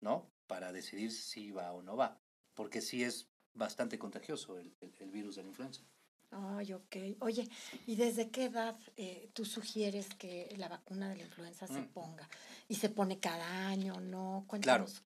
¿no? 0.00 0.28
Para 0.48 0.72
decidir 0.72 1.12
si 1.12 1.52
va 1.52 1.72
o 1.72 1.82
no 1.82 1.96
va. 1.96 2.20
Porque 2.54 2.80
sí 2.80 3.04
es 3.04 3.28
bastante 3.54 3.96
contagioso 3.96 4.58
el, 4.58 4.74
el, 4.80 4.92
el 4.98 5.10
virus 5.12 5.36
de 5.36 5.42
la 5.42 5.50
influenza. 5.50 5.84
Ay, 6.30 6.72
ok. 6.72 6.96
Oye, 7.20 7.48
¿y 7.86 7.96
desde 7.96 8.30
qué 8.30 8.44
edad 8.44 8.78
eh, 8.96 9.30
tú 9.32 9.44
sugieres 9.44 10.08
que 10.14 10.54
la 10.56 10.68
vacuna 10.68 11.08
de 11.08 11.16
la 11.16 11.22
influenza 11.24 11.66
se 11.66 11.80
mm. 11.80 11.88
ponga? 11.88 12.28
¿Y 12.68 12.76
se 12.76 12.88
pone 12.88 13.18
cada 13.18 13.68
año, 13.68 14.00
no? 14.00 14.44
Cuéntanos. 14.46 14.92
Claro. 14.92 15.10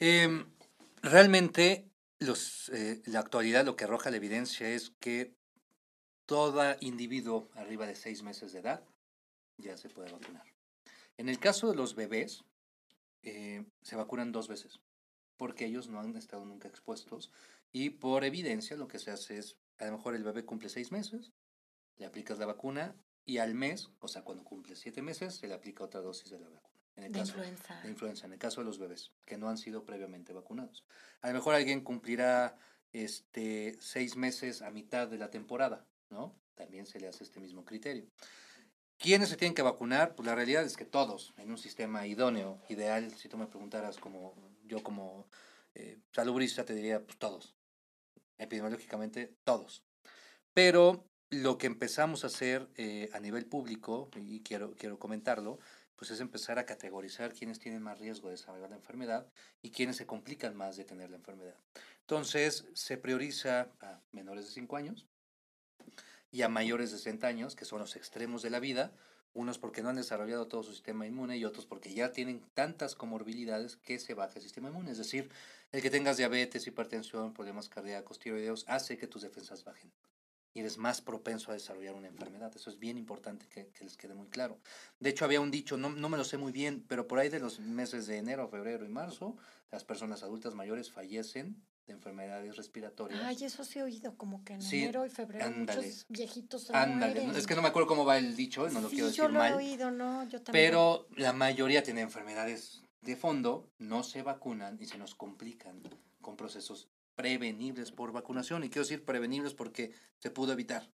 Eh, 0.00 0.46
realmente, 1.02 1.90
los, 2.18 2.70
eh, 2.70 3.02
la 3.06 3.20
actualidad 3.20 3.64
lo 3.64 3.76
que 3.76 3.84
arroja 3.84 4.10
la 4.10 4.16
evidencia 4.16 4.68
es 4.68 4.90
que 5.00 5.34
todo 6.26 6.76
individuo 6.80 7.48
arriba 7.54 7.86
de 7.86 7.96
seis 7.96 8.22
meses 8.22 8.52
de 8.52 8.60
edad 8.60 8.82
ya 9.56 9.76
se 9.76 9.88
puede 9.88 10.12
vacunar. 10.12 10.44
En 11.16 11.28
el 11.28 11.38
caso 11.38 11.68
de 11.68 11.74
los 11.74 11.94
bebés, 11.94 12.44
eh, 13.22 13.64
se 13.82 13.96
vacunan 13.96 14.30
dos 14.30 14.46
veces, 14.46 14.80
porque 15.36 15.66
ellos 15.66 15.88
no 15.88 16.00
han 16.00 16.14
estado 16.16 16.44
nunca 16.44 16.68
expuestos 16.68 17.32
y 17.72 17.90
por 17.90 18.24
evidencia 18.24 18.76
lo 18.76 18.88
que 18.88 18.98
se 18.98 19.10
hace 19.10 19.38
es 19.38 19.56
a 19.78 19.86
lo 19.86 19.92
mejor 19.92 20.14
el 20.14 20.24
bebé 20.24 20.44
cumple 20.44 20.68
seis 20.68 20.92
meses, 20.92 21.32
le 21.96 22.06
aplicas 22.06 22.38
la 22.38 22.46
vacuna 22.46 22.96
y 23.24 23.38
al 23.38 23.54
mes, 23.54 23.90
o 24.00 24.08
sea, 24.08 24.22
cuando 24.22 24.44
cumple 24.44 24.76
siete 24.76 25.02
meses, 25.02 25.36
se 25.36 25.48
le 25.48 25.54
aplica 25.54 25.84
otra 25.84 26.00
dosis 26.00 26.30
de 26.30 26.38
la 26.38 26.48
vacuna. 26.48 26.78
En 26.96 27.04
el 27.04 27.12
de 27.12 27.20
caso, 27.20 27.32
influenza. 27.32 27.80
De 27.82 27.88
influenza, 27.88 28.26
en 28.26 28.32
el 28.32 28.38
caso 28.38 28.60
de 28.60 28.66
los 28.66 28.78
bebés, 28.78 29.12
que 29.24 29.36
no 29.36 29.48
han 29.48 29.58
sido 29.58 29.84
previamente 29.84 30.32
vacunados. 30.32 30.84
A 31.20 31.28
lo 31.28 31.34
mejor 31.34 31.54
alguien 31.54 31.82
cumplirá 31.82 32.56
este, 32.92 33.76
seis 33.80 34.16
meses 34.16 34.62
a 34.62 34.70
mitad 34.70 35.08
de 35.08 35.18
la 35.18 35.30
temporada, 35.30 35.86
¿no? 36.10 36.34
También 36.54 36.86
se 36.86 36.98
le 36.98 37.06
hace 37.06 37.22
este 37.22 37.38
mismo 37.38 37.64
criterio. 37.64 38.06
¿Quiénes 38.96 39.28
se 39.28 39.36
tienen 39.36 39.54
que 39.54 39.62
vacunar? 39.62 40.16
Pues 40.16 40.26
la 40.26 40.34
realidad 40.34 40.64
es 40.64 40.76
que 40.76 40.84
todos, 40.84 41.32
en 41.36 41.50
un 41.50 41.58
sistema 41.58 42.06
idóneo, 42.06 42.60
ideal, 42.68 43.14
si 43.14 43.28
tú 43.28 43.36
me 43.36 43.46
preguntaras 43.46 43.96
como 43.98 44.34
yo 44.64 44.82
como 44.82 45.28
eh, 45.74 45.98
salubrista 46.12 46.64
te 46.64 46.74
diría, 46.74 47.04
pues 47.04 47.16
todos, 47.18 47.54
epidemiológicamente 48.38 49.36
todos. 49.44 49.84
Pero 50.54 51.04
lo 51.30 51.58
que 51.58 51.66
empezamos 51.66 52.24
a 52.24 52.28
hacer 52.28 52.68
eh, 52.76 53.10
a 53.12 53.20
nivel 53.20 53.46
público, 53.46 54.10
y 54.16 54.42
quiero, 54.42 54.74
quiero 54.74 54.98
comentarlo, 54.98 55.58
pues 55.96 56.12
es 56.12 56.20
empezar 56.20 56.58
a 56.58 56.64
categorizar 56.64 57.32
quiénes 57.32 57.58
tienen 57.58 57.82
más 57.82 57.98
riesgo 57.98 58.28
de 58.28 58.36
desarrollar 58.36 58.70
la 58.70 58.76
enfermedad 58.76 59.26
y 59.60 59.72
quiénes 59.72 59.96
se 59.96 60.06
complican 60.06 60.56
más 60.56 60.76
de 60.76 60.84
tener 60.84 61.10
la 61.10 61.16
enfermedad. 61.16 61.56
Entonces, 62.00 62.66
se 62.72 62.96
prioriza 62.96 63.72
a 63.80 64.00
menores 64.12 64.46
de 64.46 64.52
5 64.52 64.76
años 64.76 65.06
y 66.30 66.42
a 66.42 66.48
mayores 66.48 66.92
de 66.92 66.98
60 66.98 67.26
años, 67.26 67.56
que 67.56 67.64
son 67.64 67.80
los 67.80 67.96
extremos 67.96 68.42
de 68.42 68.50
la 68.50 68.60
vida, 68.60 68.92
unos 69.34 69.58
porque 69.58 69.82
no 69.82 69.88
han 69.88 69.96
desarrollado 69.96 70.48
todo 70.48 70.62
su 70.62 70.72
sistema 70.72 71.06
inmune 71.06 71.36
y 71.36 71.44
otros 71.44 71.66
porque 71.66 71.92
ya 71.92 72.12
tienen 72.12 72.42
tantas 72.54 72.94
comorbilidades 72.94 73.76
que 73.76 73.98
se 73.98 74.14
baja 74.14 74.34
el 74.36 74.42
sistema 74.42 74.68
inmune. 74.68 74.90
Es 74.90 74.98
decir, 74.98 75.30
el 75.72 75.82
que 75.82 75.90
tengas 75.90 76.16
diabetes, 76.16 76.66
hipertensión, 76.66 77.34
problemas 77.34 77.68
cardíacos, 77.68 78.18
tiroideos, 78.18 78.64
hace 78.68 78.96
que 78.98 79.06
tus 79.06 79.22
defensas 79.22 79.64
bajen. 79.64 79.92
Y 80.54 80.60
eres 80.60 80.78
más 80.78 81.00
propenso 81.00 81.50
a 81.50 81.54
desarrollar 81.54 81.94
una 81.94 82.08
enfermedad. 82.08 82.50
Eso 82.56 82.70
es 82.70 82.78
bien 82.78 82.96
importante 82.96 83.46
que, 83.46 83.70
les 83.80 83.96
quede 83.96 84.14
muy 84.14 84.28
claro. 84.28 84.58
De 84.98 85.10
hecho, 85.10 85.24
había 85.24 85.40
un 85.40 85.50
dicho, 85.50 85.76
no, 85.76 85.90
no 85.90 86.08
me 86.08 86.16
lo 86.16 86.24
sé 86.24 86.36
muy 86.36 86.52
bien, 86.52 86.84
pero 86.88 87.06
por 87.06 87.18
ahí 87.18 87.28
de 87.28 87.38
los 87.38 87.60
meses 87.60 88.06
de 88.06 88.16
enero, 88.16 88.48
febrero 88.48 88.84
y 88.84 88.88
marzo, 88.88 89.36
las 89.70 89.84
personas 89.84 90.22
adultas 90.22 90.54
mayores 90.54 90.90
fallecen 90.90 91.62
de 91.88 91.94
enfermedades 91.94 92.54
respiratorias. 92.56 93.20
Ay, 93.24 93.44
eso 93.44 93.64
sí 93.64 93.78
he 93.78 93.82
oído, 93.82 94.16
como 94.16 94.44
que 94.44 94.52
en 94.52 94.62
enero 94.62 95.04
y 95.06 95.10
febrero 95.10 95.50
muchos 95.50 96.06
viejitos 96.08 96.64
se 96.64 96.76
ándale. 96.76 97.14
mueren. 97.22 97.36
Es 97.36 97.46
que 97.46 97.56
no 97.56 97.62
me 97.62 97.68
acuerdo 97.68 97.88
cómo 97.88 98.04
va 98.04 98.18
el 98.18 98.36
dicho, 98.36 98.68
no 98.68 98.80
lo 98.80 98.88
sí, 98.88 98.96
quiero 98.96 99.06
decir 99.08 99.18
yo 99.22 99.28
lo 99.28 99.38
mal. 99.38 99.52
he 99.52 99.56
oído, 99.56 99.90
no, 99.90 100.22
yo 100.28 100.40
también. 100.42 100.66
Pero 100.70 101.08
la 101.16 101.32
mayoría 101.32 101.82
tiene 101.82 102.02
enfermedades 102.02 102.82
de 103.00 103.16
fondo, 103.16 103.70
no 103.78 104.02
se 104.04 104.22
vacunan 104.22 104.76
y 104.80 104.86
se 104.86 104.98
nos 104.98 105.14
complican 105.14 105.82
con 106.20 106.36
procesos 106.36 106.88
prevenibles 107.16 107.90
por 107.90 108.12
vacunación. 108.12 108.62
Y 108.64 108.68
quiero 108.68 108.82
decir 108.82 109.04
prevenibles 109.04 109.54
porque 109.54 109.92
se 110.18 110.30
pudo 110.30 110.52
evitar. 110.52 110.88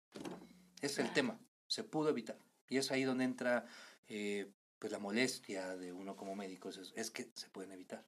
Es 0.82 0.98
el 0.98 1.10
tema, 1.12 1.40
se 1.68 1.84
pudo 1.84 2.10
evitar. 2.10 2.38
Y 2.68 2.76
es 2.76 2.90
ahí 2.92 3.04
donde 3.04 3.24
entra 3.24 3.64
eh, 4.08 4.50
pues 4.78 4.92
la 4.92 4.98
molestia 4.98 5.74
de 5.76 5.92
uno 5.92 6.16
como 6.16 6.36
médico, 6.36 6.68
es, 6.68 6.92
es 6.94 7.10
que 7.10 7.30
se 7.34 7.48
pueden 7.48 7.72
evitar. 7.72 8.04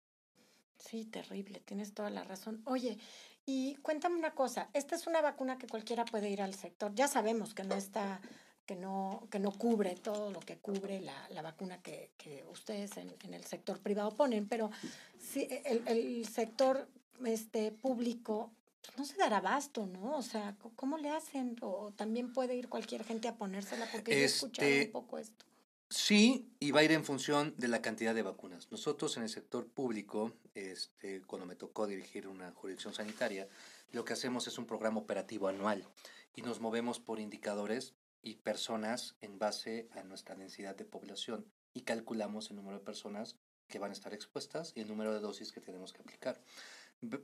Sí, 0.88 1.04
terrible, 1.04 1.60
tienes 1.60 1.94
toda 1.94 2.10
la 2.10 2.24
razón. 2.24 2.60
Oye, 2.66 2.98
y 3.46 3.76
cuéntame 3.76 4.16
una 4.16 4.34
cosa, 4.34 4.68
esta 4.72 4.94
es 4.94 5.06
una 5.06 5.20
vacuna 5.20 5.56
que 5.58 5.66
cualquiera 5.66 6.04
puede 6.04 6.30
ir 6.30 6.42
al 6.42 6.54
sector. 6.54 6.94
Ya 6.94 7.08
sabemos 7.08 7.54
que 7.54 7.64
no 7.64 7.74
está, 7.74 8.20
que 8.66 8.76
no, 8.76 9.26
que 9.30 9.38
no 9.38 9.52
cubre 9.52 9.94
todo 9.94 10.30
lo 10.30 10.40
que 10.40 10.58
cubre 10.58 11.00
la, 11.00 11.28
la 11.30 11.42
vacuna 11.42 11.80
que, 11.82 12.10
que 12.16 12.44
ustedes 12.50 12.96
en, 12.96 13.14
en, 13.22 13.34
el 13.34 13.44
sector 13.44 13.80
privado 13.80 14.14
ponen, 14.14 14.48
pero 14.48 14.70
sí, 15.18 15.48
el, 15.64 15.82
el 15.86 16.26
sector 16.26 16.88
este, 17.24 17.72
público 17.72 18.50
pues, 18.82 18.98
no 18.98 19.04
se 19.04 19.16
dará 19.16 19.38
abasto, 19.38 19.86
¿no? 19.86 20.16
O 20.16 20.22
sea, 20.22 20.56
¿cómo 20.76 20.98
le 20.98 21.10
hacen? 21.10 21.56
O 21.62 21.92
también 21.96 22.32
puede 22.32 22.54
ir 22.56 22.68
cualquier 22.68 23.04
gente 23.04 23.28
a 23.28 23.36
ponérsela, 23.36 23.86
porque 23.90 24.12
este, 24.12 24.16
yo 24.16 24.22
he 24.22 24.24
escuchado 24.24 24.70
un 24.70 24.90
poco 24.92 25.18
esto. 25.18 25.44
Sí, 25.88 26.50
y 26.58 26.70
va 26.70 26.80
a 26.80 26.84
ir 26.84 26.92
en 26.92 27.04
función 27.04 27.54
de 27.56 27.68
la 27.68 27.82
cantidad 27.82 28.14
de 28.14 28.22
vacunas. 28.22 28.70
Nosotros 28.70 29.16
en 29.16 29.22
el 29.22 29.28
sector 29.28 29.68
público, 29.68 30.32
este, 30.54 31.22
cuando 31.22 31.46
me 31.46 31.56
tocó 31.56 31.86
dirigir 31.86 32.26
una 32.26 32.52
jurisdicción 32.52 32.94
sanitaria, 32.94 33.48
lo 33.92 34.04
que 34.04 34.14
hacemos 34.14 34.46
es 34.46 34.58
un 34.58 34.66
programa 34.66 35.00
operativo 35.00 35.46
anual 35.46 35.86
y 36.34 36.42
nos 36.42 36.60
movemos 36.60 36.98
por 36.98 37.20
indicadores 37.20 37.94
y 38.22 38.36
personas 38.36 39.16
en 39.20 39.38
base 39.38 39.88
a 39.92 40.02
nuestra 40.02 40.34
densidad 40.34 40.74
de 40.74 40.84
población 40.84 41.46
y 41.74 41.82
calculamos 41.82 42.50
el 42.50 42.56
número 42.56 42.78
de 42.78 42.84
personas 42.84 43.36
que 43.68 43.78
van 43.78 43.90
a 43.90 43.94
estar 43.94 44.14
expuestas 44.14 44.72
y 44.74 44.80
el 44.80 44.88
número 44.88 45.12
de 45.12 45.20
dosis 45.20 45.52
que 45.52 45.60
tenemos 45.60 45.92
que 45.92 46.02
aplicar. 46.02 46.40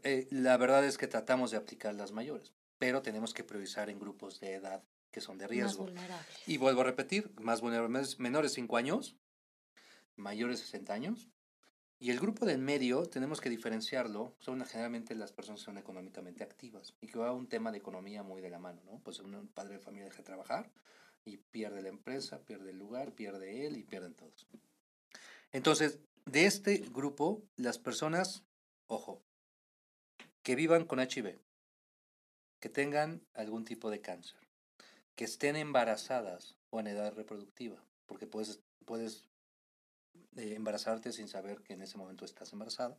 Eh, 0.03 0.29
la 0.31 0.57
verdad 0.57 0.85
es 0.85 0.99
que 0.99 1.07
tratamos 1.07 1.51
de 1.51 1.57
aplicar 1.57 1.95
las 1.95 2.13
mayores, 2.13 2.53
pero 2.79 3.03
tenemos 3.03 3.35
que 3.35 3.45
priorizar 3.45 3.89
en 3.91 3.99
grupos 3.99 4.41
de 4.41 4.55
edad 4.55 4.85
que 5.11 5.21
son 5.21 5.39
de 5.39 5.47
riesgo. 5.47 5.89
Y 6.47 6.57
vuelvo 6.59 6.83
a 6.83 6.85
repetir, 6.85 7.33
más 7.41 7.61
vulnerables, 7.61 8.19
menores 8.19 8.53
5 8.53 8.77
años, 8.77 9.17
mayores 10.17 10.61
60 10.61 10.93
años. 10.93 11.29
Y 11.99 12.11
el 12.11 12.19
grupo 12.19 12.47
del 12.47 12.59
medio 12.59 13.05
tenemos 13.07 13.43
que 13.43 13.51
diferenciarlo, 13.51 14.35
son 14.39 14.65
generalmente 14.65 15.15
las 15.15 15.33
personas 15.33 15.61
que 15.61 15.67
son 15.67 15.77
económicamente 15.77 16.43
activas 16.43 16.95
y 17.03 17.09
que 17.09 17.19
va 17.19 17.33
un 17.33 17.47
tema 17.47 17.71
de 17.71 17.79
economía 17.79 18.23
muy 18.23 18.41
de 18.41 18.49
la 18.49 18.59
mano, 18.59 18.83
¿no? 18.85 19.01
Pues 19.01 19.19
un 19.21 19.49
padre 19.49 19.75
de 19.75 19.81
familia 19.81 20.07
deja 20.07 20.19
de 20.19 20.25
trabajar 20.25 20.71
y 21.27 21.37
pierde 21.37 21.83
la 21.83 21.91
empresa, 21.91 22.43
pierde 22.43 22.71
el 22.71 22.79
lugar, 22.79 23.13
pierde 23.13 23.67
él 23.67 23.77
y 23.77 23.83
pierden 23.83 24.15
todos. 24.15 24.47
Entonces, 25.53 26.01
de 26.25 26.47
este 26.47 26.79
grupo, 26.79 27.43
las 27.57 27.79
personas, 27.79 28.45
ojo, 28.87 29.23
que 30.43 30.55
vivan 30.55 30.87
con 30.87 31.01
HIV, 31.01 31.39
que 32.61 32.69
tengan 32.71 33.27
algún 33.35 33.65
tipo 33.65 33.91
de 33.91 34.01
cáncer, 34.01 34.41
que 35.21 35.27
estén 35.27 35.55
embarazadas 35.57 36.57
o 36.71 36.81
en 36.81 36.87
edad 36.87 37.13
reproductiva, 37.13 37.77
porque 38.07 38.27
puedes, 38.27 38.63
puedes 38.87 39.29
eh, 40.37 40.55
embarazarte 40.57 41.13
sin 41.13 41.29
saber 41.29 41.61
que 41.61 41.75
en 41.75 41.83
ese 41.83 41.99
momento 41.99 42.25
estás 42.25 42.55
embarazada. 42.55 42.97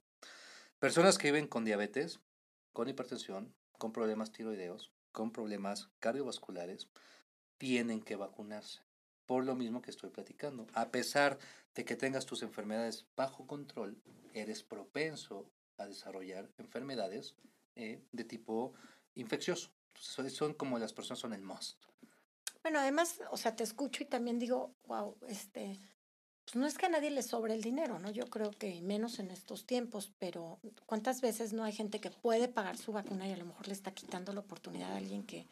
Personas 0.78 1.18
que 1.18 1.32
viven 1.32 1.48
con 1.48 1.66
diabetes, 1.66 2.20
con 2.74 2.88
hipertensión, 2.88 3.56
con 3.80 3.92
problemas 3.92 4.32
tiroideos, 4.32 4.92
con 5.12 5.32
problemas 5.32 5.90
cardiovasculares, 5.98 6.90
tienen 7.58 8.04
que 8.04 8.18
vacunarse. 8.18 8.82
Por 9.26 9.44
lo 9.44 9.56
mismo 9.56 9.82
que 9.82 9.90
estoy 9.90 10.12
platicando. 10.12 10.68
A 10.76 10.92
pesar 10.92 11.40
de 11.74 11.86
que 11.86 11.96
tengas 11.96 12.28
tus 12.28 12.44
enfermedades 12.44 13.08
bajo 13.16 13.48
control, 13.48 14.00
eres 14.36 14.62
propenso 14.62 15.50
a 15.80 15.88
desarrollar 15.88 16.52
enfermedades 16.60 17.34
eh, 17.74 18.00
de 18.12 18.24
tipo 18.26 18.76
infeccioso. 19.16 19.72
Entonces, 19.96 20.36
son 20.36 20.54
como 20.54 20.78
las 20.78 20.94
personas 20.94 21.18
son 21.18 21.34
el 21.34 21.42
must. 21.42 21.84
Bueno, 22.62 22.80
además, 22.80 23.20
o 23.32 23.38
sea, 23.38 23.56
te 23.56 23.64
escucho 23.64 24.04
y 24.04 24.06
también 24.06 24.38
digo, 24.38 24.76
wow, 24.86 25.18
este, 25.28 25.80
pues 26.46 26.56
no 26.56 26.68
es 26.68 26.78
que 26.78 26.86
a 26.86 26.90
nadie 26.90 27.10
le 27.10 27.24
sobre 27.24 27.54
el 27.54 27.62
dinero, 27.62 27.98
¿no? 28.00 28.12
Yo 28.12 28.30
creo 28.30 28.52
que 28.52 28.82
menos 28.82 29.20
en 29.20 29.32
estos 29.32 29.66
tiempos, 29.66 30.12
pero 30.20 30.60
¿cuántas 30.86 31.22
veces 31.22 31.54
no 31.54 31.64
hay 31.64 31.74
gente 31.74 32.00
que 32.00 32.12
puede 32.12 32.48
pagar 32.48 32.78
su 32.78 32.92
vacuna 32.92 33.28
y 33.28 33.32
a 33.32 33.38
lo 33.38 33.46
mejor 33.46 33.68
le 33.68 33.74
está 33.74 33.92
quitando 33.92 34.34
la 34.34 34.42
oportunidad 34.42 34.92
a 34.92 34.98
alguien 34.98 35.24
que, 35.24 35.48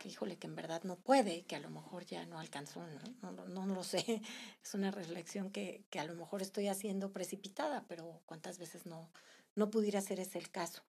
que 0.00 0.08
híjole, 0.08 0.38
que 0.38 0.48
en 0.48 0.56
verdad 0.56 0.82
no 0.82 0.96
puede, 0.96 1.42
que 1.42 1.56
a 1.56 1.60
lo 1.60 1.70
mejor 1.70 2.04
ya 2.06 2.24
no 2.26 2.40
alcanzó, 2.40 2.80
¿no? 2.80 3.30
No, 3.30 3.46
no, 3.46 3.66
no 3.66 3.74
lo 3.74 3.84
sé. 3.84 4.22
Es 4.62 4.74
una 4.74 4.90
reflexión 4.90 5.50
que, 5.50 5.84
que, 5.90 6.00
a 6.00 6.04
lo 6.04 6.14
mejor 6.14 6.42
estoy 6.42 6.68
haciendo 6.68 7.12
precipitada, 7.12 7.84
pero 7.86 8.22
cuántas 8.26 8.58
veces 8.58 8.86
no, 8.86 9.08
no 9.54 9.70
pudiera 9.70 10.00
ser 10.00 10.18
ese 10.18 10.38
el 10.38 10.50
caso. 10.50 10.82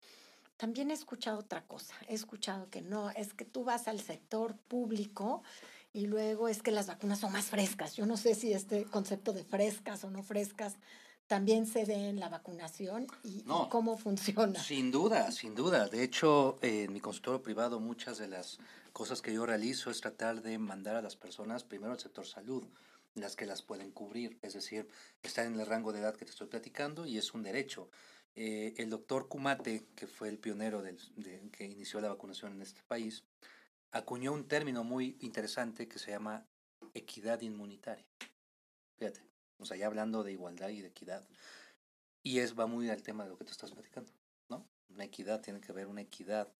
También 0.62 0.92
he 0.92 0.94
escuchado 0.94 1.40
otra 1.40 1.64
cosa, 1.64 1.96
he 2.08 2.14
escuchado 2.14 2.70
que 2.70 2.84
no, 2.84 3.10
es 3.10 3.34
que 3.34 3.46
tú 3.46 3.64
vas 3.64 3.88
al 3.88 4.00
sector 4.00 4.56
público 4.56 5.42
y 5.92 6.06
luego 6.06 6.48
es 6.48 6.62
que 6.62 6.70
las 6.70 6.86
vacunas 6.86 7.18
son 7.18 7.34
más 7.34 7.46
frescas. 7.46 7.96
Yo 7.96 8.06
no 8.06 8.16
sé 8.16 8.36
si 8.36 8.54
este 8.54 8.86
concepto 8.86 9.34
de 9.34 9.44
frescas 9.44 10.04
o 10.04 10.12
no 10.12 10.22
frescas 10.22 10.76
también 11.26 11.66
se 11.66 11.84
ve 11.86 12.10
en 12.10 12.20
la 12.20 12.30
vacunación 12.30 13.08
y, 13.24 13.44
cómo 13.72 13.98
funciona. 13.98 14.62
Sin 14.62 14.92
duda, 14.92 15.32
sin 15.32 15.56
duda. 15.56 15.88
De 15.88 16.04
hecho, 16.04 16.60
en 16.62 16.94
mi 16.94 17.00
consultorio 17.00 17.42
privado 17.42 17.80
muchas 17.80 18.20
de 18.20 18.28
las 18.28 18.60
cosas 18.94 19.24
que 19.24 19.34
yo 19.34 19.48
realizo 19.48 19.90
es 19.90 20.00
tratar 20.00 20.44
de 20.44 20.60
mandar 20.60 20.96
a 20.96 21.02
las 21.02 21.16
personas 21.16 21.64
primero 21.64 21.94
al 21.94 22.00
sector 22.00 22.28
salud, 22.28 22.68
las 23.16 23.36
que 23.36 23.48
las 23.48 23.64
pueden 23.64 23.90
cubrir, 23.90 24.38
es 24.44 24.54
decir, 24.54 24.88
están 25.24 25.56
en 25.56 25.60
el 25.60 25.66
rango 25.66 25.92
de 25.92 26.02
edad 26.02 26.16
que 26.16 26.26
te 26.26 26.32
estoy 26.32 26.46
platicando 26.46 27.08
y 27.08 27.18
es 27.18 27.34
un 27.34 27.42
derecho. 27.42 27.90
Eh, 28.36 28.74
el 28.78 28.90
doctor 28.90 29.28
Kumate, 29.28 29.86
que 29.96 30.08
fue 30.08 30.30
el 30.30 30.38
pionero 30.40 30.82
del, 30.82 30.98
de, 31.16 31.50
que 31.52 31.66
inició 31.66 32.00
la 32.00 32.10
vacunación 32.10 32.54
en 32.54 32.62
este 32.62 32.82
país, 32.88 33.24
acuñó 33.92 34.32
un 34.32 34.48
término 34.48 34.84
muy 34.84 35.18
interesante 35.20 35.88
que 35.88 36.00
se 36.00 36.12
llama 36.12 36.46
equidad 36.94 37.42
inmunitaria. 37.42 38.06
Fíjate, 38.98 39.22
o 39.58 39.66
sea, 39.66 39.78
ya 39.78 39.88
hablando 39.88 40.24
de 40.24 40.32
igualdad 40.32 40.70
y 40.70 40.82
de 40.82 40.88
equidad. 40.88 41.28
Y 42.24 42.40
es, 42.40 42.58
va 42.58 42.68
muy 42.68 42.90
al 42.90 43.04
tema 43.04 43.24
de 43.24 43.32
lo 43.32 43.38
que 43.38 43.46
tú 43.46 43.52
estás 43.52 43.72
platicando, 43.72 44.12
¿no? 44.50 44.68
Una 44.90 45.06
equidad 45.06 45.42
tiene 45.42 45.60
que 45.60 45.72
haber 45.72 45.88
una 45.88 46.02
equidad. 46.02 46.52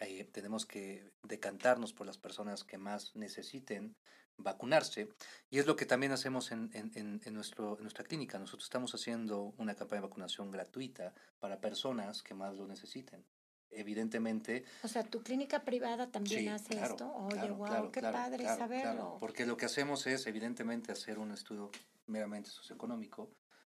Eh, 0.00 0.24
tenemos 0.32 0.66
que 0.66 1.12
decantarnos 1.22 1.92
por 1.92 2.06
las 2.06 2.18
personas 2.18 2.64
que 2.64 2.78
más 2.78 3.14
necesiten 3.14 3.96
vacunarse. 4.36 5.08
Y 5.50 5.58
es 5.58 5.66
lo 5.66 5.76
que 5.76 5.86
también 5.86 6.12
hacemos 6.12 6.50
en, 6.52 6.70
en, 6.74 7.20
en, 7.24 7.34
nuestro, 7.34 7.76
en 7.76 7.82
nuestra 7.82 8.04
clínica. 8.04 8.38
Nosotros 8.38 8.64
estamos 8.64 8.94
haciendo 8.94 9.54
una 9.58 9.74
campaña 9.74 10.02
de 10.02 10.08
vacunación 10.08 10.50
gratuita 10.50 11.14
para 11.38 11.60
personas 11.60 12.22
que 12.22 12.34
más 12.34 12.54
lo 12.56 12.66
necesiten. 12.66 13.24
Evidentemente. 13.70 14.64
O 14.84 14.88
sea, 14.88 15.02
tu 15.02 15.22
clínica 15.22 15.64
privada 15.64 16.08
también 16.08 16.48
hace 16.50 16.80
esto. 16.80 17.12
Oye, 17.12 17.50
wow, 17.50 17.90
qué 17.90 18.02
padre 18.02 18.44
saberlo. 18.44 19.16
Porque 19.18 19.46
lo 19.46 19.56
que 19.56 19.66
hacemos 19.66 20.06
es, 20.06 20.26
evidentemente, 20.26 20.92
hacer 20.92 21.18
un 21.18 21.32
estudio 21.32 21.70
meramente 22.06 22.50
socioeconómico 22.50 23.30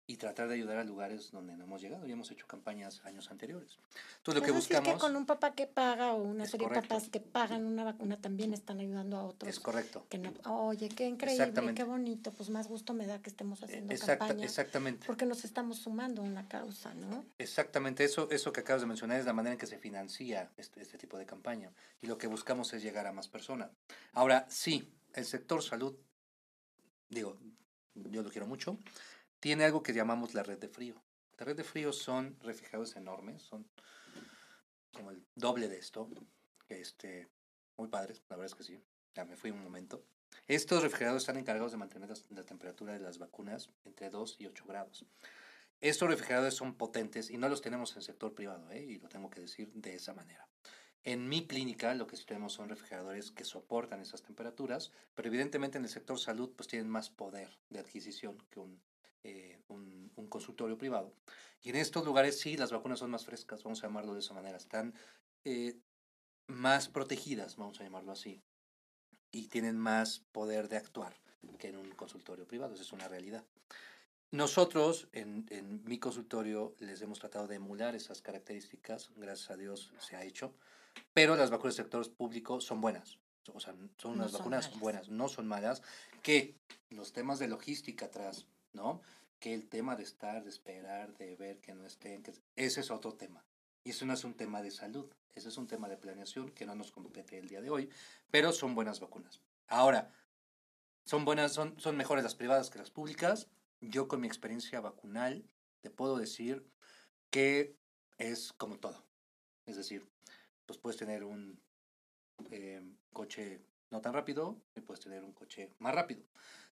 y 0.10 0.18
tratar 0.18 0.48
de 0.48 0.56
ayudar 0.56 0.80
a 0.80 0.84
lugares 0.84 1.30
donde 1.30 1.56
no 1.56 1.66
hemos 1.66 1.84
llegado 1.84 2.08
y 2.08 2.12
hemos 2.12 2.32
hecho 2.32 2.48
campañas 2.48 3.00
años 3.06 3.30
anteriores. 3.30 3.78
Entonces, 4.18 4.42
lo 4.42 4.46
que 4.48 4.52
buscamos... 4.52 4.94
que 4.94 5.00
con 5.00 5.16
un 5.16 5.28
papá 5.28 5.54
que 5.54 5.68
paga 5.68 6.14
o 6.14 6.24
una 6.24 6.48
serie 6.48 6.68
de 6.68 6.82
papás 6.82 7.10
que 7.10 7.20
pagan 7.20 7.64
una 7.64 7.84
vacuna 7.84 8.20
también 8.20 8.52
están 8.52 8.80
ayudando 8.80 9.18
a 9.18 9.24
otros. 9.24 9.48
Es 9.48 9.60
correcto. 9.60 10.08
Que 10.10 10.18
no, 10.18 10.34
oye, 10.46 10.90
qué 10.90 11.06
increíble, 11.06 11.76
qué 11.76 11.84
bonito, 11.84 12.32
pues 12.32 12.50
más 12.50 12.68
gusto 12.68 12.96
me 12.96 13.06
da 13.06 13.22
que 13.22 13.30
estemos 13.30 13.62
haciendo 13.62 13.96
campaña. 13.96 14.44
Exactamente. 14.44 15.06
Porque 15.06 15.28
nos 15.28 15.46
estamos 15.46 15.78
sumando 15.78 16.24
a 16.24 16.26
una 16.26 16.48
causa, 16.48 16.92
¿no? 16.96 17.24
Exactamente, 17.38 18.04
eso, 18.04 18.32
eso 18.32 18.52
que 18.52 18.62
acabas 18.62 18.82
de 18.82 18.88
mencionar 18.88 19.20
es 19.20 19.28
la 19.28 19.34
manera 19.34 19.54
en 19.54 19.60
que 19.60 19.68
se 19.68 19.78
financia 19.78 20.50
este, 20.58 20.82
este 20.82 20.98
tipo 20.98 21.20
de 21.20 21.28
campaña 21.28 21.72
y 22.02 22.08
lo 22.08 22.18
que 22.18 22.26
buscamos 22.26 22.74
es 22.74 22.82
llegar 22.82 23.06
a 23.06 23.12
más 23.12 23.28
personas. 23.28 23.70
Ahora, 24.14 24.48
sí, 24.50 24.92
el 25.14 25.26
sector 25.26 25.62
salud, 25.62 25.96
digo, 27.10 27.38
yo 27.94 28.24
lo 28.24 28.30
quiero 28.30 28.48
mucho, 28.48 28.80
tiene 29.40 29.66
algo 29.66 29.84
que 29.84 29.94
llamamos 29.94 30.34
la 30.34 30.44
red 30.44 30.58
de 30.58 30.70
frío. 30.70 31.02
La 31.38 31.46
red 31.46 31.56
de 31.56 31.64
frío 31.64 31.94
son 31.94 32.38
refrigeradores 32.42 32.96
enormes, 32.96 33.42
son 33.42 33.70
como 34.92 35.12
el 35.12 35.26
doble 35.36 35.70
de 35.70 35.78
esto, 35.78 36.10
este, 36.68 37.30
muy 37.78 37.88
padres, 37.88 38.22
la 38.30 38.36
verdad 38.36 38.52
es 38.52 38.56
que 38.56 38.64
sí, 38.64 38.84
ya 39.16 39.24
me 39.26 39.38
fui 39.38 39.52
un 39.52 39.64
momento. 39.64 40.04
Estos 40.48 40.84
refrigeradores 40.84 41.24
están 41.24 41.38
encargados 41.38 41.72
de 41.72 41.78
mantener 41.78 42.10
la, 42.30 42.44
temperatura 42.44 42.94
de 42.94 43.00
las 43.00 43.18
vacunas 43.18 43.70
entre 43.86 44.10
2 44.10 44.36
y 44.40 44.48
8 44.48 44.66
grados. 44.68 45.06
Estos 45.80 46.10
refrigeradores 46.10 46.56
son 46.56 46.76
potentes 46.76 47.30
y 47.30 47.38
no 47.38 47.48
los 47.48 47.62
tenemos 47.62 47.92
en 47.92 47.98
el 48.00 48.04
sector 48.04 48.34
privado, 48.34 48.70
¿eh? 48.72 48.84
y 48.84 49.00
lo 49.00 49.08
tengo 49.08 49.30
que 49.30 49.42
decir 49.42 49.72
de 49.74 49.96
esa 49.96 50.14
manera. 50.14 50.48
En 51.04 51.30
mi 51.30 51.48
clínica 51.48 51.94
lo 51.96 52.08
que 52.08 52.18
tenemos 52.18 52.54
son 52.54 52.68
refrigeradores 52.68 53.32
que 53.32 53.46
soportan 53.46 54.02
esas 54.02 54.22
temperaturas, 54.22 54.92
pero 55.16 55.30
evidentemente 55.30 55.78
en 55.78 55.86
el 55.86 55.90
sector 55.90 56.20
salud 56.20 56.52
pues 56.56 56.68
tienen 56.68 56.90
más 56.90 57.10
poder 57.10 57.58
de 57.70 57.80
adquisición 57.80 58.38
que 58.50 58.60
un 58.60 58.82
eh, 59.24 59.60
un, 59.68 60.00
consultorio 60.30 60.78
privado. 60.78 61.14
Y 61.62 61.70
en 61.70 61.78
estos 61.78 62.06
lugares 62.06 62.40
sí, 62.40 62.56
las 62.56 62.72
vacunas 62.72 63.00
son 63.00 63.10
más 63.10 63.26
frescas, 63.26 63.64
vamos 63.64 63.84
a 63.84 63.88
llamarlo 63.88 64.14
de 64.14 64.20
esa 64.20 64.34
manera, 64.34 64.58
están 64.58 64.94
eh, 65.44 65.78
más 66.48 66.88
protegidas, 66.88 67.56
vamos 67.56 67.80
a 67.80 67.84
llamarlo 67.84 68.12
así, 68.12 68.44
y 69.32 69.48
tienen 69.48 69.78
más 69.78 70.20
poder 70.32 70.70
de 70.70 70.78
actuar 70.78 71.16
que 71.58 71.70
en 71.70 71.78
un 71.78 71.90
consultorio 71.92 72.46
privado, 72.46 72.74
esa 72.74 72.84
es 72.84 72.92
una 72.92 73.08
realidad. 73.08 73.44
Nosotros 74.32 75.08
en, 75.14 75.48
en, 75.50 75.84
mi 75.86 75.98
consultorio 75.98 76.76
les 76.80 77.02
hemos 77.02 77.20
tratado 77.20 77.48
de 77.48 77.56
emular 77.56 77.96
esas 77.96 78.22
características, 78.22 79.12
gracias 79.16 79.50
a 79.50 79.58
Dios 79.58 79.92
se 80.00 80.16
ha 80.16 80.24
hecho, 80.24 80.54
pero 81.14 81.36
las 81.36 81.50
vacunas 81.50 81.76
del 81.76 81.86
sector 81.86 82.14
público 82.14 82.62
son 82.62 82.82
buenas, 82.82 83.18
o 83.54 83.60
sea, 83.60 83.76
son 83.98 84.14
unas 84.14 84.32
vacunas 84.32 84.78
buenas, 84.80 85.10
no 85.10 85.28
son 85.28 85.48
malas, 85.48 85.82
que 86.22 86.56
los 86.90 87.14
temas 87.14 87.40
de 87.40 87.48
logística 87.48 88.06
atrás, 88.06 88.46
¿no? 88.74 89.02
Que 89.40 89.54
el 89.54 89.68
tema 89.68 89.96
de 89.96 90.04
estar, 90.04 90.44
de 90.44 90.50
esperar, 90.50 91.14
de 91.18 91.36
ver 91.36 91.60
que 91.60 91.74
no 91.74 91.86
estén, 91.86 92.24
ese 92.56 92.82
es 92.82 92.92
otro 92.92 93.14
tema. 93.14 93.46
Y 93.84 93.92
eso 93.92 94.06
no 94.06 94.14
es 94.14 94.24
un 94.24 94.34
tema 94.34 94.62
de 94.62 94.72
salud, 94.72 95.10
ese 95.34 95.50
es 95.50 95.58
un 95.58 95.68
tema 95.68 95.88
de 95.88 95.98
planeación 95.98 96.50
que 96.50 96.66
no 96.66 96.76
nos 96.76 96.92
compete 96.92 97.38
el 97.38 97.48
día 97.48 97.62
de 97.62 97.70
hoy, 97.70 97.90
pero 98.30 98.52
son 98.52 98.76
buenas 98.76 99.00
vacunas. 99.00 99.42
Ahora, 99.68 100.12
son 101.06 101.26
buenas, 101.26 101.54
son, 101.54 101.80
son 101.80 101.96
mejores 101.98 102.24
las 102.24 102.36
privadas 102.36 102.70
que 102.70 102.80
las 102.80 102.92
públicas. 102.92 103.48
Yo 103.82 104.08
con 104.08 104.22
mi 104.22 104.28
experiencia 104.28 104.82
vacunal 104.82 105.50
te 105.82 105.90
puedo 105.90 106.18
decir 106.18 106.66
que 107.30 107.76
es 108.18 108.54
como 108.54 108.80
todo. 108.80 109.06
Es 109.66 109.78
decir, 109.78 110.08
pues 110.66 110.78
puedes 110.78 110.98
tener 110.98 111.24
un 111.24 111.60
eh, 112.52 112.82
coche 113.14 113.62
no 113.92 114.02
tan 114.02 114.14
rápido 114.14 114.62
y 114.76 114.82
puedes 114.82 115.04
tener 115.04 115.24
un 115.24 115.34
coche 115.34 115.74
más 115.80 115.96
rápido. 115.96 116.24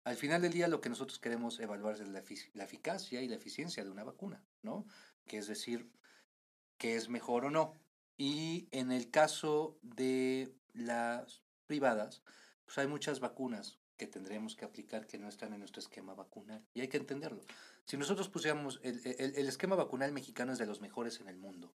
Al 0.06 0.14
final 0.14 0.40
del 0.40 0.52
día 0.52 0.68
lo 0.68 0.80
que 0.80 0.88
nosotros 0.88 1.18
queremos 1.18 1.58
evaluar 1.58 1.96
es 1.96 2.06
la, 2.06 2.20
eficacia 2.64 3.22
y 3.22 3.28
la 3.28 3.34
eficiencia 3.34 3.82
de 3.82 3.90
una 3.90 4.04
vacuna, 4.04 4.40
¿no? 4.62 4.86
Que 5.26 5.38
es 5.38 5.48
decir, 5.48 5.90
que 6.78 6.94
es 6.94 7.08
mejor 7.08 7.44
o 7.44 7.50
no. 7.50 7.80
Y 8.16 8.68
en 8.70 8.92
el 8.92 9.10
caso 9.10 9.80
de 9.82 10.54
las 10.74 11.42
privadas, 11.66 12.22
pues 12.64 12.78
hay 12.78 12.86
muchas 12.86 13.18
vacunas 13.18 13.80
que 13.96 14.06
tendremos 14.06 14.54
que 14.54 14.64
aplicar 14.64 15.08
que 15.08 15.18
no 15.18 15.28
están 15.28 15.52
en 15.52 15.58
nuestro 15.58 15.80
esquema 15.80 16.14
vacunal. 16.14 16.64
Y 16.72 16.82
hay 16.82 16.88
que 16.88 16.98
entenderlo. 16.98 17.42
Si 17.84 17.96
nosotros 17.96 18.28
pusiéramos, 18.28 18.78
el, 18.84 19.00
el, 19.04 19.48
esquema 19.48 19.74
vacunal 19.74 20.12
mexicano 20.12 20.52
es 20.52 20.58
de 20.60 20.66
los 20.66 20.80
mejores 20.80 21.18
en 21.18 21.26
el 21.26 21.36
mundo, 21.36 21.74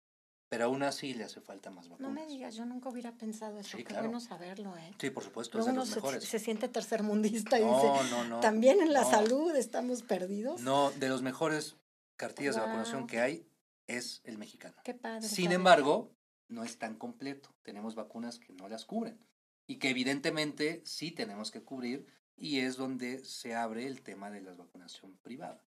pero 0.50 0.66
aún 0.66 0.84
así 0.84 1.14
le 1.14 1.24
hace 1.24 1.42
falta 1.42 1.70
más 1.70 1.90
vacunas. 1.90 2.10
No 2.10 2.16
me 2.16 2.26
digas, 2.26 2.56
yo 2.56 2.66
nunca 2.66 2.90
hubiera 2.90 3.12
pensado 3.14 3.60
eso. 3.60 3.78
Sí, 3.78 3.84
Qué 3.84 3.94
bueno 3.94 4.20
saberlo, 4.20 4.76
¿eh? 4.78 4.94
Sí, 5.00 5.10
por 5.10 5.24
supuesto, 5.24 5.60
es 5.60 5.66
de 5.66 5.74
los 5.74 5.90
se, 5.90 5.96
mejores. 5.96 6.24
Se, 6.24 6.40
siente 6.40 6.70
tercermundista 6.70 7.60
y 7.60 7.64
dice, 7.64 8.10
no, 8.12 8.24
no, 8.26 8.40
también 8.40 8.82
en 8.82 8.94
la 8.94 9.04
salud 9.04 9.56
estamos 9.56 10.04
perdidos. 10.04 10.62
No, 10.62 10.92
de 10.92 11.10
los 11.10 11.22
mejores 11.22 11.76
cartillas 12.16 12.56
de 12.56 12.62
vacunación 12.62 13.08
que 13.08 13.20
hay 13.20 13.48
es 13.88 14.22
el 14.24 14.38
mexicano. 14.38 14.76
Qué 14.84 14.94
padre. 14.94 15.28
Sin 15.28 15.52
embargo, 15.52 16.16
no 16.48 16.64
es 16.64 16.78
tan 16.78 16.96
completo. 16.96 17.56
Tenemos 17.64 17.96
vacunas 17.96 18.40
que 18.40 18.54
no 18.54 18.70
las 18.70 18.86
cubren 18.86 19.20
y 19.66 19.80
que 19.80 19.90
evidentemente 19.90 20.82
sí 20.86 21.12
tenemos 21.12 21.52
que 21.52 21.64
cubrir 21.64 22.06
y 22.38 22.60
es 22.60 22.78
donde 22.78 23.26
se 23.26 23.56
abre 23.56 23.86
el 23.86 24.02
tema 24.02 24.30
de 24.30 24.42
la 24.42 24.54
vacunación 24.54 25.18
privada. 25.18 25.64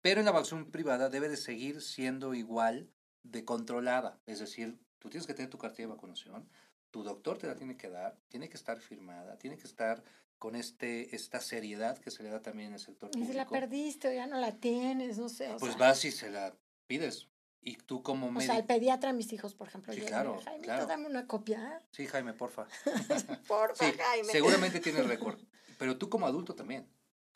Pero 0.00 0.20
en 0.20 0.26
la 0.26 0.32
vacunación 0.32 0.70
privada 0.70 1.08
debe 1.08 1.28
de 1.28 1.36
seguir 1.36 1.82
siendo 1.82 2.34
igual 2.34 2.90
de 3.30 3.44
controlada, 3.44 4.18
es 4.26 4.38
decir, 4.38 4.78
tú 4.98 5.10
tienes 5.10 5.26
que 5.26 5.34
tener 5.34 5.50
tu 5.50 5.58
cartilla 5.58 5.88
de 5.88 5.94
vacunación, 5.94 6.48
tu 6.90 7.02
doctor 7.02 7.38
te 7.38 7.46
la 7.46 7.54
tiene 7.54 7.76
que 7.76 7.90
dar, 7.90 8.16
tiene 8.28 8.48
que 8.48 8.56
estar 8.56 8.78
firmada, 8.80 9.36
tiene 9.38 9.56
que 9.56 9.66
estar 9.66 10.02
con 10.38 10.54
este 10.54 11.14
esta 11.14 11.40
seriedad 11.40 11.98
que 11.98 12.10
se 12.10 12.22
le 12.22 12.30
da 12.30 12.40
también 12.40 12.68
en 12.68 12.74
el 12.74 12.80
sector 12.80 13.10
público. 13.10 13.28
Y 13.28 13.32
si 13.32 13.36
la 13.36 13.46
perdiste 13.46 14.08
o 14.08 14.12
ya 14.12 14.26
no 14.26 14.38
la 14.38 14.56
tienes, 14.56 15.18
no 15.18 15.28
sé. 15.28 15.54
pues 15.58 15.76
vas 15.76 16.04
y 16.04 16.10
se 16.10 16.30
la 16.30 16.54
pides. 16.86 17.28
Y 17.60 17.76
tú 17.76 18.02
como 18.02 18.30
médico... 18.30 18.52
O 18.52 18.54
sea, 18.54 18.56
el 18.56 18.66
pediatra 18.66 19.10
a 19.10 19.12
mis 19.12 19.32
hijos, 19.32 19.54
por 19.54 19.68
ejemplo. 19.68 19.92
Sí, 19.92 20.00
claro, 20.00 20.40
Jaime, 20.44 20.64
claro. 20.64 20.86
dame 20.86 21.06
una 21.06 21.26
copia. 21.26 21.82
Sí, 21.90 22.06
Jaime, 22.06 22.32
porfa. 22.32 22.68
porfa, 23.48 23.84
sí, 23.84 23.92
Jaime. 23.98 24.32
Seguramente 24.32 24.80
tiene 24.80 25.02
récord. 25.02 25.38
Pero 25.76 25.98
tú 25.98 26.08
como 26.08 26.26
adulto 26.26 26.54
también. 26.54 26.88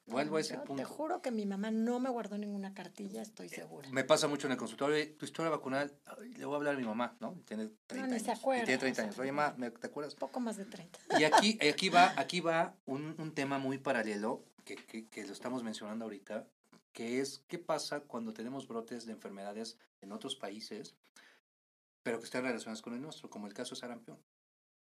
Vuelvo 0.06 0.36
a 0.36 0.40
ese 0.40 0.58
punto. 0.58 0.82
Te 0.82 0.84
juro 0.84 1.22
que 1.22 1.30
mi 1.30 1.46
mamá 1.46 1.70
no 1.70 2.00
me 2.00 2.10
guardó 2.10 2.36
ninguna 2.36 2.74
cartilla, 2.74 3.22
estoy 3.22 3.48
segura. 3.48 3.88
Me 3.90 4.04
pasa 4.04 4.26
mucho 4.26 4.46
en 4.48 4.52
el 4.52 4.58
consultorio, 4.58 5.16
tu 5.16 5.24
historia 5.24 5.50
vacunal, 5.50 5.96
le 6.36 6.44
voy 6.44 6.54
a 6.54 6.56
hablar 6.56 6.74
a 6.74 6.78
mi 6.78 6.84
mamá, 6.84 7.16
¿no? 7.20 7.40
Tiene 7.46 7.70
30 7.86 8.08
no, 8.08 8.14
ni 8.14 8.20
Se 8.20 8.32
acuerda, 8.32 8.64
tiene 8.64 8.78
30 8.78 9.02
años. 9.02 9.18
Oye, 9.18 9.32
mamá, 9.32 9.70
¿te 9.70 9.86
acuerdas? 9.86 10.14
Poco 10.16 10.40
más 10.40 10.56
de 10.56 10.64
30. 10.64 10.98
Y 11.20 11.24
aquí, 11.24 11.58
aquí 11.68 11.88
va, 11.88 12.12
aquí 12.16 12.40
va 12.40 12.74
un, 12.84 13.14
un 13.18 13.32
tema 13.32 13.58
muy 13.58 13.78
paralelo 13.78 14.44
que, 14.64 14.76
que, 14.76 15.08
que, 15.08 15.24
lo 15.24 15.32
estamos 15.32 15.62
mencionando 15.62 16.04
ahorita, 16.04 16.48
que 16.92 17.20
es 17.20 17.44
qué 17.46 17.58
pasa 17.58 18.00
cuando 18.00 18.32
tenemos 18.32 18.66
brotes 18.66 19.06
de 19.06 19.12
enfermedades 19.12 19.78
en 20.00 20.12
otros 20.12 20.34
países, 20.34 20.96
pero 22.02 22.18
que 22.18 22.24
están 22.24 22.42
relacionadas 22.42 22.82
con 22.82 22.94
el 22.94 23.00
nuestro, 23.00 23.30
como 23.30 23.46
el 23.46 23.54
caso 23.54 23.74
de 23.74 23.80
sarampión. 23.80 24.18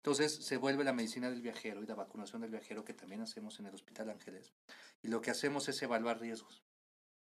Entonces 0.06 0.36
se 0.36 0.58
vuelve 0.58 0.84
la 0.84 0.94
medicina 0.94 1.32
del 1.32 1.42
viajero 1.42 1.82
y 1.82 1.88
la 1.88 1.96
vacunación 1.96 2.40
del 2.40 2.52
viajero 2.52 2.86
que 2.86 2.94
también 2.94 3.22
hacemos 3.22 3.58
en 3.60 3.66
el 3.66 3.74
Hospital 3.74 4.12
Ángeles. 4.12 4.54
Y 5.02 5.08
lo 5.08 5.20
que 5.20 5.32
hacemos 5.32 5.68
es 5.68 5.82
evaluar 5.82 6.20
riesgos. 6.20 6.62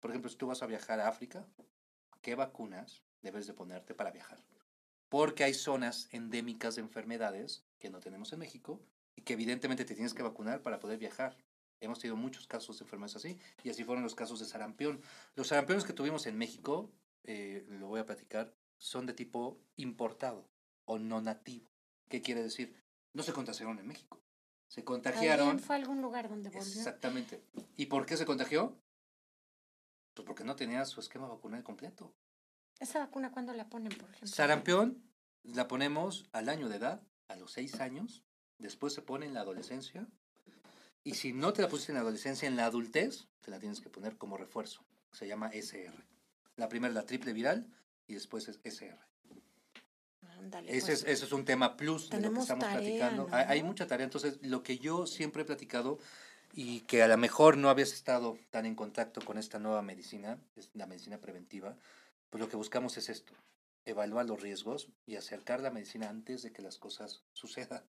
Por 0.00 0.10
ejemplo, 0.10 0.28
si 0.28 0.36
tú 0.36 0.48
vas 0.48 0.64
a 0.64 0.66
viajar 0.66 0.98
a 0.98 1.06
África, 1.06 1.46
¿qué 2.22 2.34
vacunas 2.34 3.04
debes 3.20 3.46
de 3.46 3.54
ponerte 3.54 3.94
para 3.94 4.10
viajar? 4.10 4.44
Porque 5.08 5.44
hay 5.44 5.54
zonas 5.54 6.08
endémicas 6.10 6.74
de 6.74 6.80
enfermedades 6.80 7.64
que 7.78 7.88
no 7.88 8.00
tenemos 8.00 8.32
en 8.32 8.40
México 8.40 8.80
y 9.14 9.22
que 9.22 9.34
evidentemente 9.34 9.84
te 9.84 9.94
tienes 9.94 10.12
que 10.12 10.24
vacunar 10.24 10.60
para 10.60 10.80
poder 10.80 10.98
viajar. 10.98 11.36
Hemos 11.78 12.00
tenido 12.00 12.16
muchos 12.16 12.48
casos 12.48 12.80
de 12.80 12.84
enfermedades 12.84 13.14
así 13.14 13.38
y 13.62 13.70
así 13.70 13.84
fueron 13.84 14.02
los 14.02 14.16
casos 14.16 14.40
de 14.40 14.46
sarampión. 14.46 15.00
Los 15.36 15.46
sarampiones 15.46 15.84
que 15.84 15.92
tuvimos 15.92 16.26
en 16.26 16.36
México, 16.36 16.90
eh, 17.22 17.64
lo 17.68 17.86
voy 17.86 18.00
a 18.00 18.06
platicar, 18.06 18.52
son 18.76 19.06
de 19.06 19.12
tipo 19.12 19.60
importado 19.76 20.50
o 20.84 20.98
no 20.98 21.20
nativo. 21.20 21.71
¿Qué 22.12 22.20
quiere 22.20 22.42
decir? 22.42 22.76
No 23.14 23.22
se 23.22 23.32
contagiaron 23.32 23.78
en 23.78 23.86
México. 23.86 24.20
Se 24.68 24.84
contagiaron. 24.84 25.58
fue 25.58 25.76
a 25.76 25.78
algún 25.78 26.02
lugar 26.02 26.28
donde 26.28 26.50
volvió. 26.50 26.60
Exactamente. 26.60 27.42
¿Y 27.74 27.86
por 27.86 28.04
qué 28.04 28.18
se 28.18 28.26
contagió? 28.26 28.78
Pues 30.12 30.26
porque 30.26 30.44
no 30.44 30.54
tenía 30.54 30.84
su 30.84 31.00
esquema 31.00 31.26
vacunal 31.26 31.62
completo. 31.62 32.14
¿Esa 32.78 32.98
vacuna 32.98 33.32
cuándo 33.32 33.54
la 33.54 33.70
ponen, 33.70 33.96
por 33.96 34.10
ejemplo? 34.10 34.28
Sarampión 34.28 35.02
la 35.42 35.68
ponemos 35.68 36.28
al 36.32 36.50
año 36.50 36.68
de 36.68 36.76
edad, 36.76 37.02
a 37.28 37.36
los 37.36 37.52
seis 37.52 37.80
años. 37.80 38.22
Después 38.58 38.92
se 38.92 39.00
pone 39.00 39.24
en 39.24 39.32
la 39.32 39.40
adolescencia 39.40 40.06
y 41.04 41.14
si 41.14 41.32
no 41.32 41.54
te 41.54 41.62
la 41.62 41.70
pusiste 41.70 41.92
en 41.92 41.96
la 41.96 42.02
adolescencia, 42.02 42.46
en 42.46 42.56
la 42.56 42.66
adultez, 42.66 43.26
te 43.40 43.50
la 43.50 43.58
tienes 43.58 43.80
que 43.80 43.88
poner 43.88 44.18
como 44.18 44.36
refuerzo. 44.36 44.84
Se 45.12 45.26
llama 45.26 45.48
SR. 45.48 46.04
La 46.56 46.68
primera 46.68 46.90
es 46.90 46.94
la 46.94 47.06
triple 47.06 47.32
viral 47.32 47.74
y 48.06 48.12
después 48.12 48.48
es 48.48 48.60
SR. 48.64 49.11
ese, 50.66 50.86
pues, 50.86 50.88
es, 50.88 51.04
ese 51.04 51.24
es 51.24 51.32
un 51.32 51.44
tema 51.44 51.76
plus 51.76 52.10
de 52.10 52.20
lo 52.20 52.32
que 52.32 52.40
estamos 52.40 52.64
platicando. 52.64 53.28
Hay, 53.30 53.62
mucha 53.62 53.86
tarea. 53.86 54.04
Entonces, 54.04 54.38
lo 54.42 54.62
que 54.62 54.78
yo 54.78 55.06
siempre 55.06 55.42
he 55.42 55.44
platicado 55.44 55.98
y 56.54 56.80
que 56.80 57.02
a 57.02 57.08
lo 57.08 57.16
mejor 57.16 57.56
no 57.56 57.70
habías 57.70 57.92
estado 57.92 58.38
tan 58.50 58.66
en 58.66 58.74
contacto 58.74 59.20
con 59.24 59.38
esta 59.38 59.58
nueva 59.58 59.82
medicina, 59.82 60.38
es 60.56 60.70
la 60.74 60.86
medicina 60.86 61.18
preventiva, 61.18 61.76
pues 62.30 62.40
lo 62.40 62.48
que 62.48 62.56
buscamos 62.56 62.96
es 62.96 63.08
esto, 63.08 63.32
evaluar 63.84 64.26
los 64.26 64.40
riesgos 64.40 64.88
y 65.06 65.16
acercar 65.16 65.60
la 65.60 65.70
medicina 65.70 66.08
antes 66.08 66.42
de 66.42 66.52
que 66.52 66.62
las 66.62 66.78
cosas 66.78 67.22
sucedan. 67.32 67.82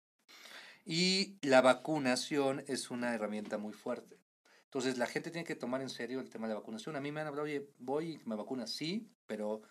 Y 0.86 1.38
la 1.42 1.62
vacunación 1.62 2.64
es 2.68 2.90
una 2.90 3.14
herramienta 3.14 3.58
muy 3.58 3.74
fuerte. 3.74 4.18
Entonces 4.66 4.98
la 4.98 5.06
gente 5.06 5.32
tiene 5.32 5.46
que 5.46 5.56
tomar 5.56 5.82
en 5.82 5.90
serio 5.90 6.20
el 6.20 6.30
tema 6.30 6.48
de 6.48 6.54
la 6.54 6.62
vacunación. 6.62 6.96
A 6.96 7.02
mí 7.02 7.12
me 7.12 7.22
han 7.22 7.28
hablado, 7.28 7.44
oye, 7.44 7.70
voy 7.78 8.14
y 8.14 8.22
me 8.26 8.36
vacunas, 8.36 8.72
sí, 8.72 9.12
pero 9.28 9.62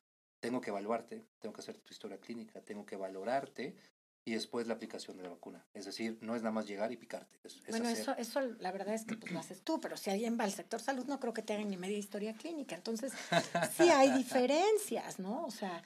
tengo 0.40 0.60
que 0.60 0.70
evaluarte, 0.70 1.24
tengo 1.38 1.52
que 1.52 1.60
hacer 1.60 1.78
tu 1.78 1.92
historia 1.92 2.18
clínica, 2.18 2.60
tengo 2.62 2.84
que 2.84 2.96
valorarte 2.96 3.76
y 4.24 4.32
después 4.32 4.66
la 4.66 4.74
aplicación 4.74 5.16
de 5.16 5.22
la 5.22 5.30
vacuna. 5.30 5.64
Es 5.74 5.86
decir, 5.86 6.18
no 6.20 6.36
es 6.36 6.42
nada 6.42 6.52
más 6.52 6.66
llegar 6.66 6.92
y 6.92 6.96
picarte. 6.96 7.38
bueno, 7.68 7.88
eso, 7.88 8.14
eso 8.16 8.40
la 8.40 8.72
verdad 8.72 8.94
es 8.94 9.04
que 9.04 9.16
pues, 9.16 9.32
lo 9.32 9.38
haces 9.38 9.62
tú, 9.62 9.80
pero 9.80 9.96
si 9.96 10.10
alguien 10.10 10.38
va 10.38 10.44
al 10.44 10.52
sector 10.52 10.80
salud 10.80 11.06
no 11.06 11.20
creo 11.20 11.32
que 11.32 11.42
te 11.42 11.54
hagan 11.54 11.68
ni 11.68 11.76
media 11.76 11.98
historia 11.98 12.34
clínica. 12.34 12.74
Entonces, 12.74 13.12
sí 13.76 13.88
hay 13.88 14.10
diferencias, 14.18 15.18
¿no? 15.18 15.44
O 15.44 15.50
sea, 15.50 15.82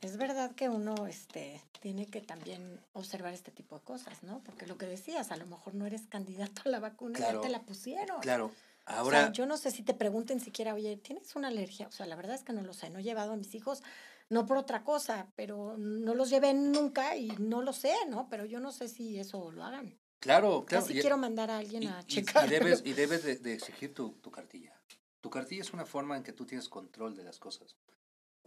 es 0.00 0.16
verdad 0.16 0.54
que 0.54 0.68
uno 0.68 1.06
este, 1.06 1.62
tiene 1.80 2.06
que 2.06 2.20
también 2.20 2.80
observar 2.94 3.32
este 3.32 3.52
tipo 3.52 3.78
de 3.78 3.84
cosas, 3.84 4.22
¿no? 4.22 4.42
Porque 4.44 4.66
lo 4.66 4.76
que 4.76 4.86
decías, 4.86 5.30
a 5.30 5.36
lo 5.36 5.46
mejor 5.46 5.74
no 5.74 5.86
eres 5.86 6.06
candidato 6.08 6.62
a 6.64 6.68
la 6.68 6.80
vacuna 6.80 7.18
y 7.18 7.22
ya 7.22 7.40
te 7.40 7.48
la 7.48 7.62
pusieron. 7.62 8.20
Claro. 8.20 8.50
Ahora, 8.88 9.32
yo 9.32 9.46
no 9.46 9.56
sé 9.56 9.70
si 9.70 9.82
te 9.82 9.94
pregunten 9.94 10.40
siquiera, 10.40 10.74
oye, 10.74 10.96
¿tienes 10.96 11.36
una 11.36 11.48
alergia? 11.48 11.86
O 11.88 11.92
sea, 11.92 12.06
la 12.06 12.16
verdad 12.16 12.34
es 12.34 12.42
que 12.42 12.52
no 12.52 12.62
lo 12.62 12.72
sé. 12.72 12.90
No 12.90 12.98
he 12.98 13.02
llevado 13.02 13.32
a 13.32 13.36
mis 13.36 13.54
hijos, 13.54 13.82
no 14.30 14.46
por 14.46 14.56
otra 14.56 14.82
cosa, 14.82 15.30
pero 15.36 15.76
no 15.76 16.14
los 16.14 16.30
llevé 16.30 16.54
nunca 16.54 17.16
y 17.16 17.28
no 17.38 17.62
lo 17.62 17.72
sé, 17.72 17.94
¿no? 18.08 18.28
Pero 18.28 18.46
yo 18.46 18.60
no 18.60 18.72
sé 18.72 18.88
si 18.88 19.18
eso 19.18 19.50
lo 19.52 19.62
hagan. 19.62 19.98
Claro, 20.20 20.64
claro. 20.64 20.84
Casi 20.86 21.00
quiero 21.00 21.18
mandar 21.18 21.50
a 21.50 21.58
alguien 21.58 21.86
a 21.86 22.02
checar. 22.04 22.46
Y 22.46 22.50
debes, 22.50 22.82
y 22.84 22.92
debes 22.94 23.22
de, 23.22 23.36
de 23.36 23.54
exigir 23.54 23.94
tu, 23.94 24.12
tu 24.14 24.30
cartilla. 24.30 24.80
Tu 25.20 25.30
cartilla 25.30 25.62
es 25.62 25.72
una 25.72 25.84
forma 25.84 26.16
en 26.16 26.22
que 26.22 26.32
tú 26.32 26.46
tienes 26.46 26.68
control 26.68 27.14
de 27.14 27.24
las 27.24 27.38
cosas. 27.38 27.76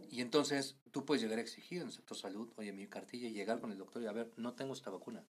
Y 0.10 0.22
entonces 0.22 0.78
tú 0.92 1.06
puedes 1.06 1.22
llegar 1.22 1.38
a 1.38 1.42
exigir 1.42 1.82
en 1.82 1.88
el 1.88 1.94
sector 1.94 2.18
salud, 2.18 2.52
oye, 2.56 2.72
mi 2.74 2.88
cartilla, 2.88 3.28
y 3.28 3.34
llegar 3.34 3.60
con 3.60 3.72
el 3.72 3.78
doctor 3.78 4.02
y 4.02 4.08
a 4.08 4.12
ver, 4.12 4.32
no 4.38 4.54
tengo 4.54 4.74
esta 4.74 4.89
vacuna. 4.89 5.24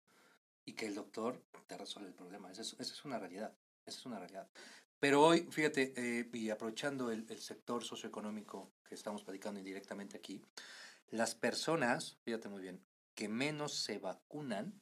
Y 0.65 0.73
que 0.73 0.85
el 0.85 0.95
doctor 0.95 1.43
te 1.67 1.77
resuelva 1.77 2.09
el 2.09 2.15
problema. 2.15 2.51
Esa 2.51 2.61
es, 2.61 2.73
esa 2.79 2.93
es 2.93 3.05
una 3.05 3.19
realidad. 3.19 3.53
Esa 3.85 3.99
es 3.99 4.05
una 4.05 4.19
realidad. 4.19 4.47
Pero 5.01 5.23
hoy, 5.23 5.47
fíjate, 5.49 5.93
eh, 5.97 6.29
y 6.31 6.51
aprovechando 6.51 7.09
el, 7.09 7.25
el, 7.27 7.39
sector 7.39 7.83
socioeconómico 7.83 8.71
que 8.87 8.93
estamos 8.93 9.23
platicando 9.23 9.59
indirectamente 9.59 10.15
aquí, 10.15 10.45
las 11.09 11.33
personas, 11.33 12.19
fíjate 12.23 12.49
muy 12.49 12.61
bien, 12.61 12.85
que 13.15 13.27
menos 13.27 13.73
se 13.73 13.97
vacunan, 13.97 14.79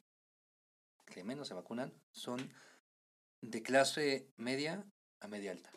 que 1.05 1.24
menos 1.24 1.47
se 1.47 1.53
vacunan, 1.53 1.93
son 2.11 2.51
de 3.39 3.63
clase 3.63 4.30
media 4.36 4.86
a 5.22 5.30
media 5.30 5.51
alta. 5.51 5.72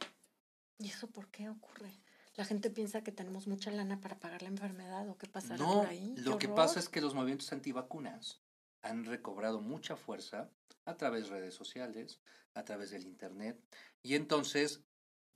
¿Y 0.76 0.88
eso 0.88 1.09
por 1.09 1.30
qué 1.30 1.49
ocurre? 1.49 2.03
la 2.34 2.45
gente 2.45 2.70
piensa 2.70 3.03
que 3.03 3.12
tenemos 3.12 3.47
mucha 3.47 3.70
lana 3.70 4.01
para 4.01 4.18
pagar 4.18 4.43
la 4.43 4.49
enfermedad 4.49 5.09
o 5.09 5.18
qué 5.18 5.26
pasa 5.26 5.57
no, 5.57 5.80
por 5.80 5.86
ahí. 5.86 6.14
Lo 6.16 6.38
que 6.38 6.49
pasa 6.49 6.80
es 6.80 6.88
que 6.88 7.01
los 7.01 7.14
movimientos 7.14 7.53
antivacunas 7.53 8.41
han 8.83 9.05
recobrado 9.05 9.61
mucha 9.61 9.97
fuerza 9.97 10.51
a 10.85 10.97
través 10.97 11.24
de 11.24 11.30
redes 11.30 11.55
sociales, 11.55 12.20
a 12.55 12.64
través 12.64 12.91
del 12.91 13.05
Internet, 13.05 13.59
y 14.03 14.14
entonces 14.14 14.83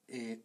eh, 0.08 0.42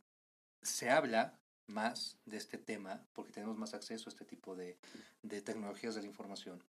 se 0.61 0.89
habla 0.89 1.39
más 1.67 2.17
de 2.25 2.37
este 2.37 2.57
tema 2.57 3.05
porque 3.13 3.31
tenemos 3.31 3.57
más 3.57 3.73
acceso 3.73 4.09
a 4.09 4.13
este 4.13 4.25
tipo 4.25 4.55
de, 4.55 4.77
de 5.21 5.41
tecnologías 5.41 5.95
de 5.95 6.01
la 6.01 6.07
información. 6.07 6.63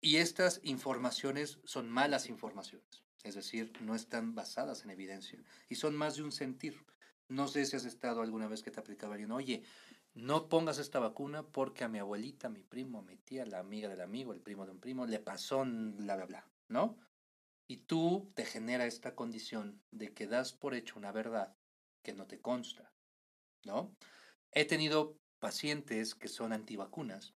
Y 0.00 0.16
estas 0.16 0.60
informaciones 0.62 1.58
son 1.64 1.88
malas 1.88 2.28
informaciones, 2.28 3.02
es 3.22 3.34
decir, 3.34 3.72
no 3.80 3.94
están 3.94 4.34
basadas 4.34 4.84
en 4.84 4.90
evidencia 4.90 5.42
y 5.68 5.76
son 5.76 5.96
más 5.96 6.16
de 6.16 6.22
un 6.22 6.32
sentir. 6.32 6.84
No 7.28 7.48
sé 7.48 7.64
si 7.64 7.74
has 7.74 7.86
estado 7.86 8.20
alguna 8.20 8.46
vez 8.46 8.62
que 8.62 8.70
te 8.70 8.80
aplicaba 8.80 9.14
alguien, 9.14 9.32
oye, 9.32 9.64
no 10.14 10.48
pongas 10.48 10.78
esta 10.78 11.00
vacuna 11.00 11.42
porque 11.42 11.84
a 11.84 11.88
mi 11.88 11.98
abuelita, 11.98 12.46
a 12.46 12.50
mi 12.50 12.62
primo, 12.62 13.00
a 13.00 13.02
mi 13.02 13.16
tía, 13.16 13.44
la 13.44 13.58
amiga 13.58 13.88
del 13.88 14.00
amigo, 14.00 14.32
el 14.32 14.40
primo 14.40 14.64
de 14.64 14.72
un 14.72 14.80
primo, 14.80 15.06
le 15.06 15.18
pasó 15.18 15.64
bla, 15.66 16.16
bla, 16.16 16.26
bla, 16.26 16.50
¿no? 16.68 16.96
Y 17.66 17.78
tú 17.78 18.32
te 18.34 18.44
genera 18.44 18.86
esta 18.86 19.14
condición 19.14 19.82
de 19.90 20.12
que 20.12 20.26
das 20.26 20.52
por 20.52 20.74
hecho 20.74 20.98
una 20.98 21.12
verdad 21.12 21.56
que 22.02 22.12
no 22.12 22.26
te 22.26 22.40
consta, 22.40 22.92
¿no? 23.64 23.96
He 24.52 24.64
tenido 24.64 25.18
pacientes 25.40 26.14
que 26.14 26.28
son 26.28 26.52
antivacunas 26.52 27.34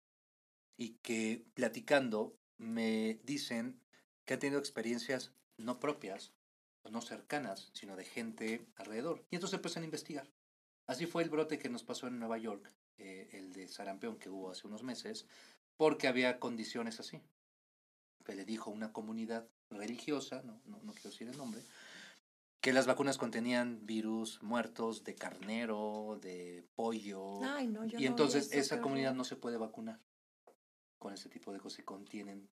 y 0.76 0.96
que 0.98 1.46
platicando 1.54 2.38
me 2.58 3.20
dicen 3.24 3.80
que 4.24 4.34
han 4.34 4.40
tenido 4.40 4.58
experiencias 4.58 5.32
no 5.56 5.80
propias, 5.80 6.34
no 6.90 7.00
cercanas, 7.00 7.70
sino 7.72 7.96
de 7.96 8.04
gente 8.04 8.66
alrededor. 8.76 9.24
Y 9.30 9.36
entonces 9.36 9.56
empiezan 9.56 9.82
a 9.82 9.86
investigar. 9.86 10.35
Así 10.86 11.06
fue 11.06 11.22
el 11.22 11.30
brote 11.30 11.58
que 11.58 11.68
nos 11.68 11.82
pasó 11.82 12.06
en 12.06 12.18
Nueva 12.18 12.38
York, 12.38 12.72
eh, 12.98 13.28
el 13.32 13.52
de 13.52 13.66
sarampión 13.68 14.16
que 14.18 14.30
hubo 14.30 14.50
hace 14.50 14.66
unos 14.66 14.82
meses, 14.82 15.26
porque 15.76 16.08
había 16.08 16.38
condiciones 16.38 17.00
así. 17.00 17.20
Que 18.24 18.34
le 18.34 18.44
dijo 18.44 18.70
una 18.70 18.92
comunidad 18.92 19.48
religiosa, 19.70 20.42
no, 20.42 20.60
no, 20.64 20.80
no 20.82 20.92
quiero 20.92 21.10
decir 21.10 21.28
el 21.28 21.36
nombre, 21.36 21.60
que 22.60 22.72
las 22.72 22.86
vacunas 22.86 23.18
contenían 23.18 23.86
virus 23.86 24.42
muertos 24.42 25.04
de 25.04 25.14
carnero, 25.14 26.18
de 26.20 26.64
pollo. 26.74 27.42
Ay, 27.44 27.68
no, 27.68 27.84
yo 27.84 27.98
y 27.98 28.06
entonces 28.06 28.52
esa 28.52 28.80
comunidad 28.80 29.14
no 29.14 29.24
se 29.24 29.36
puede 29.36 29.56
vacunar 29.56 30.00
con 30.98 31.12
ese 31.12 31.28
tipo 31.28 31.52
de 31.52 31.60
cosas 31.60 31.78
que 31.78 31.84
contienen 31.84 32.48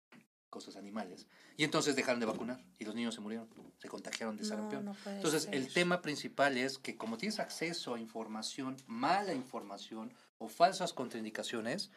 cosas 0.54 0.76
animales. 0.76 1.26
Y 1.56 1.64
entonces 1.64 1.96
dejaron 1.96 2.20
de 2.20 2.26
vacunar 2.26 2.62
y 2.78 2.84
los 2.84 2.94
niños 2.94 3.16
se 3.16 3.20
murieron, 3.20 3.48
se 3.78 3.88
contagiaron 3.88 4.36
de 4.36 4.44
sarampión. 4.44 4.84
no 4.84 4.96
entonces 5.06 5.48
el 5.50 5.72
tema 5.72 6.00
principal 6.00 6.56
es 6.56 6.78
que 6.78 6.96
como 6.96 7.18
tienes 7.18 7.40
acceso 7.40 7.94
a 7.94 7.98
información, 7.98 8.76
mala 8.86 9.34
información 9.34 10.14
o 10.38 10.48
falsas 10.48 10.92
contraindicaciones, 10.92 11.90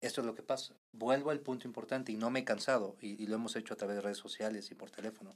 esto 0.00 0.20
es 0.20 0.26
lo 0.26 0.36
que 0.36 0.44
pasa. 0.44 0.76
Vuelvo 0.92 1.30
al 1.30 1.40
punto 1.40 1.66
importante 1.66 2.12
y 2.12 2.16
no 2.16 2.30
me 2.30 2.40
he 2.40 2.44
cansado, 2.44 2.96
y, 3.00 3.20
y 3.20 3.26
lo 3.26 3.34
hemos 3.34 3.56
hecho 3.56 3.74
a 3.74 3.76
través 3.76 3.96
de 3.96 4.02
redes 4.02 4.18
sociales 4.18 4.70
y 4.70 4.76
por 4.76 4.92
teléfono. 4.92 5.34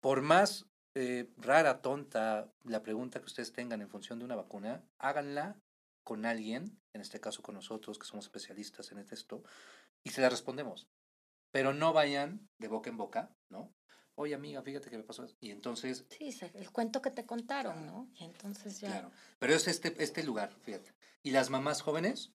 Por 0.00 0.22
más 0.22 0.66
eh, 0.94 1.30
rara, 1.36 1.80
tonta 1.80 2.52
la 2.64 2.82
pregunta 2.82 3.20
que 3.20 3.26
ustedes 3.26 3.52
tengan 3.52 3.80
en 3.80 3.88
función 3.88 4.18
de 4.18 4.24
una 4.24 4.34
vacuna, 4.34 4.82
háganla 4.98 5.56
con 6.02 6.26
alguien, 6.26 6.80
en 6.92 7.00
este 7.00 7.20
caso 7.20 7.42
con 7.42 7.54
nosotros, 7.54 7.98
que 7.98 8.06
somos 8.06 8.26
especialistas 8.26 8.90
en 8.90 8.98
esto, 8.98 9.44
y 10.04 10.10
se 10.10 10.20
la 10.20 10.28
respondemos. 10.28 10.88
Pero 11.52 11.72
no 11.72 11.92
vayan 11.92 12.48
de 12.58 12.66
boca 12.68 12.90
en 12.90 12.96
boca, 12.96 13.30
¿no? 13.48 13.72
Oye, 14.16 14.34
amiga, 14.34 14.60
fíjate 14.62 14.90
que 14.90 14.98
me 14.98 15.04
pasó. 15.04 15.24
esto". 15.24 15.38
Y 15.40 15.50
entonces, 15.50 16.04
Sí, 16.10 16.34
el 16.54 16.70
cuento 16.72 17.00
que 17.00 17.10
te 17.10 17.24
contaron, 17.24 17.86
¿no? 17.86 18.10
Y 18.18 18.24
entonces 18.24 18.80
ya. 18.80 18.88
claro. 18.88 19.10
Pero 19.38 19.54
es 19.54 19.68
este, 19.68 19.94
este 20.02 20.24
lugar, 20.24 20.52
fíjate. 20.62 20.92
Y 21.22 21.30
las 21.30 21.48
mamás 21.50 21.80
jóvenes 21.82 22.32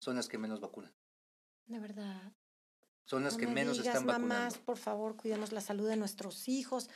son 0.00 0.16
las 0.16 0.28
que 0.28 0.38
menos 0.38 0.60
vacunan. 0.60 0.92
De 1.66 1.78
verdad. 1.78 2.32
Son 3.04 3.24
las 3.24 3.34
no 3.34 3.40
que 3.40 3.46
me 3.46 3.54
menos 3.54 3.78
digas, 3.78 3.88
están 3.94 4.06
vacunando. 4.06 4.34
mamás, 4.34 4.58
por 4.58 4.78
favor, 4.78 5.16
cuidemos 5.16 5.52
la 5.52 5.60
salud 5.60 5.88
de 5.88 5.96
nuestros 5.96 6.48
hijos. 6.48 6.88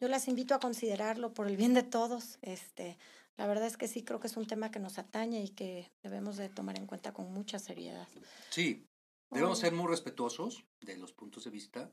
Yo 0.00 0.08
las 0.08 0.28
invito 0.28 0.54
a 0.54 0.60
considerarlo 0.60 1.32
por 1.32 1.46
el 1.46 1.56
bien 1.56 1.74
de 1.74 1.82
todos. 1.82 2.38
Este, 2.42 2.98
la 3.36 3.46
verdad 3.46 3.66
es 3.66 3.76
que 3.76 3.88
sí 3.88 4.04
creo 4.04 4.20
que 4.20 4.26
es 4.26 4.36
un 4.36 4.46
tema 4.46 4.70
que 4.70 4.78
nos 4.78 4.98
atañe 4.98 5.42
y 5.42 5.48
que 5.48 5.90
debemos 6.02 6.36
de 6.36 6.48
tomar 6.48 6.76
en 6.78 6.86
cuenta 6.86 7.12
con 7.12 7.32
mucha 7.32 7.58
seriedad. 7.58 8.06
Sí, 8.50 8.86
debemos 9.34 9.58
ser 9.58 9.72
muy 9.72 9.88
respetuosos 9.88 10.64
de 10.80 10.96
los 10.96 11.12
puntos 11.12 11.44
de 11.44 11.50
vista, 11.50 11.90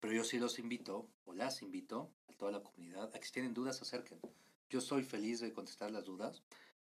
pero 0.00 0.12
yo 0.12 0.24
sí 0.24 0.38
los 0.38 0.58
invito, 0.58 1.08
o 1.24 1.32
las 1.34 1.62
invito, 1.62 2.12
a 2.28 2.32
toda 2.34 2.52
la 2.52 2.62
comunidad, 2.62 3.10
a 3.14 3.18
que 3.18 3.26
si 3.26 3.32
tienen 3.32 3.54
dudas, 3.54 3.76
se 3.76 3.82
acerquen. 3.84 4.20
Yo 4.70 4.80
soy 4.80 5.02
feliz 5.02 5.40
de 5.40 5.52
contestar 5.52 5.90
las 5.90 6.04
dudas. 6.04 6.42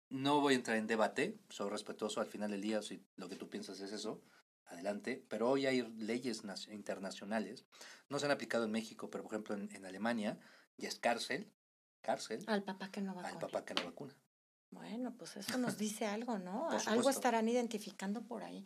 No 0.09 0.41
voy 0.41 0.55
a 0.55 0.57
entrar 0.57 0.77
en 0.77 0.87
debate, 0.87 1.39
soy 1.49 1.71
respetuoso 1.71 2.21
al 2.21 2.27
final 2.27 2.51
del 2.51 2.61
día, 2.61 2.83
si 2.83 3.05
lo 3.17 3.29
que 3.29 3.37
tú 3.37 3.49
piensas 3.49 3.81
es 3.81 3.93
eso, 3.93 4.21
adelante. 4.67 5.25
Pero 5.29 5.49
hoy 5.51 5.67
hay 5.67 5.83
leyes 5.99 6.45
nac- 6.45 6.73
internacionales, 6.73 7.65
no 8.09 8.19
se 8.19 8.27
han 8.27 8.33
aplicado 8.33 8.65
en 8.65 8.73
México, 8.73 9.09
pero 9.11 9.23
por 9.25 9.33
ejemplo 9.33 9.55
en, 9.55 9.75
en 9.75 9.85
Alemania 9.87 10.39
ya 10.79 10.89
es 10.89 10.99
cárcel, 10.99 11.51
cárcel, 12.01 12.43
Al 12.49 12.63
papá 12.65 12.91
que 12.91 13.01
no 13.01 13.13
al 13.13 13.23
vacuna. 13.23 13.39
papá 13.41 13.65
que 13.65 13.75
no 13.75 13.85
vacuna. 13.85 14.15
Bueno, 14.73 15.15
pues 15.17 15.37
eso 15.37 15.59
nos 15.59 15.79
dice 15.79 16.07
algo, 16.07 16.39
¿no? 16.39 16.69
Algo 16.87 17.11
estarán 17.11 17.49
identificando 17.49 18.23
por 18.23 18.45
ahí. 18.45 18.65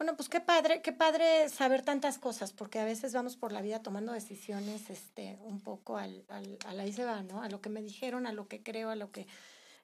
Bueno, 0.00 0.16
pues 0.16 0.30
qué 0.30 0.40
padre, 0.40 0.80
qué 0.80 0.92
padre 0.92 1.50
saber 1.50 1.82
tantas 1.82 2.16
cosas, 2.16 2.54
porque 2.54 2.78
a 2.78 2.86
veces 2.86 3.12
vamos 3.12 3.36
por 3.36 3.52
la 3.52 3.60
vida 3.60 3.82
tomando 3.82 4.14
decisiones, 4.14 4.88
este, 4.88 5.36
un 5.42 5.60
poco 5.60 5.98
al, 5.98 6.24
al, 6.30 6.56
al 6.64 6.80
ahí 6.80 6.90
se 6.90 7.04
va, 7.04 7.22
¿no? 7.22 7.42
A 7.42 7.50
lo 7.50 7.60
que 7.60 7.68
me 7.68 7.82
dijeron, 7.82 8.26
a 8.26 8.32
lo 8.32 8.48
que 8.48 8.62
creo, 8.62 8.88
a 8.88 8.96
lo 8.96 9.12
que 9.12 9.26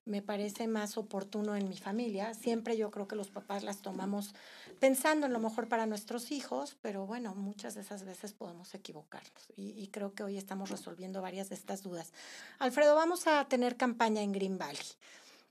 me 0.06 0.22
parece 0.22 0.68
más 0.68 0.96
oportuno 0.96 1.54
en 1.54 1.68
mi 1.68 1.76
familia. 1.76 2.32
Siempre 2.32 2.78
yo 2.78 2.90
creo 2.90 3.06
que 3.06 3.14
los 3.14 3.28
papás 3.28 3.62
las 3.62 3.82
tomamos 3.82 4.34
pensando 4.80 5.26
en 5.26 5.34
lo 5.34 5.38
mejor 5.38 5.68
para 5.68 5.84
nuestros 5.84 6.32
hijos, 6.32 6.78
pero 6.80 7.04
bueno, 7.04 7.34
muchas 7.34 7.74
de 7.74 7.82
esas 7.82 8.06
veces 8.06 8.32
podemos 8.32 8.74
equivocarnos. 8.74 9.52
Y, 9.54 9.72
y 9.78 9.88
creo 9.88 10.14
que 10.14 10.22
hoy 10.22 10.38
estamos 10.38 10.70
resolviendo 10.70 11.20
varias 11.20 11.50
de 11.50 11.56
estas 11.56 11.82
dudas. 11.82 12.14
Alfredo, 12.58 12.94
vamos 12.94 13.26
a 13.26 13.44
tener 13.48 13.76
campaña 13.76 14.22
en 14.22 14.32
Green 14.32 14.56
Valley. 14.56 14.86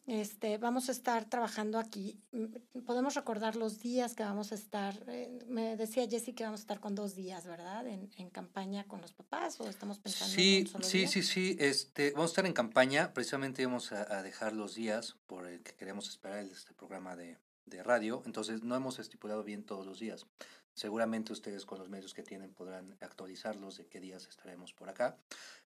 Este, 0.08 0.60
vamos 0.60 0.88
a 0.90 0.92
estar 0.92 1.26
trabajando 1.28 1.80
aquí. 1.80 2.20
Mm, 2.32 2.82
Podemos 2.86 3.16
recordar 3.16 3.56
los 3.56 3.80
días 3.80 4.14
que 4.14 4.22
vamos 4.24 4.52
a 4.52 4.56
estar. 4.56 5.04
eh, 5.08 5.40
me 5.48 5.76
decía 5.78 6.08
Jessy 6.08 6.34
que 6.34 6.44
vamos 6.44 6.60
a 6.60 6.64
estar 6.64 6.80
con 6.80 6.94
dos 6.94 7.16
días, 7.16 7.48
¿verdad? 7.48 7.88
En, 7.88 8.12
en 8.18 8.30
campaña 8.30 8.88
con 8.88 9.02
los 9.02 9.14
papás 9.14 9.60
o 9.60 9.68
estamos 9.68 9.98
pensando 9.98 10.32
en 10.34 10.40
Sí, 10.40 10.60
un 10.62 10.68
solo 10.68 10.84
sí, 10.86 10.98
día? 11.00 11.08
sí, 11.08 11.24
sí. 11.24 11.58
Este, 11.60 12.12
vamos 12.12 12.30
a 12.30 12.34
estar 12.34 12.46
en 12.46 12.54
campaña. 12.54 13.14
Precisamente 13.14 13.66
vamos 13.66 13.92
a, 13.92 14.20
a 14.20 14.22
dejar 14.22 14.54
los 14.54 14.76
días 14.76 15.16
por 15.26 15.48
el 15.48 15.64
que 15.64 15.74
queremos 15.74 16.08
esperar 16.08 16.38
el- 16.40 16.52
este 16.52 16.74
programa 16.76 17.16
de, 17.16 17.38
de 17.66 17.82
radio. 17.82 18.22
Entonces, 18.28 18.62
no 18.62 18.76
hemos 18.76 19.00
estipulado 19.00 19.44
bien 19.44 19.64
todos 19.64 19.88
los 19.88 20.00
días. 20.00 20.28
Seguramente 20.76 21.34
ustedes 21.34 21.66
con 21.66 21.80
los 21.80 21.90
medios 21.90 22.14
que 22.14 22.22
tienen 22.22 22.54
podrán 22.54 22.96
actualizarlos 23.02 23.78
de 23.78 23.88
qué 23.88 24.00
días 24.00 24.28
estaremos 24.28 24.72
por 24.74 24.88
acá. 24.90 25.18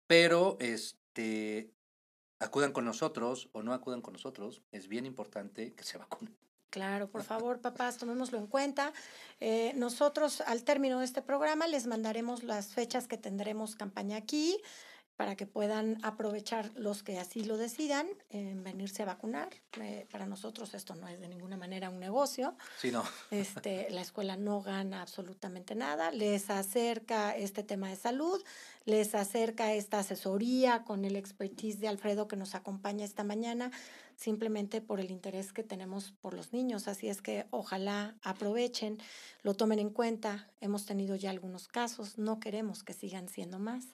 Pero, 0.07 0.57
este, 0.59 1.69
acudan 2.43 2.71
con 2.71 2.85
nosotros 2.85 3.49
o 3.53 3.63
no 3.63 3.73
acudan 3.73 4.01
con 4.01 4.13
nosotros. 4.13 4.61
Es 4.71 4.87
bien 4.87 5.05
importante 5.05 5.73
que 5.73 5.83
se 5.83 5.97
vacunen. 5.97 6.35
Claro, 6.69 7.07
por 7.07 7.23
favor, 7.23 7.61
papás, 7.61 7.97
tomémoslo 7.97 8.39
en 8.39 8.47
cuenta. 8.47 8.93
Eh, 9.39 9.73
nosotros, 9.75 10.41
al 10.41 10.63
término 10.63 10.99
de 10.99 11.05
este 11.05 11.21
programa, 11.21 11.67
les 11.67 11.85
mandaremos 11.85 12.43
las 12.43 12.73
fechas 12.73 13.07
que 13.07 13.17
tendremos 13.17 13.75
campaña 13.75 14.17
aquí 14.17 14.59
para 15.15 15.35
que 15.35 15.45
puedan 15.45 16.03
aprovechar 16.03 16.71
los 16.75 17.03
que 17.03 17.19
así 17.19 17.43
lo 17.43 17.57
decidan 17.57 18.07
en 18.29 18.63
venirse 18.63 19.03
a 19.03 19.05
vacunar. 19.05 19.49
Eh, 19.79 20.07
para 20.11 20.25
nosotros 20.25 20.73
esto 20.73 20.95
no 20.95 21.07
es 21.07 21.19
de 21.19 21.27
ninguna 21.27 21.55
manera 21.55 21.89
un 21.89 21.99
negocio. 21.99 22.55
Sí, 22.79 22.91
no. 22.91 23.03
Este, 23.29 23.89
la 23.91 24.01
escuela 24.01 24.35
no 24.35 24.61
gana 24.61 25.01
absolutamente 25.01 25.75
nada, 25.75 26.11
les 26.11 26.49
acerca 26.49 27.35
este 27.35 27.63
tema 27.63 27.89
de 27.89 27.95
salud, 27.95 28.43
les 28.85 29.15
acerca 29.15 29.73
esta 29.73 29.99
asesoría 29.99 30.83
con 30.83 31.05
el 31.05 31.15
expertise 31.15 31.79
de 31.79 31.87
Alfredo 31.87 32.27
que 32.27 32.35
nos 32.35 32.55
acompaña 32.55 33.05
esta 33.05 33.23
mañana, 33.23 33.71
simplemente 34.15 34.81
por 34.81 34.99
el 34.99 35.11
interés 35.11 35.53
que 35.53 35.63
tenemos 35.63 36.11
por 36.11 36.33
los 36.33 36.53
niños. 36.53 36.87
Así 36.87 37.07
es 37.07 37.21
que 37.21 37.45
ojalá 37.49 38.15
aprovechen, 38.21 38.97
lo 39.41 39.53
tomen 39.53 39.79
en 39.79 39.89
cuenta. 39.89 40.49
Hemos 40.59 40.85
tenido 40.85 41.15
ya 41.15 41.29
algunos 41.29 41.67
casos, 41.67 42.17
no 42.17 42.39
queremos 42.39 42.83
que 42.83 42.93
sigan 42.93 43.29
siendo 43.29 43.59
más. 43.59 43.85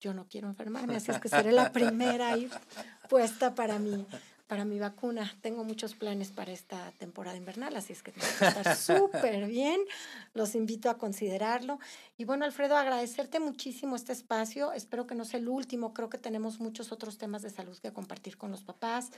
Yo 0.00 0.14
no 0.14 0.26
quiero 0.28 0.48
enfermarme, 0.48 0.96
así 0.96 1.10
es 1.10 1.18
que 1.18 1.28
seré 1.28 1.52
la 1.52 1.72
primera 1.72 2.28
ahí 2.32 2.48
puesta 3.10 3.54
para 3.54 3.78
mi, 3.78 4.06
para 4.50 4.64
mi 4.64 4.80
vacuna. 4.80 5.32
Tengo 5.42 5.62
muchos 5.62 5.94
planes 5.94 6.32
para 6.32 6.50
esta 6.50 6.90
temporada 6.98 7.36
invernal, 7.36 7.76
así 7.76 7.92
es 7.92 8.02
que 8.02 8.10
tengo 8.10 8.26
que 8.36 8.46
estar 8.48 8.76
súper 8.76 9.46
bien. 9.46 9.80
Los 10.34 10.56
invito 10.56 10.90
a 10.90 10.98
considerarlo. 10.98 11.78
Y 12.18 12.24
bueno, 12.24 12.44
Alfredo, 12.44 12.76
agradecerte 12.76 13.38
muchísimo 13.38 13.94
este 13.94 14.12
espacio. 14.12 14.72
Espero 14.72 15.06
que 15.06 15.14
no 15.14 15.24
sea 15.24 15.38
el 15.38 15.48
último. 15.48 15.94
Creo 15.94 16.08
que 16.10 16.18
tenemos 16.18 16.58
muchos 16.58 16.90
otros 16.90 17.16
temas 17.16 17.42
de 17.42 17.50
salud 17.50 17.78
que 17.78 17.92
compartir 17.92 18.36
con 18.36 18.50
los 18.50 18.62
papás, 18.62 19.12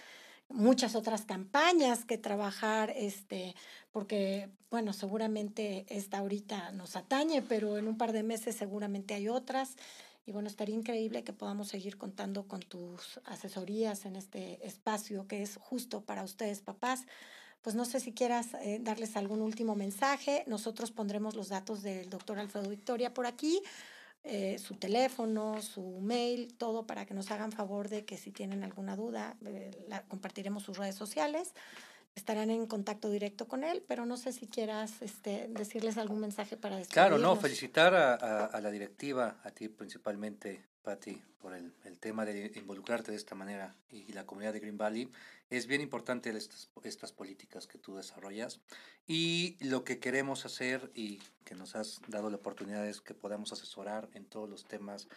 muchas 0.51 0.95
otras 0.95 1.25
campañas 1.25 2.05
que 2.05 2.19
trabajar, 2.19 2.93
este, 2.95 3.55
porque, 3.91 4.51
bueno, 4.71 4.93
seguramente 4.93 5.87
esta 5.89 6.19
ahorita 6.19 6.73
nos 6.73 6.95
atañe, 6.95 7.41
pero 7.41 7.79
en 7.79 7.89
un 7.89 7.97
par 7.97 8.13
de 8.13 8.23
meses 8.23 8.55
seguramente 8.55 9.15
hay 9.15 9.31
otras. 9.31 9.79
Y 10.25 10.33
bueno, 10.33 10.49
estaría 10.49 10.77
increíble 10.77 11.25
que 11.25 11.33
podamos 11.33 11.69
seguir 11.69 11.97
contando 11.97 12.47
con 12.47 12.61
tus 12.61 13.21
asesorías 13.25 14.05
en 14.05 14.17
este 14.17 14.65
espacio 14.67 15.27
que 15.27 15.43
es 15.43 15.57
justo 15.57 16.03
para 16.05 16.23
ustedes, 16.23 16.61
papás. 16.61 17.07
Pues 17.61 17.77
no 17.77 17.85
sé 17.85 18.01
si 18.01 18.13
quieras 18.13 18.55
eh, 18.63 18.79
darles 18.81 19.17
algún 19.17 19.41
último 19.41 19.75
mensaje. 19.75 20.45
Nosotros 20.47 20.91
pondremos 20.91 21.35
los 21.35 21.49
datos 21.49 21.83
del 21.83 22.11
doctor 22.11 22.39
Alfredo 22.39 22.69
Victoria 22.69 23.15
por 23.15 23.27
aquí, 23.27 23.63
eh, 24.25 24.59
su 24.59 24.77
teléfono, 24.77 25.61
su 25.63 26.01
mail, 26.01 26.55
todo 26.55 26.87
para 26.87 27.07
que 27.07 27.15
nos 27.15 27.31
hagan 27.31 27.51
favor 27.51 27.89
de 27.89 28.05
que 28.05 28.17
si 28.17 28.31
tienen 28.31 28.63
alguna 28.63 28.95
duda, 28.95 29.37
eh, 29.45 29.71
la, 29.89 30.03
compartiremos 30.05 30.63
sus 30.63 30.79
redes 30.79 30.95
sociales. 30.95 31.55
Estarán 32.15 32.51
en 32.51 32.67
contacto 32.67 33.11
directo 33.11 33.49
con 33.49 33.65
él, 33.65 33.83
pero 33.89 34.05
no 34.05 34.17
sé 34.17 34.33
si 34.33 34.47
quieras 34.47 35.01
este, 35.01 35.49
decirles 35.49 35.97
algún 35.97 36.21
mensaje 36.21 36.57
para 36.57 36.77
despedirnos. 36.77 37.09
Claro, 37.09 37.19
no, 37.19 37.37
felicitar 37.37 37.95
a, 37.95 38.15
a, 38.15 38.45
a 38.47 38.61
la 38.61 38.71
directiva, 38.71 39.41
a 39.43 39.51
ti 39.51 39.69
principalmente, 39.69 40.63
Patti, 40.83 41.23
por 41.41 41.55
el, 41.55 41.73
el 41.85 41.99
tema 41.99 42.25
de 42.25 42.53
involucrarte 42.55 43.11
de 43.11 43.17
esta 43.17 43.35
manera 43.35 43.75
y 43.91 44.13
la 44.13 44.27
comunidad 44.27 44.53
de 44.53 44.61
Green 44.61 44.79
Valley. 44.79 45.11
Es 45.51 45.67
bien 45.67 45.81
importante 45.81 46.31
estas, 46.31 46.71
estas 46.85 47.13
políticas 47.13 47.67
que 47.67 47.79
tú 47.79 47.97
desarrollas 47.97 48.61
y 49.07 49.57
lo 49.61 49.83
que 49.83 49.99
queremos 49.99 50.47
hacer 50.47 50.91
y 50.95 51.19
que 51.45 51.55
nos 51.55 51.77
has 51.77 52.01
dado 52.09 52.31
la 52.31 52.37
oportunidad 52.37 52.87
es 52.87 53.01
que 53.01 53.15
podamos 53.15 53.53
asesorar 53.53 54.09
en 54.15 54.25
todos 54.25 54.49
los 54.49 54.65
temas 54.65 55.09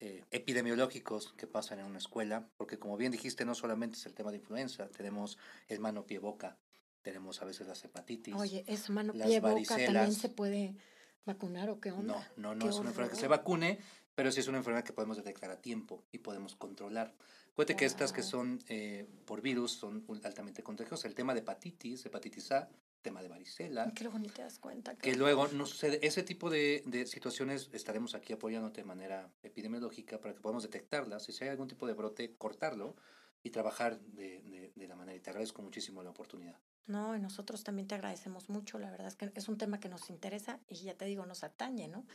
eh, 0.00 0.24
epidemiológicos 0.30 1.32
que 1.36 1.46
pasan 1.46 1.78
en 1.78 1.86
una 1.86 1.98
escuela, 1.98 2.48
porque 2.56 2.78
como 2.78 2.96
bien 2.96 3.12
dijiste, 3.12 3.44
no 3.44 3.54
solamente 3.54 3.96
es 3.96 4.06
el 4.06 4.14
tema 4.14 4.30
de 4.30 4.38
influenza, 4.38 4.88
tenemos 4.88 5.38
el 5.68 5.80
mano, 5.80 6.06
pie, 6.06 6.18
boca, 6.18 6.58
tenemos 7.02 7.40
a 7.42 7.44
veces 7.44 7.66
las 7.66 7.84
hepatitis. 7.84 8.34
Oye, 8.34 8.64
eso, 8.66 8.92
mano, 8.92 9.12
pie, 9.12 9.40
boca, 9.40 9.76
también 9.76 10.12
se 10.12 10.28
puede 10.28 10.74
vacunar 11.24 11.70
o 11.70 11.80
qué 11.80 11.92
onda. 11.92 12.30
No, 12.36 12.54
no, 12.54 12.64
no 12.64 12.70
es 12.70 12.76
una 12.76 12.90
enfermedad 12.90 13.14
que 13.14 13.20
se 13.20 13.28
vacune, 13.28 13.78
pero 14.14 14.30
sí 14.30 14.40
es 14.40 14.48
una 14.48 14.58
enfermedad 14.58 14.84
que 14.84 14.92
podemos 14.92 15.16
detectar 15.16 15.50
a 15.50 15.60
tiempo 15.60 16.04
y 16.12 16.18
podemos 16.18 16.54
controlar. 16.56 17.14
Cuente 17.54 17.76
que 17.76 17.84
estas 17.84 18.12
que 18.12 18.22
son 18.22 18.58
eh, 18.68 19.06
por 19.26 19.40
virus 19.40 19.72
son 19.72 20.04
altamente 20.24 20.62
contagiosas. 20.62 21.04
El 21.04 21.14
tema 21.14 21.34
de 21.34 21.40
hepatitis, 21.40 22.04
hepatitis 22.04 22.50
A, 22.52 22.68
tema 23.04 23.22
de 23.22 23.28
varicela. 23.28 23.92
Qué 23.94 24.08
bonito 24.08 24.34
te 24.34 24.42
das 24.42 24.58
cuenta. 24.58 24.96
Que, 24.96 25.14
luego 25.14 25.46
no 25.48 25.66
sucede. 25.66 26.04
Ese 26.04 26.24
tipo 26.24 26.50
de, 26.50 26.82
de, 26.86 27.06
situaciones 27.06 27.70
estaremos 27.72 28.16
aquí 28.16 28.32
apoyándote 28.32 28.80
de 28.80 28.86
manera 28.86 29.30
epidemiológica 29.44 30.20
para 30.20 30.34
que 30.34 30.40
podamos 30.40 30.64
detectarlas. 30.64 31.22
Si 31.22 31.44
hay 31.44 31.50
algún 31.50 31.68
tipo 31.68 31.86
de 31.86 31.92
brote, 31.92 32.34
cortarlo 32.36 32.96
y 33.44 33.50
trabajar 33.50 34.00
de, 34.00 34.40
de, 34.40 34.72
de 34.74 34.88
la 34.88 34.96
manera. 34.96 35.16
Y 35.16 35.20
te 35.20 35.30
agradezco 35.30 35.62
muchísimo 35.62 36.02
la 36.02 36.10
oportunidad. 36.10 36.58
No, 36.86 37.14
y 37.16 37.20
nosotros 37.20 37.62
también 37.62 37.86
te 37.86 37.94
agradecemos 37.94 38.48
mucho. 38.48 38.78
La 38.78 38.90
verdad 38.90 39.06
es 39.06 39.16
que 39.16 39.30
es 39.34 39.48
un 39.48 39.56
tema 39.56 39.78
que 39.78 39.88
nos 39.88 40.10
interesa 40.10 40.58
y 40.68 40.76
ya 40.76 40.94
te 40.94 41.04
digo, 41.04 41.24
nos 41.24 41.44
atañe, 41.44 41.88
¿no? 41.88 42.06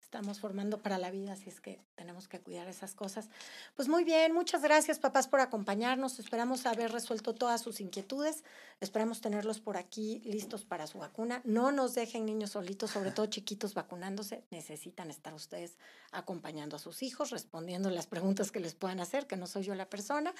Estamos 0.00 0.38
formando 0.38 0.80
para 0.80 0.98
la 0.98 1.10
vida, 1.10 1.32
así 1.32 1.50
es 1.50 1.60
que 1.60 1.80
tenemos 1.96 2.28
que 2.28 2.40
cuidar 2.40 2.68
esas 2.68 2.94
cosas. 2.94 3.28
Pues 3.74 3.88
muy 3.88 4.04
bien, 4.04 4.32
muchas 4.32 4.62
gracias 4.62 4.98
papás 4.98 5.26
por 5.26 5.40
acompañarnos. 5.40 6.18
Esperamos 6.20 6.64
haber 6.64 6.92
resuelto 6.92 7.34
todas 7.34 7.60
sus 7.60 7.80
inquietudes. 7.80 8.44
Esperamos 8.80 9.20
tenerlos 9.20 9.60
por 9.60 9.76
aquí 9.76 10.20
listos 10.24 10.64
para 10.64 10.86
su 10.86 10.98
vacuna. 10.98 11.42
No 11.44 11.72
nos 11.72 11.94
dejen 11.94 12.24
niños 12.24 12.50
solitos, 12.50 12.92
sobre 12.92 13.10
todo 13.10 13.26
chiquitos 13.26 13.74
vacunándose. 13.74 14.44
Necesitan 14.50 15.10
estar 15.10 15.34
ustedes 15.34 15.76
acompañando 16.12 16.76
a 16.76 16.78
sus 16.78 17.02
hijos, 17.02 17.30
respondiendo 17.30 17.90
las 17.90 18.06
preguntas 18.06 18.52
que 18.52 18.60
les 18.60 18.74
puedan 18.74 19.00
hacer, 19.00 19.26
que 19.26 19.36
no 19.36 19.46
soy 19.46 19.64
yo 19.64 19.74
la 19.74 19.90
persona. 19.90 20.32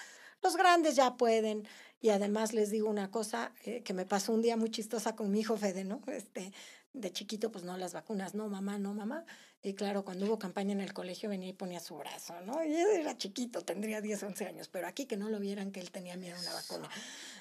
Los 0.43 0.57
grandes 0.57 0.95
ya 0.95 1.17
pueden. 1.17 1.67
Y 2.01 2.11
además 2.11 2.53
les 2.53 2.71
digo 2.71 2.89
una 2.89 3.11
cosa 3.11 3.53
eh, 3.65 3.83
que 3.83 3.95
me 3.95 4.07
pasó 4.07 4.33
un 4.33 4.43
día 4.43 4.57
muy 4.57 4.71
chistosa 4.71 5.17
con 5.17 5.31
mi 5.33 5.41
hijo 5.41 5.57
Fede, 5.57 5.85
¿no? 5.85 6.01
Este, 6.07 6.53
de 6.97 7.13
chiquito, 7.13 7.53
pues 7.53 7.65
no, 7.65 7.77
las 7.77 7.93
vacunas, 7.93 8.35
no, 8.35 8.49
mamá, 8.49 8.79
no, 8.79 8.95
mamá. 8.95 9.25
Y 9.63 9.75
claro, 9.75 10.05
cuando 10.05 10.27
hubo 10.27 10.39
campaña 10.39 10.73
en 10.73 10.81
el 10.81 10.93
colegio 10.93 11.29
venía 11.29 11.49
y 11.49 11.53
ponía 11.53 11.81
su 11.81 11.97
brazo, 11.97 12.41
¿no? 12.43 12.65
Y 12.65 12.75
era 12.75 13.17
chiquito, 13.17 13.63
tendría 13.63 14.01
10, 14.01 14.23
11 14.23 14.47
años, 14.47 14.69
pero 14.69 14.87
aquí 14.87 15.07
que 15.07 15.17
no 15.17 15.29
lo 15.29 15.39
vieran 15.41 15.73
que 15.73 15.81
él 15.81 15.91
tenía 15.91 16.17
miedo 16.17 16.37
a 16.37 16.41
una 16.41 16.53
vacuna. 16.53 16.89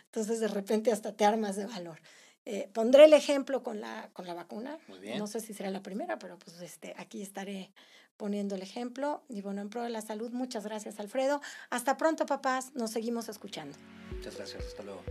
Entonces 0.05 0.39
de 0.39 0.47
repente 0.47 0.91
hasta 0.91 1.13
te 1.13 1.25
armas 1.25 1.55
de 1.55 1.65
valor. 1.65 1.99
Eh, 2.45 2.69
pondré 2.73 3.05
el 3.05 3.13
ejemplo 3.13 3.63
con 3.63 3.81
la, 3.81 4.09
con 4.13 4.27
la 4.27 4.33
vacuna. 4.33 4.77
Muy 4.87 4.99
bien. 4.99 5.17
No 5.17 5.27
sé 5.27 5.39
si 5.39 5.53
será 5.53 5.71
la 5.71 5.81
primera, 5.81 6.19
pero 6.19 6.37
pues 6.37 6.61
este, 6.61 6.93
aquí 6.97 7.21
estaré 7.21 7.71
poniendo 8.17 8.55
el 8.55 8.61
ejemplo. 8.61 9.23
Y 9.27 9.41
bueno, 9.41 9.61
en 9.61 9.69
pro 9.69 9.81
de 9.81 9.89
la 9.89 10.01
salud, 10.01 10.31
muchas 10.31 10.63
gracias 10.63 10.99
Alfredo. 10.99 11.41
Hasta 11.69 11.97
pronto, 11.97 12.25
papás. 12.25 12.73
Nos 12.75 12.91
seguimos 12.91 13.29
escuchando. 13.29 13.77
Muchas 14.11 14.37
gracias. 14.37 14.63
Hasta 14.63 14.83
luego. 14.83 15.03